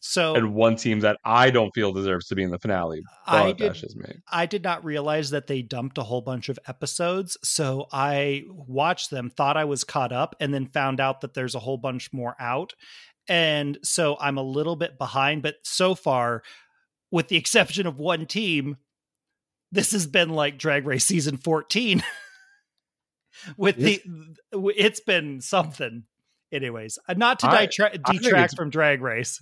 [0.04, 3.02] So and one team that I don't feel deserves to be in the finale.
[3.24, 4.16] I did- that's just me.
[4.30, 7.36] I did not realize that they dumped a whole bunch of episodes.
[7.44, 11.54] So I watched them, thought I was caught up, and then found out that there's
[11.54, 12.74] a whole bunch more out.
[13.28, 15.40] And so I'm a little bit behind.
[15.42, 16.42] But so far,
[17.12, 18.78] with the exception of one team,
[19.70, 22.02] this has been like Drag Race season 14.
[23.56, 24.02] with the,
[24.52, 26.02] it's been something.
[26.50, 29.40] Anyways, uh, not to I- detra- I detract from Drag Race.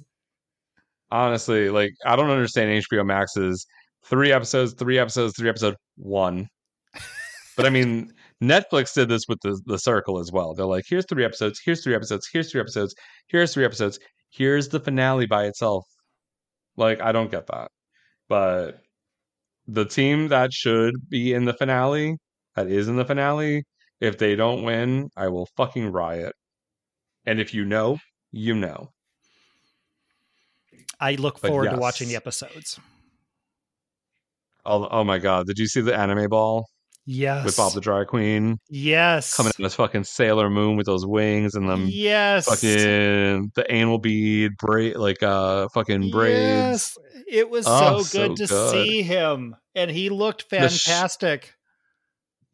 [1.10, 3.66] Honestly, like I don't understand HBO Max's
[4.04, 6.48] three episodes, three episodes, three episode one.
[7.56, 8.12] But I mean,
[8.42, 10.54] Netflix did this with the the Circle as well.
[10.54, 12.94] They're like, here's three episodes, here's three episodes, here's three episodes,
[13.28, 13.98] here's three episodes,
[14.30, 15.84] here's the finale by itself.
[16.76, 17.70] Like, I don't get that.
[18.28, 18.80] But
[19.66, 22.16] the team that should be in the finale,
[22.56, 23.64] that is in the finale,
[24.00, 26.34] if they don't win, I will fucking riot.
[27.26, 27.98] And if you know,
[28.32, 28.90] you know.
[31.00, 32.78] I look forward to watching the episodes.
[34.64, 35.46] Oh, oh my god!
[35.46, 36.66] Did you see the anime ball
[37.06, 37.44] Yes.
[37.46, 39.34] with Bob the Drag Queen yes.
[39.34, 42.44] coming in this fucking Sailor Moon with those wings and them yes.
[42.46, 46.96] fucking the anal bead braid like uh fucking braids?
[47.04, 47.24] Yes.
[47.26, 48.70] It was Oh, so good so to good.
[48.72, 49.56] see him.
[49.74, 51.54] And he looked The sh- fantastic.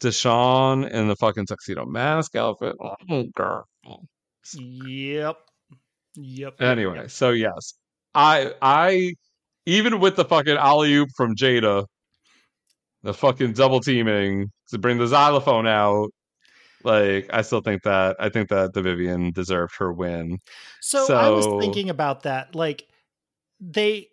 [0.01, 2.77] Deshaun in the fucking tuxedo mask outfit.
[3.11, 3.67] Oh girl.
[4.55, 5.37] yep.
[6.15, 6.61] Yep.
[6.63, 7.75] Anyway, so yes,
[8.17, 9.15] I I
[9.67, 11.87] even with the fucking alley oop from Jaida,
[13.03, 16.09] the fucking double teaming to bring the xylophone out.
[16.83, 20.39] Like, I still think that I think that the Vivienne deserved her win.
[20.81, 22.55] So, I was thinking about that.
[22.55, 22.87] Like
[23.61, 24.09] they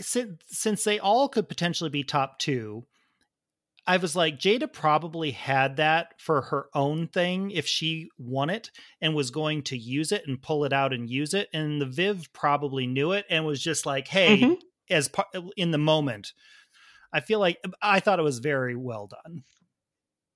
[0.00, 2.84] since since they all could potentially be top two,
[3.86, 8.70] I was like, Jaida probably had that for her own thing if she won it
[9.00, 11.48] and was going to use it and pull it out and use it.
[11.52, 14.60] And the Viv probably knew it and was just like, hey, Mhm.
[14.90, 15.26] as par-
[15.56, 16.32] in the moment.
[17.12, 19.42] I feel like I thought it was very well done.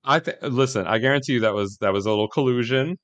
[0.05, 2.97] I think listen, I guarantee you that was that was a little collusion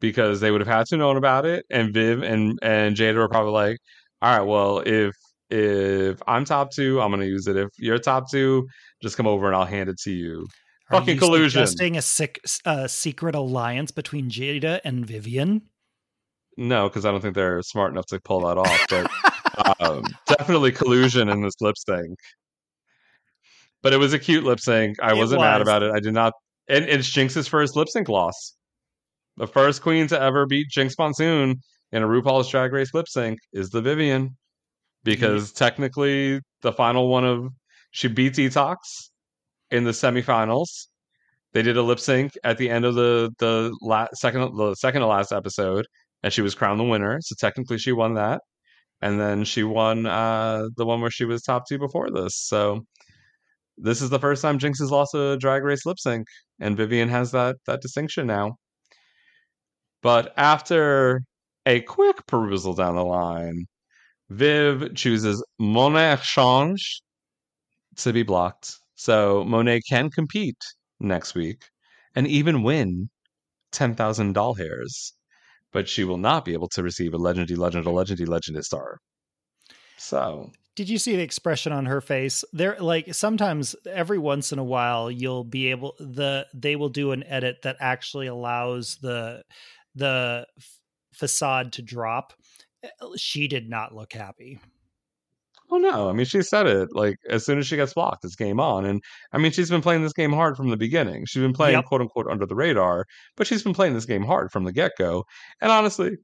[0.00, 3.28] because they would have had to known about it, and Viv and and Jaida were
[3.28, 3.78] probably like,
[4.22, 5.14] "All right, well, if
[5.50, 7.56] if I'm top two, I'm gonna use it.
[7.56, 8.66] If you're top two,
[9.02, 10.46] just come over and I'll hand it to you."
[10.90, 11.66] Are Fucking you collusion.
[11.66, 15.62] Suggesting a sick, uh, secret alliance between Jaida and Vivienne.
[16.56, 18.86] No, because I don't think they're smart enough to pull that off.
[18.88, 22.18] But um, definitely collusion in this lip sync.
[23.82, 24.96] But it was a cute lip sync.
[25.02, 25.92] I It wasn't mad about it.
[25.92, 26.32] I did not.
[26.68, 28.54] And it's Jinx's first lip sync loss.
[29.36, 31.60] The first queen to ever beat Jinx Monsoon
[31.92, 34.36] in a RuPaul's Drag Race lip sync is the Vivienne,
[35.04, 37.48] because technically the final one of
[37.96, 38.76] she beat Detox
[39.70, 40.88] in the semifinals.
[41.54, 45.00] They did a lip sync at the end of the the la- second the second
[45.00, 45.86] to last episode,
[46.22, 47.18] and she was crowned the winner.
[47.22, 48.42] So technically, she won that,
[49.00, 52.36] and then she won uh, the one where she was top two before this.
[52.36, 52.84] So
[53.78, 56.26] this is the first time Jinx has lost a Drag Race lip sync,
[56.60, 58.56] and Vivienne has that that distinction now.
[60.02, 61.22] But after
[61.64, 63.66] a quick perusal down the line,
[64.30, 67.02] Viv chooses Monet X Change
[67.96, 68.76] to be blocked.
[68.94, 70.62] So Monet can compete
[71.00, 71.62] next week
[72.14, 73.08] and even win
[73.72, 75.12] 10,000 doll hairs,
[75.72, 78.98] but she will not be able to receive a legendary, legendary, legendary, legendary star.
[79.98, 82.44] So Did you see the expression on her face?
[82.52, 87.12] There like sometimes every once in a while you'll be able the they will do
[87.12, 89.42] an edit that actually allows the
[89.94, 90.46] the
[91.12, 92.34] facade to drop.
[93.16, 94.60] She did not look happy.
[95.70, 95.90] Oh no!
[95.92, 98.60] Oh, I mean, she said it like as soon as she gets blocked, it's game
[98.60, 98.84] on.
[98.84, 99.02] And
[99.32, 101.24] I mean, she's been playing this game hard from the beginning.
[101.26, 101.84] She's been playing Yep.
[101.84, 103.04] quote unquote under the radar,
[103.36, 105.24] but she's been playing this game hard from the get go.
[105.60, 106.18] And honestly,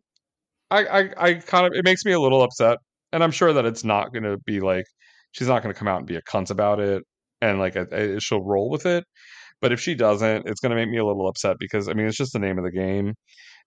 [0.71, 2.79] I, I I kind of it makes me a little upset.
[3.13, 4.87] And I'm sure that it's not going to be like
[5.33, 7.05] she's not going to come out and be a cunt about it,
[7.41, 9.05] and like a, a- she'll roll with it.
[9.61, 12.07] But if she doesn't, it's going to make me a little upset because I mean,
[12.09, 13.15] it's just the name of the game,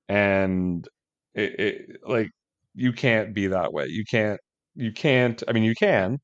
[0.10, 0.88] and
[1.34, 2.30] it, it like
[2.76, 3.88] you can't be that way.
[3.88, 4.40] You can't
[4.76, 6.20] you can't i mean you can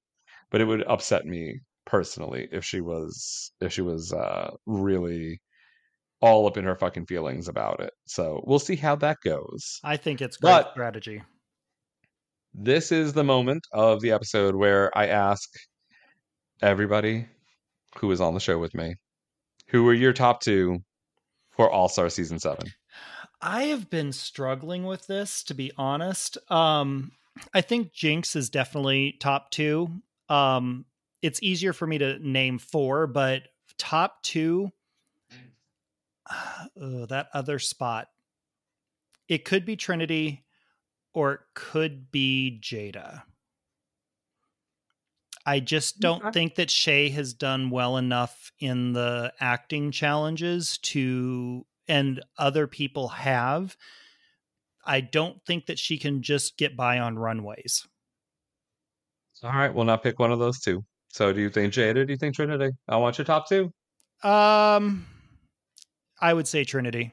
[0.50, 5.40] but it would upset me personally if she was if she was uh really
[6.22, 9.98] all up in her fucking feelings about it so we'll see how that goes I
[9.98, 11.24] think it's great But- strategy.
[12.54, 15.50] this is the moment of the episode where i ask
[16.62, 17.26] everybody
[17.98, 18.96] who is on the show with me
[19.68, 20.80] who are your top two
[21.52, 22.68] for all-star season 7
[23.44, 26.38] I have been struggling with this to be honest.
[26.52, 27.12] Um
[27.54, 29.88] I think Jinx is definitely top 2.
[30.30, 30.86] Um
[31.22, 33.44] it's easier for me to name 4, but
[33.78, 34.72] top 2
[36.30, 38.08] uh, that other spot.
[39.28, 40.44] It could be Trinity
[41.14, 43.24] or it could be Jaida.
[45.46, 46.32] I just don't Okay.
[46.32, 53.08] think that Shea has done well enough in the acting challenges to, and other people
[53.10, 53.76] have.
[54.86, 57.86] I don't think that she can just get by on runways.
[59.44, 62.14] all right we'll not pick one of those two so do you think jaida do
[62.14, 63.72] you think trinity i want your top two
[64.24, 65.06] Um,
[66.22, 67.12] I would say Trinity.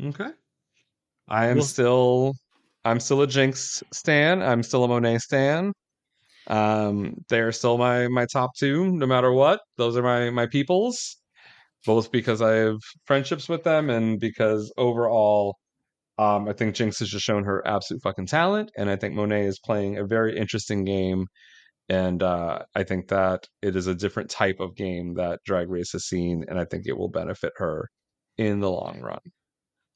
[0.00, 0.30] Okay.
[1.28, 2.34] I am We'll- still
[2.84, 4.42] I'm still a Jinx stan.
[4.42, 5.72] I'm still a Monet stan.
[6.46, 9.60] Um they are still my my top two no matter what.
[9.76, 11.16] Those are my my peoples.
[11.84, 15.56] Both because I have friendships with them and because overall
[16.18, 19.46] um I think Jinx has just shown her absolute fucking talent and I think Monet
[19.46, 21.26] is playing a very interesting game
[21.88, 25.92] and uh I think that it is a different type of game that Drag Race
[25.92, 27.88] has seen and I think it will benefit her
[28.38, 29.20] in the long run.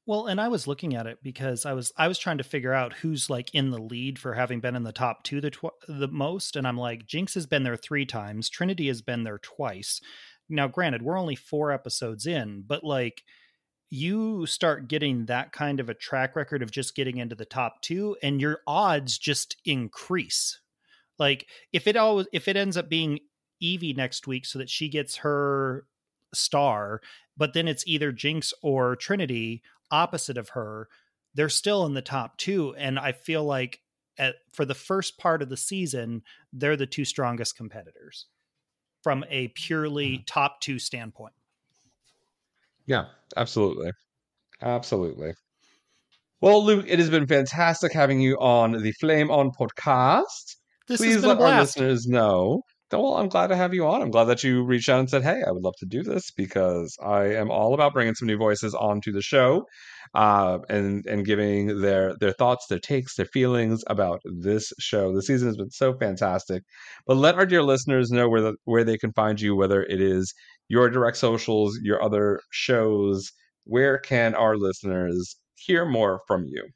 [0.07, 2.73] Well, and I was looking at it because I was I was trying to figure
[2.73, 5.75] out who's like in the lead for having been in the top two the tw-
[5.89, 9.39] the most, and I'm like Jinx has been there three times, Trinity has been there
[9.39, 10.01] twice.
[10.49, 13.23] Now, granted, we're only four episodes in, but like
[13.91, 17.83] you start getting that kind of a track record of just getting into the top
[17.83, 20.61] two, and your odds just increase.
[21.19, 23.21] Like if it always if it ends up being
[23.63, 25.87] Yvie next week, so that she gets her
[26.35, 27.01] star,
[27.37, 30.89] but then it's either Jinx or Trinity opposite of her,
[31.35, 32.75] they're still in the top two.
[32.77, 33.81] And I feel like
[34.19, 36.23] at, for the first part of the season,
[36.53, 38.27] they're the two strongest competitors
[39.03, 40.25] from a purely mm-hmm.
[40.27, 41.35] top two standpoint.
[42.87, 43.07] Yeah,
[43.37, 43.91] absolutely.
[44.63, 45.35] Absolutely.
[46.41, 50.57] Well, Luke, it has been fantastic having you on the Flame On podcast.
[50.87, 52.63] This Please has been a let our listeners know.
[52.93, 54.01] Well, I'm glad to have you on.
[54.03, 56.31] I'm glad that you reached out and said, "Hey, I would love to do this
[56.33, 59.67] because I am all about bringing some new voices onto the show,
[60.15, 65.13] uh, and and giving their their thoughts, their takes, their feelings about this show.
[65.15, 66.63] The season has been so fantastic.
[67.07, 70.01] But let our dear listeners know where the, where they can find you, whether it
[70.01, 70.33] is
[70.69, 73.31] your direct socials, your other shows.
[73.65, 76.69] Where can our listeners hear more from you?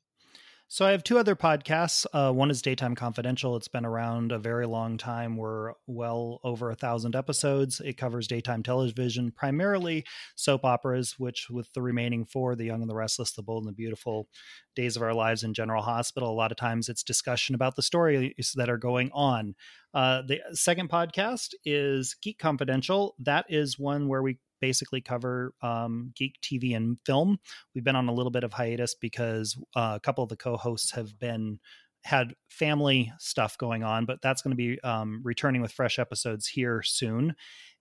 [0.72, 2.06] So I have two other podcasts.
[2.12, 3.56] Uh, one is Daytime Confidential.
[3.56, 5.36] It's been around a very long time.
[5.36, 7.80] We're well over a thousand episodes.
[7.80, 10.04] It covers daytime television, primarily
[10.36, 13.68] soap operas, which with the remaining four, The Young and the Restless, The Bold and
[13.68, 14.28] the Beautiful,
[14.76, 17.82] Days of Our Lives in General Hospital, a lot of times it's discussion about the
[17.82, 19.56] stories that are going on.
[19.92, 23.16] Uh, the second podcast is Geek Confidential.
[23.18, 27.38] That is one where we basically cover um, geek TV and film.
[27.74, 30.92] We've been on a little bit of hiatus because uh, a couple of the co-hosts
[30.92, 31.58] have been
[32.02, 36.46] had family stuff going on, but that's going to be um, returning with fresh episodes
[36.46, 37.34] here soon.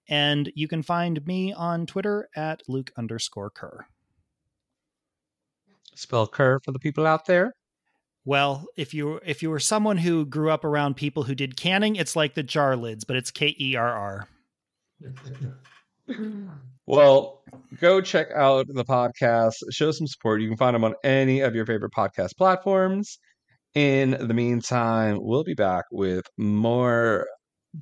[0.10, 3.86] And you can find me on Twitter at Luke underscore Kerr.
[5.96, 7.54] Spell Kerr for the people out there.
[8.26, 11.96] Well, if you if you were someone who grew up around people who did canning,
[11.96, 14.28] it's like the jar lids, but it's K E R R.
[16.88, 17.44] Well,
[17.80, 20.42] go check out the podcast, show some support.
[20.42, 23.20] You can find them on any of your favorite podcast platforms.
[23.76, 27.28] In the meantime, we'll be back with more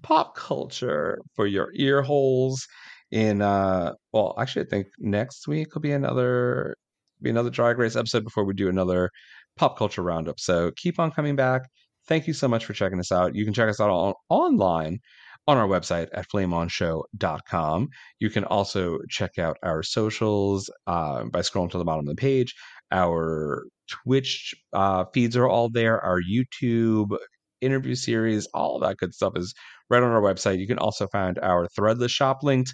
[0.04, 2.68] pop culture for your ear holes.
[3.12, 6.76] In uh, well, actually, I think next week will be another
[7.22, 9.10] be another Drag Race episode before we do another
[9.56, 10.40] pop culture roundup.
[10.40, 11.62] So keep on coming back.
[12.08, 13.36] Thank you so much for checking us out.
[13.36, 15.00] You can check us out on, online
[15.48, 17.88] on our website at flameonshow.com.
[18.20, 22.20] You can also check out our socials uh, by scrolling to the bottom of the
[22.20, 22.54] page.
[22.92, 26.00] Our Twitch uh, feeds are all there.
[26.02, 27.18] Our YouTube
[27.62, 29.54] interview series, all that good stuff is
[29.90, 30.60] right on our website.
[30.60, 32.74] You can also find our Threadless shop linked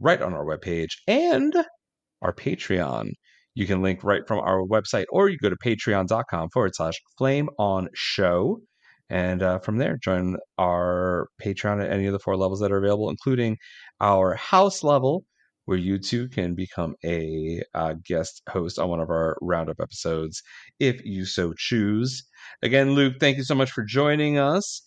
[0.00, 1.54] right on our webpage and
[2.22, 3.10] our Patreon.
[3.54, 7.48] You can link right from our website, or you go to patreon.com forward slash flame
[7.58, 8.60] on show.
[9.10, 12.78] And uh, from there, join our Patreon at any of the four levels that are
[12.78, 13.58] available, including
[14.00, 15.24] our house level,
[15.66, 20.42] where you too can become a uh, guest host on one of our roundup episodes
[20.80, 22.22] if you so choose.
[22.62, 24.82] Again, Luke, thank you so much for joining us.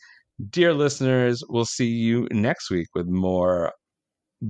[0.50, 3.72] Dear listeners, we'll see you next week with more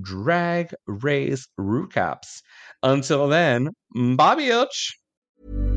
[0.02, 2.42] drag race recaps.
[2.84, 5.77] Until then, bobby bitch.